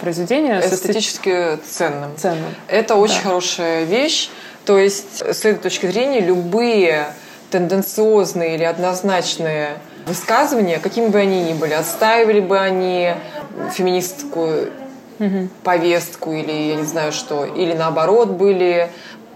произведение 0.00 0.60
эстетически 0.60 1.58
ценным. 1.68 2.10
ценным. 2.16 2.50
Это 2.68 2.94
очень 2.94 3.22
да. 3.22 3.28
хорошая 3.28 3.84
вещь. 3.84 4.30
То 4.64 4.78
есть, 4.78 5.20
с 5.20 5.40
этой 5.40 5.56
точки 5.56 5.86
зрения, 5.86 6.20
любые 6.20 7.06
тенденциозные 7.52 8.54
или 8.54 8.64
однозначные 8.64 9.78
высказывания, 10.06 10.78
какими 10.78 11.08
бы 11.08 11.18
они 11.18 11.44
ни 11.44 11.52
были, 11.52 11.74
отстаивали 11.74 12.40
бы 12.40 12.58
они 12.58 13.14
феминистскую 13.72 14.72
угу. 15.18 15.48
повестку 15.62 16.32
или 16.32 16.50
я 16.50 16.76
не 16.76 16.84
знаю 16.84 17.12
что, 17.12 17.44
или 17.44 17.74
наоборот 17.74 18.30
были 18.30 18.88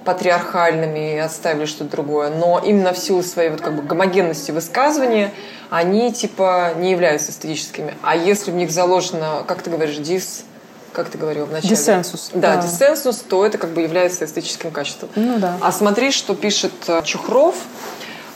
патриархальными 0.05 1.15
и 1.15 1.19
отставили 1.19 1.67
что-то 1.67 1.91
другое, 1.91 2.31
но 2.31 2.61
именно 2.65 2.93
в 2.93 2.99
силу 2.99 3.23
своей 3.23 3.51
вот 3.51 3.61
как 3.61 3.75
бы 3.75 3.83
гомогенности 3.83 4.53
высказывания 4.53 5.33
они 5.69 6.13
типа 6.13 6.73
не 6.79 6.93
являются 6.93 7.33
эстетическими. 7.33 7.95
А 8.03 8.17
если 8.17 8.51
в 8.51 8.55
них 8.55 8.71
заложено, 8.71 9.43
как 9.47 9.63
ты 9.63 9.71
говоришь, 9.71 9.97
дис, 9.97 10.45
как 10.93 11.11
ты 11.11 11.19
говорил 11.19 11.45
вначале? 11.45 11.75
Диссенсус. 11.75 12.31
Да, 12.33 12.57
да, 12.57 12.63
диссенсус, 12.63 13.19
то 13.19 13.45
это 13.45 13.59
как 13.59 13.71
бы 13.71 13.83
является 13.83 14.25
эстетическим 14.25 14.71
качеством. 14.71 15.11
Ну 15.15 15.39
да. 15.39 15.59
А 15.61 15.71
смотри, 15.71 16.11
что 16.11 16.35
пишет 16.35 16.73
э, 16.87 17.03
Чухров 17.05 17.55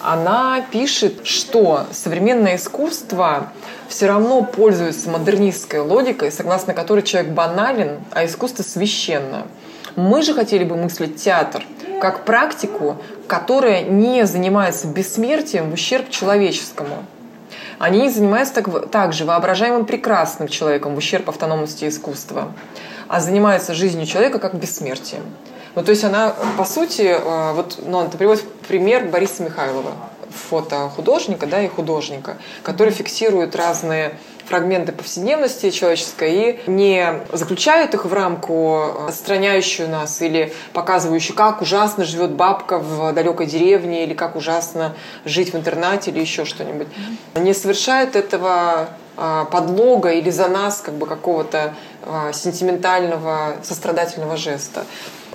она 0.02 0.62
пишет, 0.70 1.26
что 1.26 1.86
современное 1.92 2.56
искусство 2.56 3.52
все 3.88 4.06
равно 4.06 4.42
пользуется 4.42 5.10
модернистской 5.10 5.80
логикой, 5.80 6.32
согласно 6.32 6.74
которой 6.74 7.02
человек 7.02 7.32
банален, 7.32 7.98
а 8.12 8.24
искусство 8.24 8.62
священно. 8.62 9.46
Мы 9.96 10.22
же 10.22 10.34
хотели 10.34 10.64
бы 10.64 10.76
мыслить 10.76 11.16
театр 11.16 11.64
как 12.00 12.24
практику, 12.24 12.96
которая 13.26 13.82
не 13.82 14.26
занимается 14.26 14.86
бессмертием 14.86 15.70
в 15.70 15.74
ущерб 15.74 16.08
человеческому. 16.10 17.04
Они 17.78 18.08
занимаются 18.08 18.54
так, 18.54 18.90
также 18.90 19.24
воображаемым 19.24 19.84
прекрасным 19.84 20.48
человеком 20.48 20.94
в 20.94 20.98
ущерб 20.98 21.28
автономности 21.28 21.88
искусства, 21.88 22.52
а 23.08 23.20
занимаются 23.20 23.74
жизнью 23.74 24.06
человека 24.06 24.38
как 24.38 24.54
бессмертием. 24.54 25.22
Ну, 25.74 25.84
то 25.84 25.90
есть 25.90 26.02
она, 26.04 26.34
по 26.58 26.64
сути, 26.64 27.02
э, 27.02 27.52
вот, 27.52 27.78
ну, 27.86 28.02
это 28.04 28.16
приводит 28.16 28.44
пример 28.66 29.04
Бориса 29.04 29.42
Михайлова, 29.42 29.92
фото 30.30 30.90
художника, 30.94 31.46
да, 31.46 31.62
и 31.62 31.68
художника, 31.68 32.36
который 32.62 32.92
фиксирует 32.92 33.54
разные 33.54 34.14
фрагменты 34.46 34.90
повседневности 34.90 35.70
человеческой 35.70 36.32
и 36.32 36.60
не 36.68 37.20
заключают 37.32 37.94
их 37.94 38.04
в 38.04 38.12
рамку, 38.12 39.06
отстраняющую 39.06 39.88
нас 39.88 40.20
или 40.22 40.52
показывающую, 40.72 41.36
как 41.36 41.62
ужасно 41.62 42.04
живет 42.04 42.32
бабка 42.32 42.80
в 42.80 43.12
далекой 43.12 43.46
деревне 43.46 44.02
или 44.02 44.14
как 44.14 44.34
ужасно 44.34 44.96
жить 45.24 45.52
в 45.52 45.56
интернате 45.56 46.10
или 46.10 46.18
еще 46.18 46.44
что-нибудь. 46.44 46.88
Не 47.36 47.54
совершают 47.54 48.16
этого 48.16 48.88
а, 49.16 49.44
подлога 49.44 50.10
или 50.10 50.30
за 50.30 50.48
нас 50.48 50.80
как 50.80 50.94
бы 50.94 51.06
какого-то 51.06 51.74
сентиментального, 52.32 53.56
сострадательного 53.62 54.36
жеста. 54.36 54.84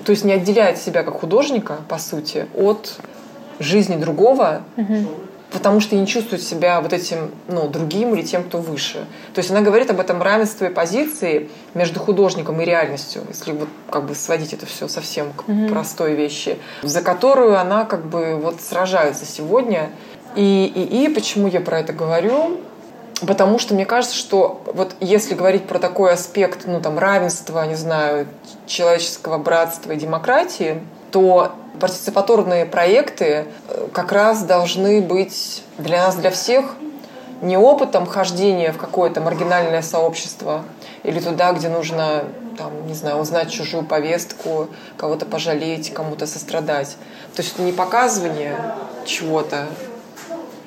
То 0.04 0.12
есть 0.12 0.24
не 0.24 0.34
отделяет 0.34 0.78
себя 0.78 1.04
как 1.04 1.20
художника, 1.20 1.78
по 1.88 1.98
сути, 1.98 2.48
от 2.56 3.00
жизни 3.60 3.96
другого, 3.96 4.64
угу. 4.76 5.08
потому 5.52 5.80
что 5.80 5.96
не 5.96 6.06
чувствует 6.06 6.44
себя 6.44 6.82
вот 6.82 6.94
этим 6.94 7.32
ну, 7.48 7.68
другим 7.68 8.14
или 8.14 8.22
тем, 8.22 8.44
кто 8.44 8.60
выше. 8.60 9.06
То 9.34 9.40
есть 9.40 9.52
она 9.52 9.62
говорит 9.62 9.90
об 9.90 10.00
этом 10.00 10.22
равенстве 10.22 10.70
позиции 10.70 11.50
между 11.74 12.00
художником 12.00 12.60
и 12.62 12.66
реальностью, 12.66 13.24
если 13.30 13.54
вот 13.54 13.70
как 13.90 14.06
бы 14.06 14.16
сводить 14.16 14.54
это 14.54 14.66
все 14.66 14.88
совсем 14.88 15.32
к 15.34 15.48
угу. 15.48 15.68
простой 15.70 16.16
вещи, 16.16 16.58
за 16.84 17.02
которую 17.02 17.60
она 17.60 17.86
как 17.86 18.06
бы 18.06 18.36
вот 18.36 18.62
сражается 18.62 19.26
сегодня. 19.26 19.90
И, 20.36 20.66
и, 20.76 21.06
и 21.06 21.10
почему 21.10 21.48
я 21.48 21.62
про 21.62 21.80
это 21.80 21.94
говорю? 21.94 22.60
Потому 23.22 23.60
что 23.60 23.74
мне 23.74 23.86
кажется, 23.86 24.16
что 24.16 24.62
вот 24.66 24.96
если 25.00 25.36
говорить 25.36 25.68
про 25.68 25.80
такой 25.80 26.12
аспект, 26.12 26.66
ну 26.66 26.82
там 26.82 27.00
равенства, 27.00 27.66
не 27.66 27.76
знаю, 27.76 28.28
человеческого 28.68 29.38
братства 29.38 29.94
и 29.94 29.96
демократии, 29.96 30.82
то 31.12 31.54
партиципаторные 31.80 32.66
проекты 32.66 33.46
э, 33.70 33.88
как 33.94 34.12
раз 34.12 34.44
должны 34.44 35.02
быть 35.02 35.64
для 35.78 36.06
нас, 36.06 36.16
для 36.16 36.32
всех, 36.32 36.76
не 37.42 37.58
опытом 37.58 38.06
хождения 38.06 38.72
в 38.72 38.78
какое-то 38.78 39.22
маргинальное 39.22 39.82
сообщество 39.82 40.64
или 41.04 41.20
туда, 41.20 41.54
где 41.54 41.70
нужно, 41.70 42.26
там, 42.58 42.88
не 42.88 42.94
знаю, 42.94 43.18
узнать 43.18 43.52
чужую 43.52 43.86
повестку, 43.86 44.68
кого-то 44.98 45.26
пожалеть, 45.26 45.94
кому-то 45.94 46.28
сострадать. 46.28 46.98
То 47.36 47.42
есть 47.42 47.54
это 47.54 47.62
не 47.62 47.72
показывание 47.72 48.58
чего-то, 49.06 49.68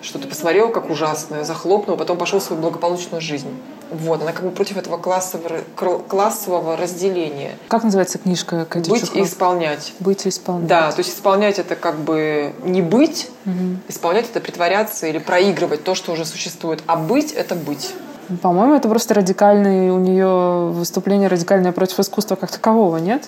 что 0.03 0.19
ты 0.19 0.29
посмотрел, 0.29 0.71
как 0.71 0.91
ужасное, 0.91 1.45
захлопнул, 1.45 1.97
потом 1.97 2.19
пошел 2.19 2.39
в 2.39 2.43
свою 2.43 2.63
благополучную 2.63 3.21
жизнь. 3.21 3.49
Вот, 3.91 4.23
она 4.23 4.33
как 4.33 4.45
бы 4.45 4.51
против 4.51 4.77
этого 4.77 4.99
классового, 4.99 5.61
классового 6.09 6.77
разделения. 6.77 7.53
Как 7.69 7.85
называется 7.85 8.19
книжка 8.19 8.67
Кати 8.67 8.91
Быть 8.91 9.11
и 9.15 9.23
исполнять. 9.23 9.95
Быть 9.99 10.27
и 10.27 10.29
исполнять. 10.29 10.69
Да, 10.69 10.93
то 10.93 10.99
есть 10.99 11.17
исполнять 11.17 11.59
это 11.59 11.75
как 11.75 11.99
бы 11.99 12.53
не 12.65 12.83
быть, 12.83 13.31
угу. 13.47 13.79
исполнять 13.89 14.27
это 14.29 14.41
притворяться 14.41 15.07
или 15.07 15.19
проигрывать 15.19 15.85
то, 15.85 15.95
что 15.95 16.13
уже 16.13 16.25
существует, 16.27 16.83
а 16.87 16.97
быть 16.97 17.33
это 17.33 17.55
быть. 17.55 17.95
По-моему, 18.43 18.75
это 18.75 18.89
просто 18.89 19.15
радикальное 19.15 19.91
у 19.91 19.99
нее 19.99 20.71
выступление 20.71 21.29
радикальное 21.29 21.73
против 21.73 21.99
искусства 21.99 22.37
как 22.37 22.51
такового, 22.51 22.99
нет? 22.99 23.27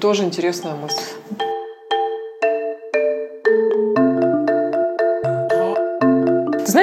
Тоже 0.00 0.24
интересная 0.24 0.74
мысль. 0.74 1.00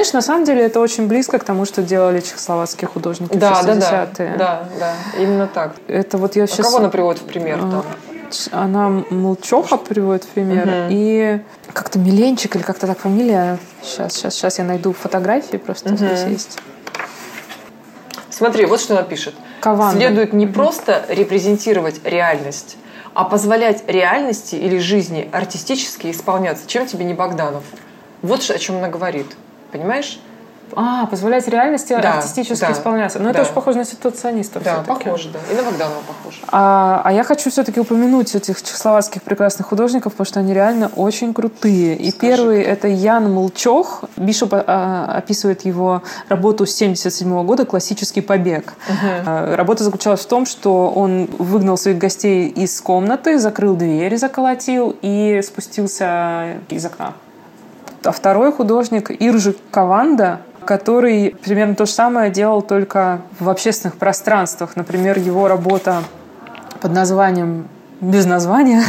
Знаешь, 0.06 0.14
на 0.14 0.22
самом 0.22 0.46
деле 0.46 0.64
это 0.64 0.80
очень 0.80 1.08
близко 1.08 1.40
к 1.40 1.44
тому, 1.44 1.66
что 1.66 1.82
делали 1.82 2.22
чехословацкие 2.22 2.88
художники 2.88 3.36
да, 3.36 3.56
в 3.56 3.66
60-е. 3.66 4.36
Да, 4.38 4.38
да, 4.38 4.38
да, 4.38 4.68
да, 4.80 5.22
именно 5.22 5.48
так. 5.48 5.76
Это 5.88 6.18
вот 6.18 6.36
я 6.36 6.44
а 6.44 6.48
сейчас... 6.48 6.68
кого 6.68 6.78
она 6.78 6.90
приводит 6.90 7.22
в 7.22 7.26
пример 7.26 7.60
там? 7.60 7.86
Она 8.52 8.90
Молчоха 9.10 9.78
приводит 9.78 10.24
в 10.24 10.28
пример. 10.28 10.68
Угу. 10.68 10.88
И 10.90 11.40
как-то 11.74 12.00
Миленчик 12.00 12.56
или 12.56 12.64
как-то 12.64 12.88
так 12.88 13.00
фамилия. 13.00 13.60
Сейчас, 13.82 14.14
сейчас, 14.14 14.34
сейчас 14.34 14.58
я 14.58 14.66
найду 14.66 14.94
фотографии, 14.94 15.58
просто 15.58 15.90
угу. 15.90 15.98
здесь 15.98 16.24
есть. 16.28 16.60
Смотри, 18.30 18.66
вот 18.66 18.82
что 18.82 18.96
она 18.96 19.04
пишет. 19.04 19.34
Каванда. 19.62 19.98
Следует 19.98 20.34
не 20.34 20.48
просто 20.48 21.06
репрезентировать 21.08 22.02
реальность, 22.04 22.78
а 23.14 23.24
позволять 23.24 23.84
реальности 23.88 24.56
или 24.56 24.78
жизни 24.78 25.30
артистически 25.32 26.12
исполняться. 26.12 26.68
Чем 26.68 26.86
тебе 26.86 27.06
не 27.06 27.14
Богданов? 27.14 27.64
Вот 28.22 28.50
о 28.50 28.60
чем 28.60 28.78
она 28.78 28.90
говорит. 28.90 29.28
Понимаешь? 29.78 30.20
А, 30.74 31.06
позволять 31.06 31.48
реальности 31.48 31.98
да, 32.02 32.16
артистически 32.16 32.66
да, 32.66 32.72
исполняться. 32.72 33.20
Но 33.20 33.26
да. 33.26 33.32
это 33.32 33.42
очень 33.44 33.54
похоже 33.54 33.78
на 33.78 33.86
ситуационистов. 33.86 34.64
Да, 34.64 34.84
похоже, 34.86 35.30
да. 35.30 35.40
И 35.52 35.56
на 35.56 35.64
Богданова 35.64 36.02
похоже. 36.08 36.40
А, 36.48 37.02
а 37.04 37.14
я 37.14 37.24
хочу 37.24 37.50
все-таки 37.50 37.80
упомянуть 37.80 38.34
этих 38.36 38.62
чехословацких 38.62 39.22
прекрасных 39.24 39.68
художников, 39.68 40.14
потому 40.14 40.26
что 40.26 40.40
они 40.40 40.54
реально 40.54 40.92
очень 40.96 41.34
крутые. 41.34 41.96
И 41.96 42.12
Скажи. 42.12 42.36
первый— 42.36 42.62
это 42.64 42.88
Ян 42.88 43.32
Молчох. 43.32 44.04
Бишоп 44.18 44.54
а, 44.54 45.14
описывает 45.18 45.66
его 45.66 46.02
работу 46.30 46.66
с 46.66 46.72
77 46.72 47.46
года 47.46 47.66
«Классический 47.66 48.22
побег». 48.22 48.74
Угу. 48.90 49.56
работа 49.56 49.84
заключалась 49.84 50.22
в 50.22 50.28
том, 50.28 50.46
что 50.46 50.90
он 50.90 51.28
выгнал 51.38 51.78
своих 51.78 51.98
гостей 51.98 52.48
из 52.50 52.80
комнаты, 52.82 53.38
закрыл 53.40 53.76
дверь, 53.76 54.18
заколотил 54.18 54.96
и 55.02 55.42
спустился 55.44 56.58
из 56.70 56.86
окна. 56.86 57.14
А 58.06 58.12
второй 58.12 58.52
художник 58.52 59.10
Иржи 59.10 59.56
Каванда, 59.72 60.42
который 60.64 61.36
примерно 61.44 61.76
то 61.76 61.86
же 61.86 61.92
самое 61.92 62.30
делал 62.30 62.62
только 62.62 63.22
в 63.40 63.50
общественных 63.50 63.96
пространствах. 63.98 64.76
Например, 64.76 65.18
его 65.18 65.48
работа 65.48 66.04
под 66.82 66.92
названием 66.92 67.68
без 68.02 68.26
названия, 68.26 68.84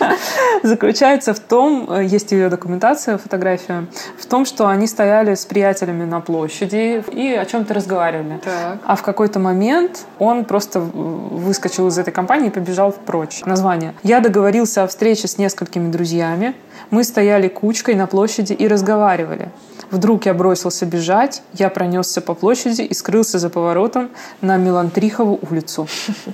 заключается 0.62 1.34
в 1.34 1.40
том, 1.40 2.00
есть 2.00 2.32
ее 2.32 2.48
документация, 2.48 3.18
фотография, 3.18 3.86
в 4.18 4.26
том, 4.26 4.44
что 4.44 4.66
они 4.68 4.86
стояли 4.86 5.34
с 5.34 5.44
приятелями 5.44 6.04
на 6.04 6.20
площади 6.20 7.04
и 7.12 7.32
о 7.32 7.44
чем-то 7.44 7.74
разговаривали. 7.74 8.40
Так. 8.42 8.78
А 8.84 8.96
в 8.96 9.02
какой-то 9.02 9.38
момент 9.38 10.06
он 10.18 10.44
просто 10.44 10.80
выскочил 10.80 11.88
из 11.88 11.98
этой 11.98 12.12
компании 12.12 12.48
и 12.48 12.50
побежал 12.50 12.92
прочь. 12.92 13.42
Название. 13.44 13.94
Я 14.02 14.20
договорился 14.20 14.82
о 14.82 14.88
встрече 14.88 15.28
с 15.28 15.38
несколькими 15.38 15.90
друзьями. 15.90 16.54
Мы 16.90 17.04
стояли 17.04 17.48
кучкой 17.48 17.94
на 17.94 18.06
площади 18.06 18.52
и 18.52 18.66
разговаривали. 18.66 19.50
Вдруг 19.90 20.26
я 20.26 20.34
бросился 20.34 20.84
бежать, 20.84 21.42
я 21.54 21.70
пронесся 21.70 22.20
по 22.20 22.34
площади 22.34 22.82
и 22.82 22.92
скрылся 22.92 23.38
за 23.38 23.48
поворотом 23.48 24.10
на 24.42 24.56
Мелантрихову 24.56 25.38
улицу. 25.50 25.88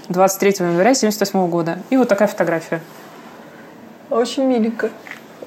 23 0.08 0.56
января 0.58 0.90
1978 0.90 1.48
года. 1.48 1.78
И 1.90 1.96
вот 1.96 2.08
такая 2.08 2.26
фотография. 2.26 2.80
Очень 4.10 4.44
миленько. 4.44 4.90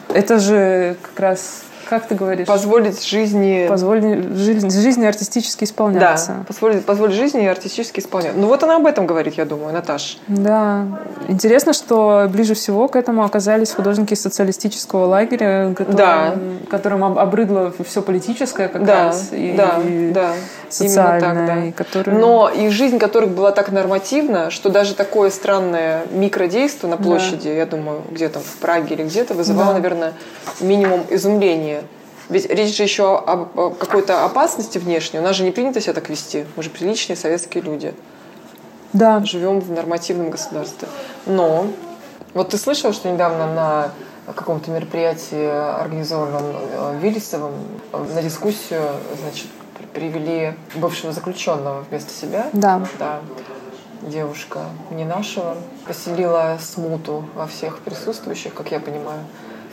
Это 0.10 0.39
же 0.39 0.95
как 1.01 1.20
раз 1.20 1.64
как 1.88 2.08
ты 2.08 2.16
говоришь? 2.16 2.48
Позволить 2.48 3.06
жизни... 3.06 3.66
Позволить 3.68 4.36
жизни, 4.36 4.70
жизни 4.70 5.06
артистически 5.06 5.64
исполняться. 5.64 6.36
Да, 6.40 6.44
позволить, 6.46 6.86
позволить 6.86 7.16
жизни 7.16 7.46
артистически 7.46 8.00
исполняться. 8.00 8.40
Ну 8.40 8.48
вот 8.48 8.64
она 8.64 8.78
об 8.78 8.86
этом 8.86 9.08
говорит, 9.08 9.36
я 9.36 9.46
думаю, 9.46 9.74
Наташ. 9.74 10.20
Да. 10.28 10.86
Интересно, 11.28 11.74
что 11.74 12.28
ближе 12.30 12.54
всего 12.54 12.88
к 12.88 12.96
этому 12.96 13.24
оказались 13.24 13.72
художники 13.72 14.14
социалистического 14.14 15.06
лагеря, 15.06 15.74
которым, 15.76 15.96
да. 15.96 16.36
которым 16.70 17.04
обрыдло 17.04 17.74
все 17.86 18.02
политическое 18.02 18.68
как 18.68 18.86
да, 18.86 19.06
раз. 19.06 19.30
И, 19.32 19.54
да, 19.58 19.80
и 19.84 20.12
да. 20.12 20.34
Социальное. 20.70 21.47
Так, 21.47 21.65
да. 21.65 21.72
Которые... 21.72 22.18
Но 22.18 22.49
и 22.49 22.70
жизнь 22.70 22.99
которых 22.99 23.30
была 23.30 23.51
так 23.51 23.72
нормативна, 23.72 24.49
что 24.51 24.70
даже 24.70 24.95
такое 24.95 25.30
странное 25.30 26.05
микродейство 26.11 26.88
на 26.88 26.97
площади, 26.97 27.49
да. 27.49 27.53
я 27.53 27.65
думаю, 27.65 28.03
где-то 28.09 28.39
в 28.39 28.55
Праге 28.57 28.95
или 28.95 29.03
где-то, 29.03 29.34
вызывало, 29.34 29.70
да. 29.70 29.74
наверное, 29.76 30.13
минимум 30.59 31.05
изумления. 31.09 31.84
Ведь 32.30 32.49
речь 32.49 32.76
же 32.76 32.84
еще 32.84 33.18
о 33.18 33.70
какой-то 33.70 34.26
опасности 34.26 34.78
внешней. 34.78 35.20
У 35.20 35.24
нас 35.24 35.36
же 35.36 35.43
не 35.43 35.51
принято 35.51 35.80
себя 35.80 35.93
так 35.93 36.09
вести. 36.09 36.45
Мы 36.57 36.63
же 36.63 36.70
приличные 36.70 37.15
советские 37.15 37.63
люди. 37.63 37.93
Да. 38.91 39.24
Живем 39.24 39.61
в 39.61 39.72
нормативном 39.72 40.30
государстве. 40.30 40.88
Но 41.26 41.68
вот 42.34 42.49
ты 42.49 42.57
слышала, 42.57 42.91
что 42.91 43.09
недавно 43.09 43.53
на 43.53 43.91
каком-то 44.34 44.72
мероприятии, 44.72 45.45
организованном 45.45 46.43
э, 46.53 46.99
Виллисовым, 47.01 47.53
на 48.13 48.22
дискуссию, 48.22 48.82
значит, 49.22 49.47
привели 49.94 50.54
бывшего 50.76 51.12
заключенного 51.12 51.86
вместо 51.90 52.14
себя. 52.14 52.50
Да. 52.54 52.86
Да. 53.00 53.22
Девушка 54.02 54.66
не 54.92 55.06
нашего 55.06 55.58
поселила 55.88 56.58
смуту 56.62 57.26
во 57.36 57.48
всех 57.48 57.80
присутствующих, 57.80 58.54
как 58.54 58.72
я 58.72 58.80
понимаю 58.80 59.22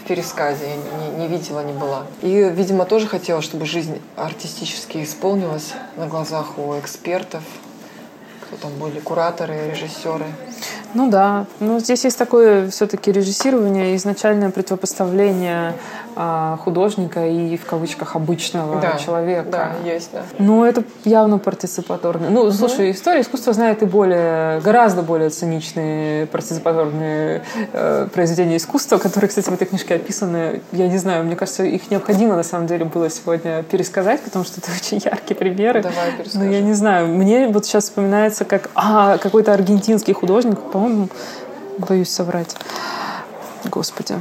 в 0.04 0.06
пересказе, 0.06 0.66
я 0.68 0.76
не, 0.76 1.16
не 1.18 1.28
видела, 1.28 1.60
не 1.64 1.72
была. 1.72 2.02
И, 2.20 2.28
видимо, 2.54 2.84
тоже 2.84 3.06
хотела, 3.06 3.40
чтобы 3.40 3.64
жизнь 3.64 4.00
артистически 4.16 5.02
исполнилась 5.02 5.72
на 5.96 6.06
глазах 6.06 6.58
у 6.58 6.78
экспертов, 6.78 7.42
кто 8.42 8.56
там 8.56 8.78
были, 8.78 9.00
кураторы, 9.00 9.70
режиссеры. 9.70 10.26
Ну 10.94 11.10
да, 11.10 11.46
ну 11.60 11.80
здесь 11.80 12.04
есть 12.04 12.18
такое 12.18 12.70
все-таки 12.70 13.10
режиссирование, 13.10 13.96
изначальное 13.96 14.50
противопоставление 14.50 15.74
а, 16.16 16.56
художника 16.62 17.26
и 17.26 17.56
в 17.56 17.64
кавычках 17.64 18.14
обычного 18.14 18.80
да, 18.80 18.96
человека. 18.98 19.48
Да, 19.50 19.72
есть, 19.84 20.10
да. 20.12 20.22
Ну 20.38 20.64
это 20.64 20.84
явно 21.04 21.38
партиципаторно. 21.38 22.30
Ну, 22.30 22.50
слушай, 22.52 22.92
история 22.92 23.22
искусства 23.22 23.52
знает 23.52 23.82
и 23.82 23.86
более, 23.86 24.60
гораздо 24.60 25.02
более 25.02 25.30
циничные 25.30 26.26
партиципаторные 26.26 27.42
э, 27.72 28.06
произведения 28.12 28.58
искусства, 28.58 28.98
которые, 28.98 29.28
кстати, 29.28 29.50
в 29.50 29.54
этой 29.54 29.66
книжке 29.66 29.96
описаны. 29.96 30.60
Я 30.70 30.88
не 30.88 30.98
знаю, 30.98 31.24
мне 31.24 31.34
кажется, 31.34 31.64
их 31.64 31.90
необходимо 31.90 32.36
на 32.36 32.44
самом 32.44 32.68
деле 32.68 32.84
было 32.84 33.10
сегодня 33.10 33.64
пересказать, 33.64 34.20
потому 34.22 34.44
что 34.44 34.60
это 34.60 34.70
очень 34.76 34.98
яркие 35.04 35.36
примеры. 35.36 35.82
Давай 35.82 36.12
перескажем. 36.12 36.46
Но 36.48 36.54
я 36.54 36.60
не 36.60 36.74
знаю, 36.74 37.08
мне 37.08 37.48
вот 37.48 37.66
сейчас 37.66 37.84
вспоминается 37.84 38.44
как 38.44 38.70
а, 38.76 39.18
какой-то 39.18 39.52
аргентинский 39.52 40.12
художник, 40.12 40.53
по-моему, 40.56 41.08
боюсь 41.78 42.10
соврать. 42.10 42.56
Господи. 43.64 44.18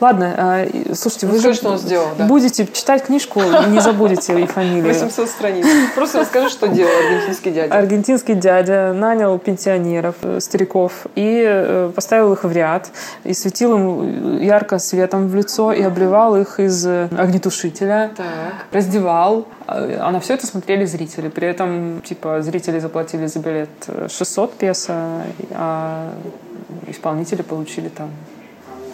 Ладно, 0.00 0.34
а, 0.36 0.66
слушайте, 0.94 1.26
вы 1.26 1.36
Расскажи, 1.36 1.54
что 1.54 1.70
он 1.70 1.78
сделал, 1.78 2.08
да. 2.16 2.26
будете 2.26 2.66
читать 2.66 3.04
книжку, 3.04 3.40
не 3.68 3.80
забудете 3.80 4.40
и 4.40 4.46
фамилию. 4.46 4.84
800 4.84 5.28
страниц. 5.28 5.66
Просто 5.94 6.20
расскажи, 6.20 6.48
что 6.48 6.68
делал 6.68 6.90
аргентинский 6.90 7.50
дядя. 7.50 7.74
Аргентинский 7.74 8.34
дядя 8.34 8.92
нанял 8.92 9.38
пенсионеров, 9.38 10.16
э, 10.22 10.40
стариков, 10.40 11.06
и 11.14 11.42
э, 11.46 11.90
поставил 11.94 12.32
их 12.32 12.44
в 12.44 12.52
ряд, 12.52 12.90
и 13.24 13.34
светил 13.34 13.74
им 13.76 14.38
ярко 14.40 14.78
светом 14.78 15.28
в 15.28 15.34
лицо, 15.34 15.72
и 15.72 15.82
обливал 15.82 16.36
их 16.36 16.60
из 16.60 16.86
огнетушителя, 16.86 18.12
так. 18.16 18.26
раздевал, 18.72 19.46
а 19.66 20.10
на 20.10 20.20
все 20.20 20.34
это 20.34 20.46
смотрели 20.46 20.84
зрители. 20.84 21.28
При 21.28 21.48
этом, 21.48 22.02
типа, 22.02 22.42
зрители 22.42 22.78
заплатили 22.78 23.26
за 23.26 23.38
билет 23.38 23.70
600 24.08 24.54
песо, 24.54 25.22
а 25.52 26.12
исполнители 26.88 27.42
получили 27.42 27.88
там 27.88 28.10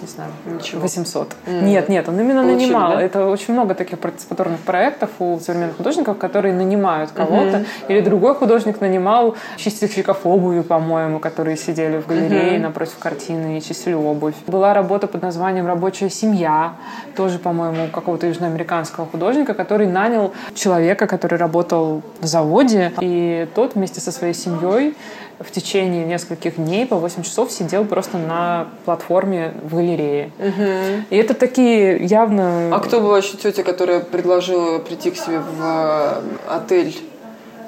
не 0.01 0.09
знаю, 0.09 0.31
Ничего. 0.47 0.81
800. 0.81 1.37
Mm. 1.47 1.63
Нет, 1.65 1.89
нет, 1.89 2.09
он 2.09 2.21
именно 2.21 2.43
Получили, 2.43 2.67
нанимал. 2.67 2.93
Да? 2.93 3.03
Это 3.03 3.27
очень 3.27 3.55
много 3.55 3.75
таких 3.75 3.99
партиципаторных 3.99 4.61
проектов 4.61 5.11
у 5.19 5.39
современных 5.39 5.77
художников, 5.77 6.19
которые 6.19 6.55
нанимают 6.55 7.11
кого-то. 7.11 7.59
Mm-hmm. 7.59 7.67
Или 7.89 8.01
другой 8.01 8.35
художник 8.35 8.81
нанимал 8.81 9.37
чистильщиков 9.57 10.25
обуви, 10.25 10.61
по-моему, 10.61 11.19
которые 11.19 11.57
сидели 11.57 11.99
в 11.99 12.07
галерее 12.07 12.59
mm-hmm. 12.59 12.63
напротив 12.63 12.99
картины 12.99 13.59
и 13.59 13.63
чистили 13.63 13.95
обувь. 13.95 14.35
Была 14.47 14.75
работа 14.75 15.07
под 15.07 15.23
названием 15.23 15.67
«Рабочая 15.67 16.11
семья», 16.11 16.75
тоже, 17.17 17.39
по-моему, 17.39 17.89
какого-то 17.93 18.27
южноамериканского 18.27 19.07
художника, 19.07 19.55
который 19.55 19.87
нанял 19.87 20.33
человека, 20.55 21.07
который 21.07 21.39
работал 21.39 22.03
в 22.21 22.27
заводе, 22.27 22.93
и 23.01 23.49
тот 23.55 23.75
вместе 23.75 24.01
со 24.01 24.13
своей 24.13 24.35
семьей 24.35 24.95
в 25.41 25.51
течение 25.51 26.05
нескольких 26.05 26.57
дней 26.57 26.87
по 26.87 26.97
8 26.97 27.23
часов 27.23 27.53
сидел 27.53 27.85
просто 27.85 28.19
на 28.19 28.69
платформе 28.85 29.55
в 29.63 29.77
галерее. 29.77 30.33
Угу. 30.39 31.05
И 31.11 31.17
это 31.17 31.35
такие 31.35 32.05
явно... 32.05 32.75
А 32.75 32.81
кто 32.81 33.01
была 33.01 33.19
еще 33.19 33.37
тетя, 33.37 33.63
которая 33.63 34.01
предложила 34.01 34.79
прийти 34.79 35.11
к 35.11 35.17
себе 35.17 35.41
в 35.41 35.63
э, 35.63 36.23
отель 36.49 36.97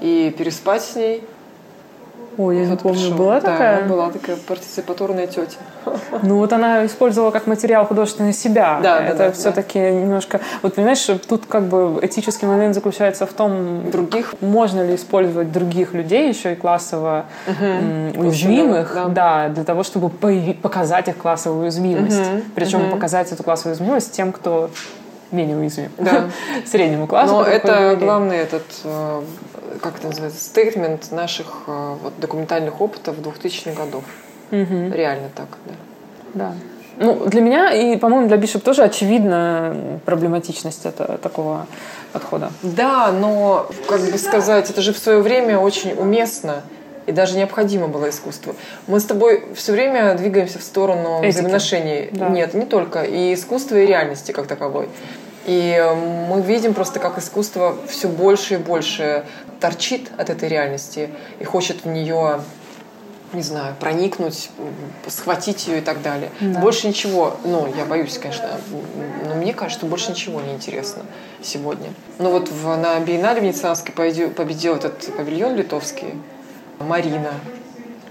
и 0.01 0.35
переспать 0.37 0.83
с 0.83 0.97
ней? 0.97 1.23
Ой, 2.39 2.59
я 2.59 2.67
не 2.67 2.77
помню, 2.77 2.99
пришел. 2.99 3.17
была 3.17 3.41
такая? 3.41 3.83
Да, 3.83 3.89
была 3.89 4.11
такая 4.11 4.37
партиципаторная 4.37 5.27
тетя. 5.27 5.59
Ну 6.23 6.37
вот 6.37 6.53
она 6.53 6.85
использовала 6.87 7.31
как 7.31 7.47
материал 7.47 7.87
художественный 7.87 8.33
себя. 8.33 8.81
Да, 8.83 9.01
Это 9.01 9.17
да, 9.17 9.33
все-таки 9.33 9.79
да. 9.79 9.91
немножко... 9.91 10.41
Вот 10.63 10.75
понимаешь, 10.75 11.07
тут 11.29 11.47
как 11.47 11.65
бы 11.65 11.99
этический 12.03 12.47
момент 12.47 12.75
заключается 12.75 13.27
в 13.27 13.33
том, 13.33 13.91
других 13.91 14.35
можно 14.41 14.87
ли 14.87 14.95
использовать 14.95 15.51
других 15.51 15.95
людей 15.95 16.29
еще 16.29 16.53
и 16.53 16.57
классово 16.57 17.25
угу. 17.47 18.23
уязвимых, 18.23 18.93
да. 18.95 19.09
да, 19.09 19.49
для 19.49 19.65
того, 19.65 19.83
чтобы 19.83 20.11
показать 20.55 21.09
их 21.09 21.17
классовую 21.17 21.63
уязвимость. 21.63 22.21
Угу. 22.21 22.43
Причем 22.55 22.83
угу. 22.83 22.91
показать 22.93 23.33
эту 23.33 23.43
классовую 23.43 23.77
уязвимость 23.77 24.13
тем, 24.13 24.33
кто 24.33 24.71
менее 25.33 25.57
уязвим. 25.57 25.91
Да. 25.99 26.25
Среднему 26.67 27.07
классу. 27.07 27.35
Но 27.35 27.43
это 27.45 27.97
главный 27.99 28.39
этот 28.39 28.65
э, 28.85 29.23
как 29.81 29.99
это 29.99 30.09
называется, 30.09 30.41
стейтмент 30.41 31.11
наших 31.11 31.65
э, 31.67 31.97
вот, 32.03 32.19
документальных 32.19 32.81
опытов 32.81 33.17
2000-х 33.19 33.73
годов. 33.73 34.05
Угу. 34.51 34.93
Реально 34.93 35.29
так, 35.35 35.49
да. 35.67 35.75
Да. 36.35 36.55
Ну, 36.97 37.27
для 37.27 37.41
меня 37.41 37.73
и, 37.73 37.97
по-моему, 37.97 38.29
для 38.29 38.37
Бишоп 38.37 38.63
тоже 38.63 38.83
очевидна 38.83 40.01
проблематичность 40.05 40.85
это, 40.85 41.19
такого 41.19 41.67
подхода. 42.13 42.51
Да, 42.63 43.11
но, 43.11 43.71
как 43.89 44.01
бы 44.01 44.19
сказать, 44.19 44.69
это 44.69 44.83
же 44.83 44.93
в 44.93 44.99
свое 44.99 45.21
время 45.23 45.59
очень 45.59 45.95
уместно 45.95 46.63
и 47.07 47.13
даже 47.13 47.37
необходимо 47.37 47.89
было 47.89 48.11
искусство. 48.11 48.55
Мы 48.87 49.01
с 49.01 49.05
тобой 49.05 49.45
все 49.55 49.73
время 49.73 50.15
двигаемся 50.15 50.59
в 50.59 50.63
сторону 50.63 51.21
Этики. 51.21 51.31
взаимоотношений. 51.31 52.09
Да. 52.13 52.29
Нет, 52.29 52.55
не 52.55 52.67
только. 52.67 53.03
И 53.03 53.35
искусства, 53.35 53.77
и 53.77 53.87
реальности 53.87 54.33
как 54.33 54.47
таковой. 54.47 54.89
И 55.47 55.83
мы 56.29 56.43
видим 56.43 56.75
просто, 56.75 57.01
как 57.01 57.19
искусство 57.19 57.77
все 57.89 58.09
больше 58.09 58.55
и 58.55 58.57
больше 58.59 59.25
торчит 59.61 60.11
от 60.17 60.31
этой 60.31 60.49
реальности 60.49 61.11
и 61.39 61.45
хочет 61.45 61.85
в 61.85 61.89
нее 61.89 62.41
не 63.33 63.43
знаю, 63.43 63.77
проникнуть, 63.79 64.51
схватить 65.07 65.69
ее 65.69 65.79
и 65.79 65.81
так 65.81 66.03
далее. 66.03 66.31
Да. 66.41 66.59
Больше 66.61 66.89
ничего, 66.89 67.37
ну, 67.45 67.73
я 67.77 67.85
боюсь, 67.85 68.19
конечно, 68.19 68.49
но 69.25 69.35
мне 69.35 69.53
кажется, 69.53 69.79
что 69.79 69.87
больше 69.87 70.11
ничего 70.11 70.41
не 70.41 70.55
интересно 70.55 71.03
сегодня. 71.43 71.91
Ну 72.19 72.31
вот 72.31 72.49
в, 72.49 72.77
на 72.77 72.99
Биеннале 73.01 73.41
Венецианской 73.41 73.95
победил 73.95 74.75
этот 74.75 75.17
павильон 75.17 75.55
литовский, 75.55 76.15
Марина, 76.81 77.33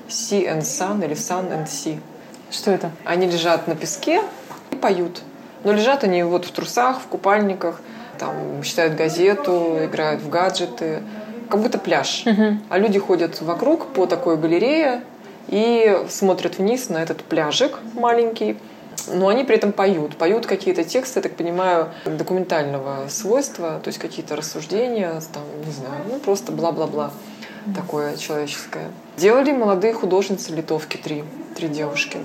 Sea 0.08 0.48
and 0.48 0.62
Sun 0.62 1.04
или 1.04 1.16
Sun 1.16 1.52
and 1.52 1.66
Sea. 1.66 2.00
Что 2.50 2.72
это? 2.72 2.92
Они 3.04 3.28
лежат 3.28 3.68
на 3.68 3.76
песке 3.76 4.24
и 4.72 4.76
поют. 4.76 5.22
Но 5.64 5.74
лежат 5.74 6.04
они 6.04 6.24
вот 6.24 6.46
в 6.46 6.52
трусах, 6.52 7.02
в 7.02 7.08
купальниках, 7.08 7.82
там 8.18 8.64
читают 8.64 8.96
газету, 8.96 9.80
играют 9.84 10.22
в 10.22 10.30
гаджеты, 10.30 11.04
как 11.50 11.62
будто 11.62 11.78
пляж. 11.78 12.24
Угу. 12.26 12.58
А 12.70 12.78
люди 12.78 13.00
ходят 13.00 13.42
вокруг 13.42 13.88
по 13.88 14.06
такой 14.06 14.38
галерее 14.38 15.02
и 15.48 15.98
смотрят 16.08 16.58
вниз 16.58 16.90
на 16.90 16.98
этот 16.98 17.24
пляжик 17.24 17.80
маленький. 17.94 18.58
Но 19.12 19.30
они 19.30 19.44
при 19.44 19.56
этом 19.56 19.72
поют. 19.72 20.18
Поют 20.18 20.46
какие-то 20.46 20.84
тексты, 20.84 21.20
я 21.20 21.24
так 21.24 21.36
понимаю, 21.36 21.90
документального 22.06 23.08
свойства, 23.10 23.80
то 23.84 23.88
есть 23.88 23.98
какие-то 23.98 24.36
рассуждения, 24.36 25.22
там, 25.34 25.44
не 25.66 25.72
знаю, 25.72 26.04
ну 26.10 26.20
просто 26.20 26.52
бла-бла-бла 26.52 27.12
такое 27.76 28.18
человеческое. 28.18 28.90
Делали 29.18 29.52
молодые 29.52 29.94
художницы 29.94 30.54
литовки 30.54 30.98
три, 30.98 31.24
три 31.56 31.68
девушки. 31.68 32.18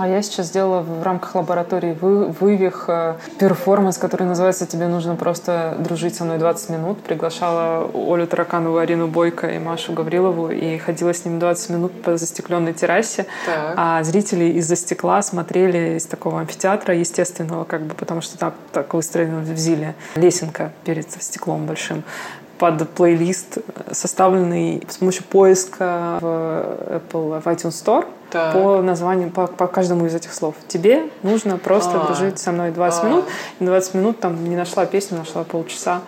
А 0.00 0.08
я 0.08 0.22
сейчас 0.22 0.46
сделала 0.46 0.80
в 0.80 1.02
рамках 1.02 1.34
лаборатории 1.34 1.92
вы, 2.00 2.28
вывих 2.28 2.86
э, 2.88 3.16
перформанс, 3.38 3.98
который 3.98 4.26
называется 4.26 4.66
«Тебе 4.66 4.88
нужно 4.88 5.14
просто 5.14 5.76
дружить 5.78 6.14
со 6.14 6.24
мной 6.24 6.38
20 6.38 6.70
минут». 6.70 7.02
Приглашала 7.02 7.90
Олю 7.92 8.26
Тараканову, 8.26 8.78
Арину 8.78 9.08
Бойко 9.08 9.48
и 9.48 9.58
Машу 9.58 9.92
Гаврилову 9.92 10.48
и 10.50 10.78
ходила 10.78 11.12
с 11.12 11.26
ними 11.26 11.38
20 11.38 11.70
минут 11.70 12.02
по 12.02 12.16
застекленной 12.16 12.72
террасе. 12.72 13.26
Так. 13.44 13.74
А 13.76 14.02
зрители 14.02 14.44
из-за 14.54 14.74
стекла 14.74 15.20
смотрели 15.20 15.98
из 15.98 16.06
такого 16.06 16.40
амфитеатра 16.40 16.96
естественного, 16.96 17.64
как 17.64 17.82
бы, 17.82 17.94
потому 17.94 18.22
что 18.22 18.38
так, 18.38 18.54
так 18.72 18.94
выстроено 18.94 19.40
в 19.40 19.56
Зиле. 19.58 19.94
Лесенка 20.14 20.72
перед 20.84 21.10
стеклом 21.10 21.66
большим 21.66 22.04
под 22.56 22.88
плейлист, 22.90 23.58
составленный 23.90 24.82
с 24.88 24.96
помощью 24.96 25.24
поиска 25.24 26.18
в 26.20 26.24
Apple, 26.24 27.40
в 27.40 27.46
iTunes 27.46 27.70
Store 27.70 28.06
так. 28.30 28.52
по 28.54 28.80
названию, 28.82 29.30
по, 29.30 29.46
по 29.46 29.66
каждому 29.66 30.06
из 30.06 30.14
этих 30.14 30.32
слов. 30.32 30.54
Тебе 30.68 31.04
нужно 31.22 31.58
просто 31.58 32.00
а, 32.00 32.06
дружить 32.06 32.38
со 32.38 32.52
мной 32.52 32.70
20 32.70 33.02
а. 33.02 33.06
минут. 33.06 33.24
И 33.58 33.64
20 33.64 33.94
минут 33.94 34.20
там 34.20 34.48
не 34.48 34.56
нашла 34.56 34.86
песню, 34.86 35.18
нашла 35.18 35.44
полчаса 35.44 36.00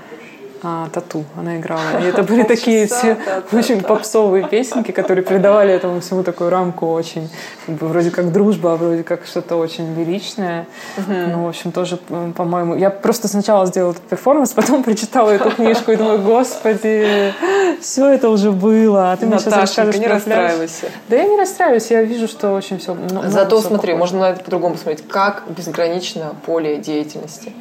а, 0.64 0.88
тату 0.90 1.24
она 1.36 1.56
играла. 1.56 1.80
И 2.00 2.04
это 2.04 2.22
были 2.22 2.44
такие 2.44 2.86
все 2.86 3.16
очень 3.52 3.80
попсовые 3.80 4.46
песенки, 4.46 4.92
которые 4.92 5.24
придавали 5.24 5.72
этому 5.72 6.00
всему 6.00 6.22
такую 6.22 6.50
рамку 6.50 6.86
очень, 6.92 7.28
как 7.66 7.74
бы, 7.76 7.88
вроде 7.88 8.10
как 8.10 8.32
дружба, 8.32 8.74
а 8.74 8.76
вроде 8.76 9.02
как 9.02 9.26
что-то 9.26 9.56
очень 9.56 9.94
лиричное. 9.98 10.66
Ну, 11.06 11.44
в 11.44 11.48
общем, 11.48 11.72
тоже, 11.72 11.96
по-моему, 11.96 12.76
я 12.76 12.90
просто 12.90 13.28
сначала 13.28 13.66
сделала 13.66 13.92
этот 13.92 14.04
перформанс, 14.04 14.52
потом 14.52 14.84
прочитала 14.84 15.30
эту 15.30 15.50
книжку 15.50 15.90
и 15.90 15.96
думаю, 15.96 16.22
господи, 16.22 17.34
все 17.80 18.08
это 18.08 18.28
уже 18.28 18.52
было, 18.52 19.12
а 19.12 19.16
ты 19.16 19.26
мне 19.26 19.38
сейчас 19.38 19.54
расскажешь 19.54 19.96
не 19.96 20.06
расстраивайся. 20.06 20.86
Да 21.08 21.16
я 21.16 21.26
не 21.26 21.38
расстраиваюсь, 21.38 21.90
я 21.90 22.02
вижу, 22.02 22.28
что 22.28 22.54
очень 22.54 22.78
все... 22.78 22.96
Зато 23.26 23.60
смотри, 23.60 23.94
можно 23.94 24.20
на 24.20 24.30
это 24.30 24.44
по-другому 24.44 24.74
посмотреть, 24.74 25.06
как 25.08 25.44
безгранично 25.48 26.34
поле 26.46 26.76
деятельности. 26.76 27.52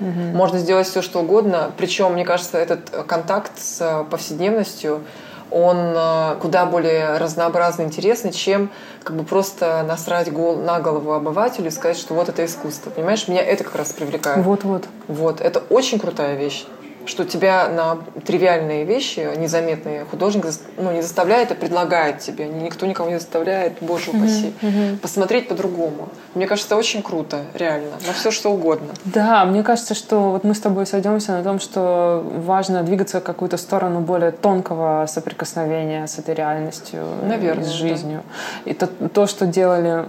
Угу. 0.00 0.36
Можно 0.36 0.58
сделать 0.58 0.86
все, 0.86 1.02
что 1.02 1.20
угодно. 1.20 1.72
Причем, 1.76 2.12
мне 2.12 2.24
кажется, 2.24 2.58
этот 2.58 2.90
контакт 3.06 3.52
с 3.58 4.06
повседневностью, 4.10 5.02
он 5.50 5.76
э, 5.78 6.36
куда 6.40 6.66
более 6.66 7.16
разнообразный, 7.16 7.86
интересный, 7.86 8.32
чем 8.32 8.70
как 9.02 9.16
бы 9.16 9.24
просто 9.24 9.82
насрать 9.86 10.30
гол 10.30 10.56
на 10.56 10.78
голову 10.80 11.12
обывателю 11.12 11.68
и 11.68 11.70
сказать, 11.70 11.96
что 11.96 12.14
вот 12.14 12.28
это 12.28 12.44
искусство. 12.44 12.90
Понимаешь, 12.90 13.28
меня 13.28 13.42
это 13.42 13.64
как 13.64 13.76
раз 13.76 13.92
привлекает. 13.92 14.44
Вот-вот. 14.44 14.84
Вот, 15.08 15.40
это 15.40 15.60
очень 15.70 15.98
крутая 15.98 16.36
вещь 16.36 16.66
что 17.08 17.24
тебя 17.24 17.68
на 17.68 17.98
тривиальные 18.24 18.84
вещи, 18.84 19.28
незаметные, 19.36 20.04
художник 20.04 20.46
ну, 20.76 20.92
не 20.92 21.02
заставляет, 21.02 21.50
а 21.50 21.54
предлагает 21.54 22.18
тебе. 22.18 22.46
Никто 22.46 22.86
никого 22.86 23.08
не 23.08 23.18
заставляет, 23.18 23.78
боже 23.80 24.10
упаси. 24.10 24.52
Uh-huh, 24.60 24.68
uh-huh. 24.68 24.98
Посмотреть 24.98 25.48
по-другому. 25.48 26.10
Мне 26.34 26.46
кажется, 26.46 26.68
это 26.68 26.76
очень 26.76 27.02
круто, 27.02 27.40
реально. 27.54 27.92
На 28.06 28.12
все, 28.12 28.30
что 28.30 28.50
угодно. 28.52 28.88
Да, 29.04 29.44
мне 29.46 29.62
кажется, 29.62 29.94
что 29.94 30.30
вот 30.30 30.44
мы 30.44 30.54
с 30.54 30.60
тобой 30.60 30.86
сойдемся 30.86 31.32
на 31.32 31.42
том, 31.42 31.60
что 31.60 32.22
важно 32.24 32.82
двигаться 32.82 33.20
в 33.20 33.24
какую-то 33.24 33.56
сторону 33.56 34.00
более 34.00 34.30
тонкого 34.30 35.06
соприкосновения 35.08 36.06
с 36.06 36.18
этой 36.18 36.34
реальностью, 36.34 37.04
Наверное, 37.22 37.64
с 37.64 37.68
жизнью. 37.68 38.22
Да. 38.64 38.70
И 38.70 38.74
то, 38.74 38.86
то, 38.86 39.26
что 39.26 39.46
делали 39.46 40.06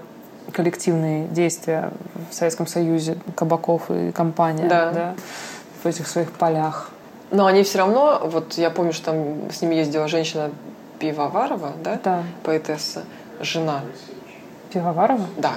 коллективные 0.52 1.28
действия 1.28 1.92
в 2.30 2.34
Советском 2.34 2.68
Союзе, 2.68 3.18
Кабаков 3.36 3.90
и 3.90 4.12
компания, 4.12 4.68
да. 4.68 4.92
Да, 4.92 5.16
в 5.84 5.86
этих 5.86 6.08
своих 6.08 6.32
полях. 6.32 6.92
Но 7.32 7.46
они 7.46 7.64
все 7.64 7.80
равно, 7.80 8.22
вот 8.24 8.54
я 8.54 8.70
помню, 8.70 8.92
что 8.94 9.06
там 9.12 9.52
с 9.52 9.62
ними 9.62 9.76
ездила 9.76 10.08
женщина 10.08 10.50
Пивоварова, 11.00 11.74
да? 11.84 12.00
Да. 12.04 12.24
Поэтесса, 12.44 13.04
жена. 13.40 13.82
Пивоварова? 14.74 15.26
Да. 15.38 15.54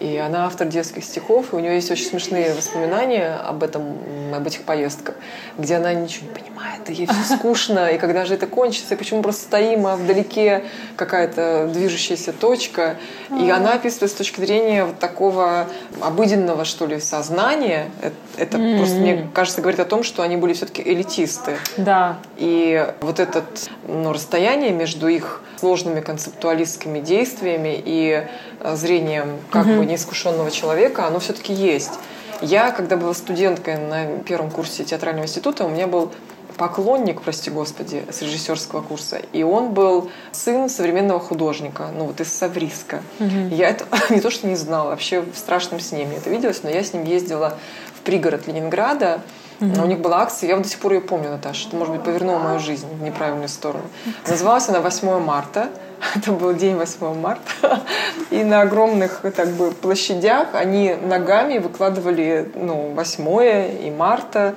И 0.00 0.16
она 0.16 0.46
автор 0.46 0.68
детских 0.68 1.04
стихов, 1.04 1.52
и 1.52 1.56
у 1.56 1.58
нее 1.58 1.74
есть 1.74 1.90
очень 1.90 2.06
смешные 2.06 2.54
воспоминания 2.54 3.34
об 3.34 3.64
этом, 3.64 3.96
об 4.32 4.46
этих 4.46 4.62
поездках, 4.62 5.16
где 5.56 5.74
она 5.74 5.92
ничего 5.92 6.28
не 6.28 6.34
понимает, 6.40 6.88
и 6.88 6.92
ей 6.92 7.06
все 7.06 7.36
скучно, 7.36 7.88
и 7.88 7.98
когда 7.98 8.24
же 8.24 8.34
это 8.34 8.46
кончится, 8.46 8.94
и 8.94 8.96
почему 8.96 9.22
просто 9.22 9.42
стоим, 9.42 9.86
а 9.88 9.96
вдалеке 9.96 10.64
какая-то 10.96 11.68
движущаяся 11.72 12.32
точка. 12.32 12.96
И 13.40 13.50
она 13.50 13.72
описывает 13.72 14.12
с 14.12 14.14
точки 14.14 14.40
зрения 14.40 14.84
вот 14.84 15.00
такого 15.00 15.66
обыденного, 16.00 16.64
что 16.64 16.86
ли, 16.86 17.00
сознания. 17.00 17.90
Это, 18.36 18.56
mm-hmm. 18.56 18.78
просто, 18.78 18.96
мне 18.96 19.28
кажется, 19.34 19.60
говорит 19.60 19.80
о 19.80 19.84
том, 19.84 20.04
что 20.04 20.22
они 20.22 20.36
были 20.36 20.52
все-таки 20.52 20.82
элитисты. 20.82 21.56
Да. 21.76 22.18
И 22.36 22.86
вот 23.00 23.18
это 23.18 23.44
ну, 23.86 24.12
расстояние 24.12 24.70
между 24.70 25.08
их 25.08 25.42
сложными 25.58 26.00
концептуалистскими 26.00 27.00
действиями 27.00 27.82
и 27.84 28.26
э, 28.60 28.76
зрением 28.76 29.38
как 29.50 29.66
угу. 29.66 29.76
бы 29.76 29.86
неискушенного 29.86 30.50
человека, 30.50 31.06
оно 31.06 31.18
все-таки 31.18 31.52
есть. 31.52 31.92
Я, 32.40 32.70
когда 32.70 32.96
была 32.96 33.14
студенткой 33.14 33.78
на 33.78 34.18
первом 34.18 34.50
курсе 34.50 34.84
театрального 34.84 35.24
института, 35.24 35.64
у 35.64 35.68
меня 35.68 35.88
был 35.88 36.12
поклонник, 36.56 37.22
прости 37.22 37.50
господи, 37.50 38.04
с 38.10 38.22
режиссерского 38.22 38.82
курса. 38.82 39.20
И 39.32 39.42
он 39.42 39.74
был 39.74 40.10
сын 40.32 40.68
современного 40.68 41.20
художника, 41.20 41.88
ну 41.96 42.04
вот 42.04 42.20
из 42.20 42.32
Савриска. 42.32 43.02
Угу. 43.20 43.54
Я 43.54 43.70
это 43.70 43.86
не 44.10 44.20
то, 44.20 44.30
что 44.30 44.46
не 44.46 44.56
знала, 44.56 44.90
вообще 44.90 45.20
в 45.20 45.36
страшном 45.36 45.80
сне 45.80 46.04
мне 46.04 46.16
это 46.16 46.30
виделось, 46.30 46.62
но 46.62 46.70
я 46.70 46.82
с 46.82 46.92
ним 46.92 47.04
ездила 47.04 47.58
в 47.94 48.00
пригород 48.00 48.46
Ленинграда, 48.46 49.22
Угу. 49.60 49.82
У 49.82 49.86
них 49.86 49.98
была 49.98 50.22
акция, 50.22 50.48
я 50.48 50.56
до 50.56 50.68
сих 50.68 50.78
пор 50.78 50.92
ее 50.92 51.00
помню, 51.00 51.30
Наташа, 51.30 51.68
это, 51.68 51.76
может 51.76 51.94
быть, 51.94 52.04
повернула 52.04 52.38
мою 52.38 52.60
жизнь 52.60 52.86
в 52.86 53.02
неправильную 53.02 53.48
сторону. 53.48 53.84
Называлась 54.26 54.68
она 54.68 54.80
8 54.80 55.20
марта. 55.20 55.70
Это 56.14 56.30
был 56.30 56.54
день 56.54 56.76
8 56.76 57.14
марта. 57.14 57.82
И 58.30 58.44
на 58.44 58.60
огромных 58.60 59.22
так 59.34 59.48
бы, 59.48 59.72
площадях 59.72 60.48
они 60.54 60.94
ногами 60.94 61.58
выкладывали 61.58 62.50
ну, 62.54 62.92
8 62.94 63.86
и 63.86 63.90
марта 63.90 64.54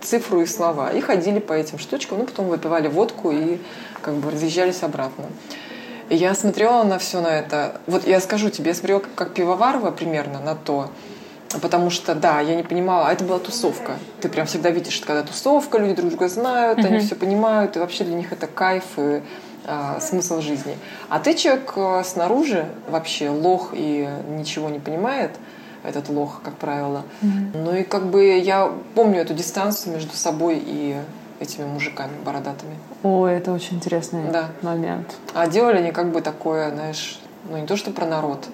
цифру 0.00 0.40
и 0.40 0.46
слова. 0.46 0.90
И 0.90 1.00
ходили 1.00 1.40
по 1.40 1.52
этим 1.52 1.78
штучкам, 1.78 2.18
ну, 2.18 2.24
потом 2.24 2.48
выпивали 2.48 2.88
водку 2.88 3.30
и 3.30 3.58
как 4.00 4.14
бы 4.14 4.30
разъезжались 4.30 4.82
обратно. 4.82 5.24
И 6.08 6.16
я 6.16 6.34
смотрела 6.34 6.84
на 6.84 6.98
все 6.98 7.20
на 7.20 7.38
это. 7.38 7.80
Вот 7.86 8.06
я 8.06 8.20
скажу 8.20 8.48
тебе, 8.48 8.70
я 8.70 8.74
смотрела 8.74 9.02
как 9.14 9.34
пивоварова 9.34 9.90
примерно 9.90 10.40
на 10.40 10.54
то, 10.54 10.88
Потому 11.62 11.90
что, 11.90 12.14
да, 12.14 12.40
я 12.40 12.54
не 12.54 12.62
понимала, 12.62 13.08
а 13.08 13.12
это 13.12 13.24
была 13.24 13.38
тусовка. 13.38 13.92
Ты 14.20 14.28
прям 14.28 14.46
всегда 14.46 14.70
видишь, 14.70 14.92
что 14.92 15.06
когда 15.06 15.22
тусовка, 15.22 15.78
люди 15.78 15.94
друг 15.94 16.10
друга 16.10 16.28
знают, 16.28 16.78
mm-hmm. 16.78 16.86
они 16.86 16.98
все 16.98 17.14
понимают, 17.14 17.76
и 17.76 17.78
вообще 17.78 18.04
для 18.04 18.14
них 18.14 18.32
это 18.32 18.46
кайф 18.46 18.84
и 18.98 19.22
а, 19.66 19.98
смысл 20.00 20.40
жизни. 20.40 20.76
А 21.08 21.20
ты 21.20 21.34
человек 21.34 21.72
а, 21.76 22.04
снаружи 22.04 22.66
вообще 22.88 23.30
лох 23.30 23.70
и 23.72 24.08
ничего 24.28 24.68
не 24.68 24.78
понимает, 24.78 25.30
этот 25.84 26.10
лох, 26.10 26.42
как 26.44 26.54
правило. 26.56 27.02
Mm-hmm. 27.22 27.50
Ну 27.54 27.74
и 27.76 27.82
как 27.82 28.06
бы 28.06 28.36
я 28.38 28.70
помню 28.94 29.20
эту 29.20 29.32
дистанцию 29.32 29.94
между 29.94 30.14
собой 30.14 30.62
и 30.62 30.96
этими 31.40 31.64
мужиками 31.64 32.12
бородатыми. 32.24 32.76
О, 33.02 33.26
это 33.26 33.52
очень 33.52 33.76
интересный 33.76 34.30
да. 34.30 34.50
момент. 34.60 35.14
А 35.34 35.46
делали 35.46 35.78
они 35.78 35.92
как 35.92 36.12
бы 36.12 36.20
такое, 36.20 36.70
знаешь, 36.70 37.20
ну 37.48 37.56
не 37.56 37.66
то 37.66 37.76
что 37.76 37.90
про 37.90 38.06
народ. 38.06 38.46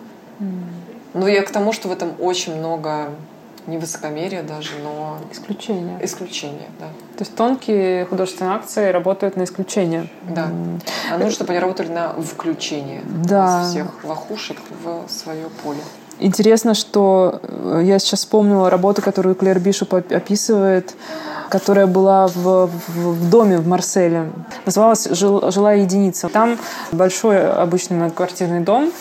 Ну, 1.15 1.27
я 1.27 1.43
к 1.43 1.51
тому, 1.51 1.73
что 1.73 1.89
в 1.89 1.93
этом 1.93 2.13
очень 2.19 2.57
много 2.57 3.11
не 3.67 3.79
высокомерия 3.79 4.43
даже, 4.43 4.73
но... 4.83 5.17
Исключения. 5.33 5.99
Исключения, 6.03 6.69
да. 6.79 6.87
То 7.17 7.25
есть 7.25 7.35
тонкие 7.35 8.05
художественные 8.05 8.57
акции 8.57 8.91
работают 8.91 9.37
на 9.37 9.45
исключение. 9.45 10.09
Да. 10.29 10.49
А 11.11 11.15
нужно, 11.15 11.31
чтобы 11.31 11.53
они 11.53 11.61
работали 11.61 11.89
на 11.89 12.13
включение 12.13 13.03
да. 13.07 13.65
всех 13.65 14.05
лохушек 14.05 14.59
в 14.83 15.09
свое 15.09 15.47
поле. 15.63 15.81
Интересно, 16.21 16.75
что 16.75 17.41
э, 17.43 17.83
я 17.85 17.99
сейчас 17.99 18.21
вспомнила 18.21 18.71
работу, 18.71 19.03
которую 19.03 19.35
Клэр 19.35 19.59
Бишоп 19.59 19.95
описывает, 19.95 20.95
которая 21.49 21.87
была 21.87 22.29
в, 22.29 22.67
в, 22.67 22.69
в 22.87 23.31
доме 23.31 23.59
в 23.59 23.67
Марселе. 23.67 24.31
Называлась 24.65 25.09
«Жилая 25.11 25.79
единица». 25.79 26.29
Там 26.29 26.59
большой 26.93 27.51
обычный 27.51 27.97
многоквартирный 27.97 28.61
дом, 28.61 28.93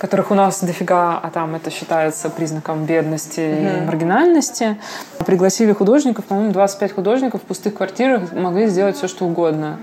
которых 0.00 0.30
у 0.30 0.34
нас 0.34 0.64
дофига, 0.64 1.20
а 1.22 1.30
там 1.30 1.54
это 1.54 1.70
считается 1.70 2.30
признаком 2.30 2.86
бедности 2.86 3.40
mm-hmm. 3.40 3.82
и 3.82 3.86
маргинальности. 3.86 4.78
Пригласили 5.26 5.72
художников, 5.74 6.24
по-моему, 6.24 6.52
25 6.52 6.92
художников 6.92 7.42
в 7.42 7.44
пустых 7.44 7.74
квартирах 7.74 8.32
могли 8.32 8.66
сделать 8.66 8.96
все, 8.96 9.08
что 9.08 9.26
угодно. 9.26 9.78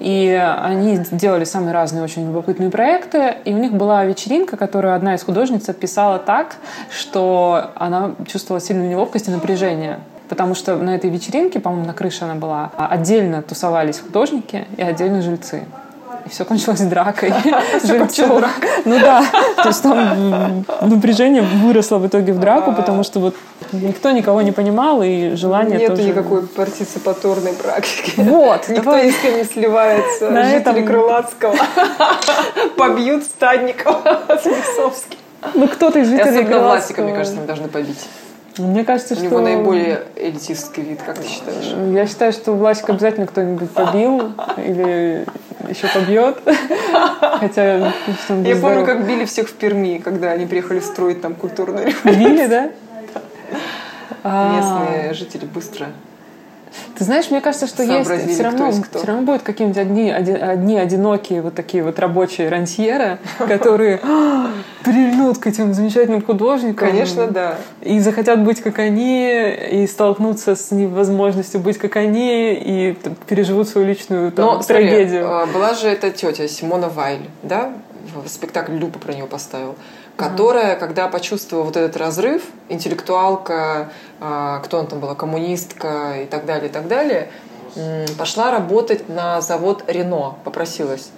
И 0.00 0.28
они 0.62 1.00
делали 1.10 1.44
самые 1.44 1.72
разные 1.72 2.04
очень 2.04 2.26
любопытные 2.26 2.70
проекты. 2.70 3.36
И 3.46 3.54
у 3.54 3.56
них 3.56 3.72
была 3.72 4.04
вечеринка, 4.04 4.58
которую 4.58 4.94
одна 4.94 5.14
из 5.14 5.22
художниц 5.24 5.66
описала 5.66 6.18
так, 6.18 6.56
что 6.90 7.70
она 7.74 8.16
чувствовала 8.30 8.60
сильную 8.60 8.90
неловкость 8.90 9.28
и 9.28 9.30
напряжение. 9.30 9.98
Потому 10.28 10.54
что 10.54 10.76
на 10.76 10.94
этой 10.94 11.08
вечеринке, 11.08 11.58
по-моему, 11.58 11.86
на 11.86 11.94
крыше 11.94 12.24
она 12.24 12.34
была, 12.34 12.70
отдельно 12.76 13.40
тусовались 13.40 13.98
художники 13.98 14.66
и 14.76 14.82
отдельно 14.82 15.22
жильцы 15.22 15.64
и 16.28 16.30
все 16.30 16.44
кончилось 16.44 16.80
дракой. 16.80 17.32
Жильцов. 17.84 18.44
Ну 18.84 18.98
да, 18.98 19.24
то 19.56 19.68
есть 19.68 19.82
там 19.82 20.64
напряжение 20.82 21.42
выросло 21.42 21.98
в 21.98 22.06
итоге 22.06 22.32
в 22.32 22.38
драку, 22.38 22.72
потому 22.72 23.02
что 23.02 23.20
вот 23.20 23.34
никто 23.72 24.10
никого 24.10 24.42
не 24.42 24.52
понимал, 24.52 25.02
и 25.02 25.34
желание 25.34 25.78
Нет 25.78 25.90
тоже... 25.90 26.02
никакой 26.04 26.46
партиципаторной 26.46 27.54
практики. 27.54 28.14
Вот. 28.16 28.68
Никто 28.68 28.82
давай. 28.82 29.10
с 29.10 29.18
кем 29.18 29.36
не 29.36 29.44
сливается. 29.44 30.30
На 30.30 30.44
Жители 30.44 30.60
этом... 30.60 30.86
Крылатского 30.86 31.56
побьют 32.76 33.24
Стадникова 33.24 34.18
с. 34.28 35.06
Ну, 35.54 35.68
кто-то 35.68 36.00
из 36.00 36.08
жителей 36.08 36.30
особенно 36.30 36.46
Крылатского. 36.46 37.04
мне 37.04 37.14
кажется, 37.14 37.40
мы 37.40 37.46
должны 37.46 37.68
побить. 37.68 38.08
Мне 38.58 38.84
кажется, 38.84 39.14
У 39.14 39.16
что... 39.16 39.26
него 39.26 39.40
наиболее 39.40 40.02
элитистский 40.16 40.82
вид, 40.82 41.00
как 41.06 41.18
ты 41.18 41.28
считаешь? 41.28 41.74
Я 41.94 42.06
считаю, 42.06 42.32
что 42.32 42.52
Власик 42.52 42.90
обязательно 42.90 43.26
кто-нибудь 43.26 43.70
побил 43.70 44.32
или 44.56 45.26
еще 45.68 45.88
побьет. 45.88 46.38
Хотя, 47.40 47.92
он 48.28 48.44
Я 48.44 48.56
помню, 48.56 48.84
как 48.84 49.06
били 49.06 49.24
всех 49.24 49.48
в 49.48 49.54
Перми, 49.54 49.98
когда 49.98 50.32
они 50.32 50.46
приехали 50.46 50.80
строить 50.80 51.20
там 51.20 51.34
культурную 51.34 51.92
Били, 52.04 52.46
да? 52.46 52.70
А, 54.22 54.56
Местные 54.56 55.14
жители 55.14 55.46
быстро. 55.46 55.86
Ты 56.96 57.04
знаешь, 57.04 57.30
мне 57.30 57.40
кажется, 57.40 57.66
что 57.66 57.82
есть 57.82 58.10
все 58.28 58.42
равно, 58.42 58.72
кто 58.82 58.98
все 58.98 59.06
равно 59.06 59.22
будут 59.22 59.42
какие-нибудь 59.42 59.78
одни, 59.80 60.10
оди- 60.10 60.32
одни 60.32 60.78
одинокие 60.78 61.42
вот 61.42 61.54
такие 61.54 61.82
вот 61.82 61.98
рабочие 61.98 62.48
рантьера, 62.48 63.18
которые 63.38 64.00
«А, 64.02 64.50
прильнут 64.84 65.38
к 65.38 65.46
этим 65.46 65.74
замечательным 65.74 66.22
художникам. 66.24 66.88
Конечно, 66.88 67.26
да. 67.28 67.56
И 67.82 68.00
захотят 68.00 68.42
быть 68.44 68.60
как 68.60 68.78
они, 68.78 69.30
и 69.70 69.86
столкнуться 69.86 70.56
с 70.56 70.70
невозможностью 70.70 71.60
быть 71.60 71.78
как 71.78 71.96
они, 71.96 72.52
и 72.54 72.96
переживут 73.28 73.68
свою 73.68 73.86
личную 73.86 74.32
там, 74.32 74.44
Но 74.46 74.62
смотри, 74.62 74.88
трагедию. 74.88 75.24
э, 75.26 75.46
была 75.46 75.74
же 75.74 75.88
эта 75.88 76.10
тетя 76.10 76.48
Симона 76.48 76.88
Вайль, 76.88 77.28
да? 77.42 77.72
Спектакль 78.26 78.72
Люпа 78.76 78.98
про 78.98 79.12
нее 79.12 79.26
поставил. 79.26 79.74
Которая, 80.18 80.74
когда 80.74 81.06
почувствовала 81.06 81.64
вот 81.66 81.76
этот 81.76 81.96
разрыв, 81.96 82.42
интеллектуалка, 82.68 83.90
а, 84.20 84.58
кто 84.58 84.80
она 84.80 84.88
там 84.88 84.98
была, 84.98 85.14
коммунистка 85.14 86.22
и 86.22 86.26
так 86.26 86.44
далее, 86.44 86.68
и 86.68 86.72
так 86.72 86.88
далее, 86.88 87.30
пошла 88.16 88.50
работать 88.50 89.08
на 89.08 89.40
завод 89.40 89.84
Рено, 89.86 90.36
попросилась. 90.44 91.10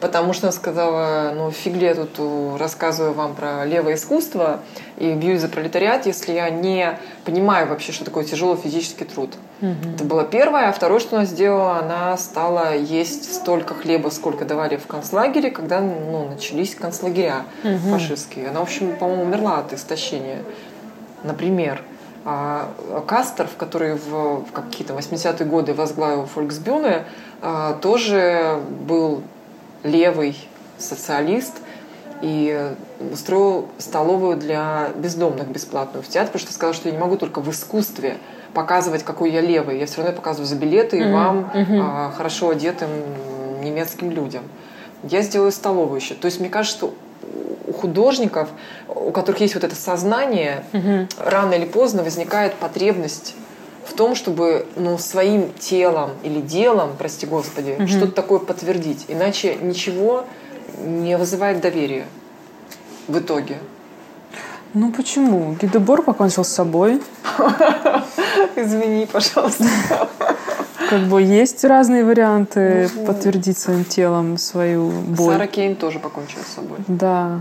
Потому 0.00 0.32
что 0.32 0.46
она 0.46 0.52
сказала, 0.52 1.32
ну 1.34 1.50
фиг 1.50 1.74
ли 1.74 1.86
я 1.86 1.94
тут 1.94 2.10
э, 2.18 2.56
рассказываю 2.58 3.14
вам 3.14 3.34
про 3.34 3.64
левое 3.64 3.94
искусство 3.94 4.60
и 4.96 5.12
бьюсь 5.12 5.40
за 5.40 5.48
пролетариат, 5.48 6.06
если 6.06 6.32
я 6.32 6.50
не 6.50 6.98
понимаю 7.24 7.68
вообще, 7.68 7.92
что 7.92 8.04
такое 8.04 8.24
тяжелый 8.24 8.56
физический 8.56 9.04
труд. 9.04 9.34
Это 9.60 10.04
было 10.04 10.24
первое. 10.24 10.68
А 10.68 10.72
второе, 10.72 11.00
что 11.00 11.16
она 11.16 11.24
сделала, 11.24 11.78
она 11.78 12.16
стала 12.18 12.76
есть 12.76 13.34
столько 13.34 13.74
хлеба, 13.74 14.10
сколько 14.10 14.44
давали 14.44 14.76
в 14.76 14.86
концлагере, 14.86 15.50
когда 15.50 15.80
ну, 15.80 16.28
начались 16.28 16.74
концлагеря 16.74 17.44
фашистские. 17.90 18.48
Она, 18.48 18.60
в 18.60 18.64
общем, 18.64 18.96
по-моему, 18.96 19.22
умерла 19.22 19.58
от 19.58 19.72
истощения. 19.72 20.42
Например, 21.22 21.82
а, 22.24 22.70
Кастеров, 23.06 23.56
который 23.56 23.94
в, 23.94 24.44
в 24.44 24.52
какие-то 24.52 24.94
80-е 24.94 25.46
годы 25.46 25.74
возглавил 25.74 26.26
Фольксбюне, 26.26 27.04
а, 27.42 27.74
тоже 27.74 28.60
был 28.86 29.22
левый 29.82 30.36
социалист 30.78 31.54
и 32.22 32.72
устроил 33.12 33.68
столовую 33.78 34.38
для 34.38 34.88
бездомных 34.96 35.48
бесплатную 35.48 36.02
в 36.02 36.08
театре, 36.08 36.32
потому 36.32 36.40
что 36.40 36.52
сказал, 36.52 36.72
что 36.72 36.88
я 36.88 36.94
не 36.94 37.00
могу 37.00 37.16
только 37.16 37.40
в 37.40 37.50
искусстве 37.50 38.16
показывать, 38.54 39.02
какой 39.02 39.30
я 39.30 39.42
левый. 39.42 39.78
Я 39.78 39.86
все 39.86 39.98
равно 39.98 40.16
показываю 40.16 40.46
за 40.46 40.56
билеты 40.56 40.98
и 40.98 41.12
вам, 41.12 41.50
а, 41.54 42.12
хорошо 42.16 42.50
одетым 42.50 42.88
немецким 43.62 44.10
людям. 44.10 44.44
Я 45.02 45.20
сделаю 45.20 45.52
столовую 45.52 46.00
еще. 46.00 46.14
То 46.14 46.26
есть 46.26 46.40
мне 46.40 46.48
кажется, 46.48 46.78
что 46.78 46.94
у 47.66 47.72
художников, 47.72 48.48
у 48.88 49.10
которых 49.10 49.40
есть 49.40 49.54
вот 49.54 49.64
это 49.64 49.74
сознание, 49.74 50.64
рано 51.18 51.54
или 51.54 51.64
поздно 51.64 52.02
возникает 52.02 52.54
потребность 52.54 53.34
в 53.86 53.92
том, 53.94 54.14
чтобы 54.14 54.66
ну, 54.76 54.98
своим 54.98 55.52
телом 55.58 56.12
или 56.22 56.40
делом, 56.40 56.92
прости 56.98 57.26
господи, 57.26 57.86
что-то 57.86 58.12
такое 58.12 58.38
подтвердить. 58.38 59.04
Иначе 59.08 59.56
ничего 59.56 60.24
не 60.78 61.16
вызывает 61.16 61.60
доверия 61.60 62.06
в 63.08 63.18
итоге. 63.18 63.58
Ну 64.72 64.90
почему? 64.90 65.54
Гидебор 65.60 66.02
покончил 66.02 66.44
с 66.44 66.48
собой. 66.48 67.00
Извини, 68.56 69.06
пожалуйста. 69.06 69.64
Как 70.90 71.02
бы 71.02 71.22
есть 71.22 71.64
разные 71.64 72.04
варианты 72.04 72.88
подтвердить 73.06 73.58
своим 73.58 73.84
телом 73.84 74.38
свою 74.38 74.90
боль. 74.90 75.32
Сара 75.34 75.46
Кейн 75.46 75.76
тоже 75.76 75.98
покончила 75.98 76.42
с 76.42 76.54
собой. 76.54 76.78
Да. 76.88 77.40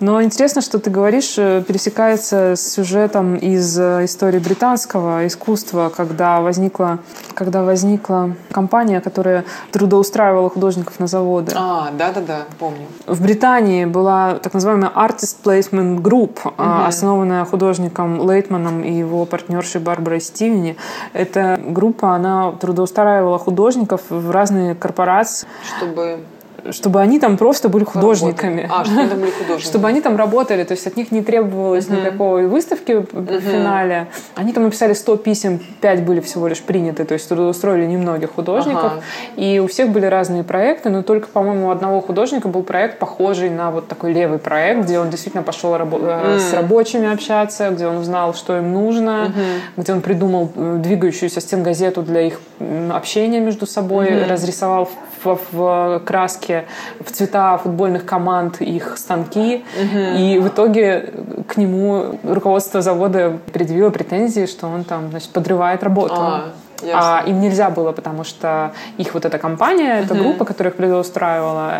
Но 0.00 0.22
интересно, 0.22 0.60
что 0.60 0.78
ты 0.78 0.90
говоришь, 0.90 1.34
э, 1.38 1.62
пересекается 1.66 2.56
с 2.56 2.72
сюжетом 2.72 3.36
из 3.36 3.78
э, 3.78 4.04
истории 4.04 4.38
британского 4.38 5.26
искусства, 5.26 5.92
когда 5.94 6.40
возникла, 6.40 6.98
когда 7.34 7.62
возникла 7.62 8.34
компания, 8.50 9.00
которая 9.00 9.44
трудоустраивала 9.72 10.50
художников 10.50 10.98
на 11.00 11.06
заводы. 11.06 11.52
А, 11.54 11.90
да-да-да, 11.92 12.42
помню. 12.58 12.86
В 13.06 13.22
Британии 13.22 13.84
была 13.84 14.34
так 14.34 14.54
называемая 14.54 14.90
Artist 14.90 15.36
Placement 15.44 16.00
Group, 16.00 16.38
а, 16.56 16.86
основанная 16.86 17.44
художником 17.44 18.28
Лейтманом 18.28 18.82
и 18.82 18.92
его 18.92 19.24
партнершей 19.26 19.80
Барбарой 19.80 20.20
Стивени. 20.20 20.76
Эта 21.12 21.60
группа, 21.64 22.14
она 22.14 22.52
трудоустраивала 22.52 23.38
художников 23.38 24.02
в 24.08 24.30
разные 24.30 24.74
корпорации, 24.74 25.46
Чтобы 25.78 26.20
чтобы 26.70 27.00
они 27.00 27.18
там 27.18 27.36
просто 27.36 27.68
были 27.68 27.84
художниками. 27.84 28.68
А, 28.70 28.84
чтобы 28.84 29.00
они 29.00 29.08
там 29.08 29.20
были 29.20 29.30
художниками. 29.38 29.60
Чтобы 29.60 29.88
они 29.88 30.00
там 30.00 30.16
работали, 30.16 30.64
то 30.64 30.72
есть 30.72 30.86
от 30.86 30.96
них 30.96 31.12
не 31.12 31.22
требовалось 31.22 31.88
никакой 31.88 32.46
выставки 32.46 33.04
в 33.12 33.40
финале. 33.40 34.08
Они 34.34 34.52
там 34.52 34.64
написали 34.64 34.92
100 34.92 35.16
писем, 35.18 35.60
5 35.80 36.04
были 36.04 36.20
всего 36.20 36.48
лишь 36.48 36.62
приняты, 36.62 37.04
то 37.04 37.14
есть 37.14 37.28
трудоустроили 37.28 37.86
немногих 37.86 38.32
художников. 38.34 38.84
Ага. 38.84 39.02
И 39.36 39.58
у 39.58 39.66
всех 39.66 39.90
были 39.90 40.06
разные 40.06 40.44
проекты, 40.44 40.90
но 40.90 41.02
только, 41.02 41.28
по-моему, 41.28 41.68
у 41.68 41.70
одного 41.70 42.00
художника 42.00 42.48
был 42.48 42.62
проект, 42.62 42.98
похожий 42.98 43.50
на 43.50 43.70
вот 43.70 43.88
такой 43.88 44.12
левый 44.12 44.38
проект, 44.38 44.84
где 44.84 44.98
он 44.98 45.10
действительно 45.10 45.42
пошел 45.42 45.74
рабо- 45.74 46.00
э, 46.02 46.38
с 46.38 46.52
рабочими 46.52 47.12
общаться, 47.12 47.70
где 47.70 47.86
он 47.86 47.96
узнал, 47.98 48.34
что 48.34 48.56
им 48.56 48.72
нужно, 48.72 49.32
где 49.76 49.92
он 49.92 50.00
придумал 50.00 50.50
э, 50.54 50.76
двигающуюся 50.78 51.40
стенгазету 51.40 52.02
для 52.02 52.22
их 52.22 52.40
общения 52.92 53.40
между 53.40 53.66
собой, 53.66 54.24
разрисовал 54.26 54.88
в, 55.24 55.38
в 55.52 56.02
краске, 56.04 56.64
в 57.04 57.10
цвета 57.10 57.58
футбольных 57.58 58.04
команд 58.04 58.60
их 58.60 58.96
станки. 58.98 59.64
И 60.16 60.38
в 60.38 60.48
итоге 60.48 61.12
к 61.48 61.56
нему 61.56 62.18
руководство 62.22 62.80
завода 62.82 63.38
предъявило 63.52 63.90
претензии, 63.90 64.46
что 64.46 64.66
он 64.66 64.84
там 64.84 65.10
значит, 65.10 65.30
подрывает 65.30 65.82
работу. 65.82 66.14
А, 66.16 66.44
А 66.82 66.86
ясно. 66.86 67.30
им 67.30 67.40
нельзя 67.40 67.70
было, 67.70 67.92
потому 67.92 68.24
что 68.24 68.72
их 68.98 69.14
вот 69.14 69.24
эта 69.24 69.38
компания, 69.38 70.00
эта 70.00 70.14
группа, 70.14 70.44
которая 70.44 70.70
их 70.72 70.76
предоустраивала, 70.76 71.72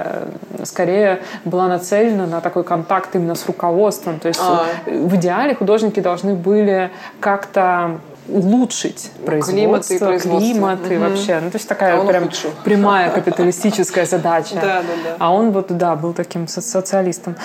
э, 0.58 0.64
скорее 0.64 1.20
была 1.44 1.68
нацелена 1.68 2.26
на 2.26 2.40
такой 2.40 2.64
контакт 2.64 3.14
именно 3.14 3.34
с 3.34 3.46
руководством. 3.46 4.18
То 4.18 4.28
есть 4.28 4.40
А. 4.42 4.64
э, 4.86 5.04
в 5.06 5.14
идеале 5.16 5.54
художники 5.54 6.00
должны 6.00 6.34
были 6.34 6.90
как-то 7.20 7.98
улучшить 8.28 9.10
и 9.20 9.26
производство, 9.26 9.98
производство. 10.06 10.38
климат 10.40 10.90
и 10.90 10.94
Мгм. 10.96 11.08
вообще, 11.08 11.40
ну 11.40 11.50
то 11.50 11.56
есть 11.56 11.66
А 11.66 11.68
такая 11.68 11.98
он 12.00 12.06
прям 12.06 12.24
ухудшил. 12.24 12.50
прямая 12.64 13.10
капиталистическая 13.10 14.06
задача. 14.06 14.54
Да, 14.54 14.60
да, 14.60 14.82
да. 15.04 15.16
А 15.18 15.32
он 15.32 15.50
вот, 15.52 15.66
да, 15.76 15.94
был 15.94 16.12
таким 16.14 16.48
со- 16.48 16.60
социалистом. 16.62 17.36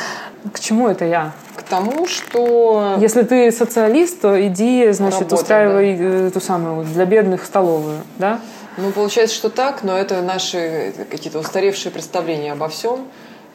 К 0.53 0.59
чему 0.59 0.87
это 0.87 1.05
я? 1.05 1.31
К 1.55 1.63
тому, 1.63 2.07
что... 2.07 2.95
Если 2.99 3.23
ты 3.23 3.51
социалист, 3.51 4.21
то 4.21 4.39
иди, 4.47 4.89
значит, 4.91 5.19
Работай, 5.21 5.37
устраивай 5.39 5.97
э, 5.99 6.27
эту 6.27 6.39
самую 6.39 6.85
для 6.85 7.05
бедных 7.05 7.43
столовую, 7.45 7.97
да? 8.17 8.39
Ну, 8.77 8.91
получается, 8.91 9.35
что 9.35 9.49
так, 9.49 9.83
но 9.83 9.97
это 9.97 10.21
наши 10.21 10.93
какие-то 11.11 11.39
устаревшие 11.39 11.91
представления 11.91 12.53
обо 12.53 12.69
всем, 12.69 13.07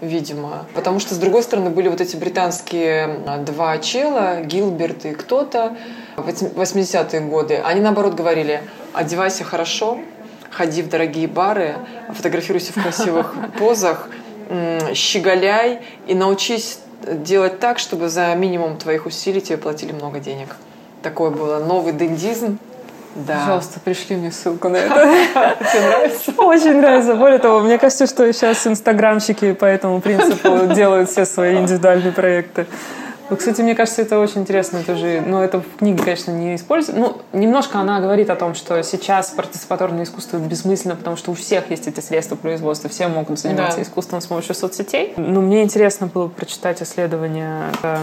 видимо. 0.03 0.66
Потому 0.75 1.01
что, 1.01 1.14
с 1.14 1.18
другой 1.18 1.43
стороны, 1.43 1.70
были 1.70 1.89
вот 1.89 2.03
эти 2.03 2.16
британские 2.16 3.20
а, 3.27 3.39
два 3.39 3.79
чела, 3.79 4.43
Гилберт 4.43 5.07
и 5.07 5.12
кто-то, 5.12 5.75
80-е 6.17 7.21
годы. 7.21 7.61
Они, 7.65 7.81
наоборот, 7.81 8.15
говорили, 8.15 8.62
одевайся 8.93 9.45
хорошо, 9.45 9.99
ходи 10.51 10.83
в 10.83 10.89
дорогие 10.89 11.29
бары, 11.29 11.75
фотографируйся 12.12 12.73
в 12.73 12.83
красивых 12.83 13.35
позах, 13.59 14.09
щеголяй 14.95 15.81
и 16.07 16.15
научись 16.15 16.79
делать 17.07 17.61
так, 17.61 17.79
чтобы 17.79 18.09
за 18.09 18.35
минимум 18.35 18.77
твоих 18.79 19.07
усилий 19.07 19.41
тебе 19.41 19.59
платили 19.59 19.93
много 19.93 20.21
денег. 20.21 20.57
Такое 21.03 21.31
было. 21.31 21.59
Новый 21.59 21.93
дендизм. 21.93 22.59
Да. 23.15 23.41
Пожалуйста, 23.41 23.79
пришли 23.79 24.17
мне 24.17 24.33
ссылку 24.33 24.69
на 24.69 24.77
это. 24.79 24.95
Тебе 25.73 25.83
нравится? 25.87 26.33
Очень 26.39 26.81
нравится. 26.81 27.15
Более 27.15 27.39
того, 27.39 27.61
мне 27.61 27.79
кажется, 27.79 28.07
что 28.07 28.33
сейчас 28.33 28.67
инстаграмщики 28.67 29.53
по 29.53 29.67
этому 29.67 30.01
принципу 30.01 30.67
делают 30.75 31.11
все 31.11 31.25
свои 31.25 31.57
индивидуальные 31.57 32.12
проекты. 32.12 32.67
Ну, 33.31 33.37
кстати, 33.37 33.62
мне 33.62 33.75
кажется, 33.75 34.03
это 34.03 34.18
очень 34.18 34.43
интересно 34.43 34.83
тоже. 34.83 35.22
Ну, 35.27 35.41
это 35.41 35.61
в 35.61 35.77
книге, 35.79 36.03
конечно, 36.03 36.31
не 36.31 36.57
используется. 36.57 37.01
Ну, 37.01 37.22
немножко 37.33 37.79
она 37.79 38.01
говорит 38.01 38.29
о 38.29 38.37
том, 38.37 38.55
что 38.55 38.83
сейчас 38.83 39.31
партиципаторное 39.31 40.05
искусство 40.05 40.37
бессмысленно, 40.37 40.95
потому 40.95 41.16
что 41.16 41.31
у 41.31 41.35
всех 41.35 41.70
есть 41.70 41.87
эти 41.87 42.01
средства 42.01 42.37
производства, 42.37 42.91
все 42.91 43.09
могут 43.09 43.39
заниматься 43.39 43.79
да. 43.79 43.83
искусством 43.83 44.20
с 44.20 44.27
помощью 44.27 44.55
соцсетей. 44.55 45.14
Но 45.16 45.41
мне 45.41 45.62
интересно 45.62 46.07
было 46.07 46.29
прочитать 46.29 46.83
исследование, 46.83 47.70
э, 47.83 47.97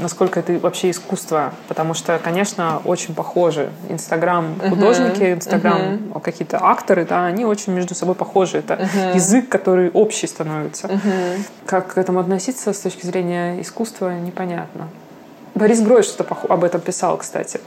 насколько 0.00 0.40
это 0.40 0.54
вообще 0.54 0.90
искусство, 0.90 1.52
потому 1.68 1.94
что, 1.94 2.18
конечно, 2.18 2.82
очень 2.84 3.14
похожи. 3.14 3.70
Инстаграм 3.88 4.56
художники, 4.68 5.34
Инстаграм 5.34 5.80
uh-huh. 5.80 6.20
какие-то 6.20 6.58
акторы, 6.58 7.04
да, 7.04 7.26
они 7.26 7.44
очень 7.44 7.72
между 7.72 7.94
собой 7.94 8.16
похожи. 8.16 8.58
Это 8.58 8.74
uh-huh. 8.74 9.14
язык, 9.14 9.48
который 9.48 9.90
общий 9.90 10.26
становится. 10.26 10.88
Uh-huh. 10.88 11.38
Как 11.66 11.94
к 11.94 11.98
этому 11.98 12.20
относиться 12.20 12.72
с 12.72 12.78
точки 12.78 13.06
зрения 13.06 13.60
искусства, 13.60 14.12
непонятно 14.14 14.63
понятно. 14.72 14.88
Борис 15.54 15.80
Грой 15.80 16.02
что-то 16.02 16.36
об 16.48 16.64
этом 16.64 16.80
писал, 16.80 17.16
кстати. 17.16 17.60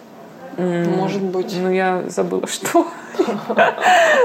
Может 0.57 1.21
быть. 1.21 1.55
Ну, 1.55 1.71
я 1.71 2.03
забыла, 2.07 2.47
что. 2.47 2.87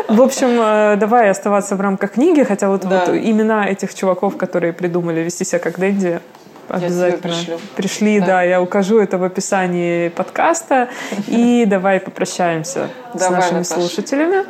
В 0.09 0.21
общем, 0.21 0.49
э, 0.61 0.97
давай 0.97 1.31
оставаться 1.31 1.77
в 1.77 1.81
рамках 1.81 2.13
книги, 2.13 2.43
хотя 2.43 2.69
вот, 2.69 2.83
да. 2.83 3.05
вот 3.07 3.15
имена 3.15 3.69
этих 3.69 3.95
чуваков, 3.95 4.37
которые 4.37 4.73
придумали 4.73 5.21
вести 5.21 5.45
себя 5.45 5.59
как 5.59 5.79
Дэнди, 5.79 6.21
обязательно 6.69 7.59
пришли, 7.77 8.21
да. 8.21 8.27
да, 8.27 8.43
я 8.43 8.63
укажу 8.63 8.99
это 8.99 9.19
в 9.19 9.25
описании 9.25 10.09
подкаста. 10.09 10.89
И 11.27 11.65
давай 11.69 12.01
попрощаемся 12.01 12.89
давай, 13.13 13.29
с 13.29 13.31
нашими 13.31 13.59
Наташа. 13.59 13.75
слушателями. 13.75 14.45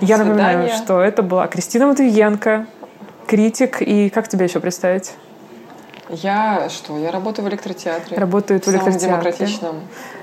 До 0.00 0.06
я 0.06 0.16
свидания. 0.16 0.24
напоминаю, 0.24 0.70
что 0.70 1.00
это 1.02 1.22
была 1.22 1.46
Кристина 1.46 1.86
Матвиенко, 1.86 2.66
критик. 3.26 3.82
И 3.82 4.08
как 4.08 4.28
тебя 4.28 4.46
еще 4.46 4.60
представить? 4.60 5.12
Я 6.10 6.68
что? 6.68 6.98
Я 6.98 7.10
работаю 7.10 7.44
в 7.44 7.48
электротеатре. 7.48 8.16
Работаю 8.16 8.60
в 8.60 8.68
электротеатре. 8.68 8.98
В 8.98 9.00
самом 9.00 9.22
демократичном 9.22 9.80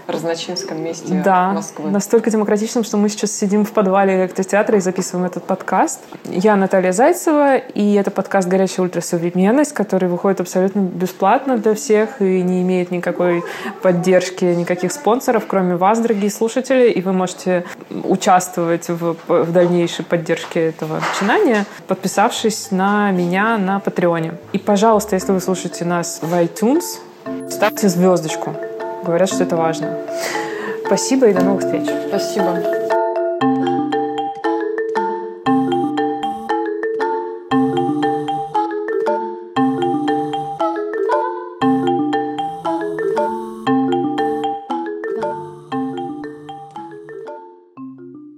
Разночинском 0.08 0.84
месте 0.84 1.22
да, 1.24 1.52
Москвы. 1.52 1.90
настолько 1.90 2.30
демократичным, 2.30 2.84
что 2.84 2.98
мы 2.98 3.10
сейчас 3.10 3.32
сидим 3.32 3.66
в 3.66 3.72
подвале 3.72 4.16
электротеатра 4.16 4.78
и 4.78 4.80
записываем 4.80 5.26
этот 5.26 5.46
подкаст. 5.46 6.02
Я 6.26 6.56
Наталья 6.56 6.92
Зайцева, 6.92 7.58
и 7.58 7.94
это 7.96 8.12
подкаст 8.12 8.48
«Горячая 8.48 8.86
ультрасовременность», 8.86 9.74
который 9.74 10.08
выходит 10.08 10.42
абсолютно 10.42 10.80
бесплатно 10.80 11.58
для 11.58 11.74
всех 11.74 12.22
и 12.22 12.44
не 12.44 12.62
имеет 12.62 12.92
никакой 12.92 13.44
поддержки, 13.82 14.46
никаких 14.46 14.92
спонсоров, 14.92 15.46
кроме 15.48 15.76
вас, 15.76 16.00
дорогие 16.00 16.30
слушатели, 16.30 16.92
и 16.92 17.02
вы 17.02 17.12
можете 17.12 17.66
участвовать 17.90 18.90
в, 18.90 19.16
в 19.28 19.52
дальнейшей 19.52 20.06
поддержке 20.06 20.68
этого 20.68 21.00
начинания, 21.00 21.66
подписавшись 21.88 22.70
на 22.70 23.10
меня 23.12 23.58
на 23.58 23.80
Патреоне. 23.80 24.34
И, 24.54 24.60
пожалуйста, 24.60 25.16
если 25.16 25.32
вы 25.32 25.42
слушаете 25.42 25.84
нас 25.84 26.20
в 26.22 26.32
iTunes, 26.34 27.00
ставьте 27.50 27.90
звездочку. 27.90 28.56
Говорят, 29.06 29.30
что 29.30 29.44
это 29.44 29.56
важно. 29.56 30.00
Спасибо 30.84 31.28
и 31.28 31.34
до 31.34 31.44
новых 31.44 31.62
встреч. 31.62 31.88
Спасибо. 32.10 32.95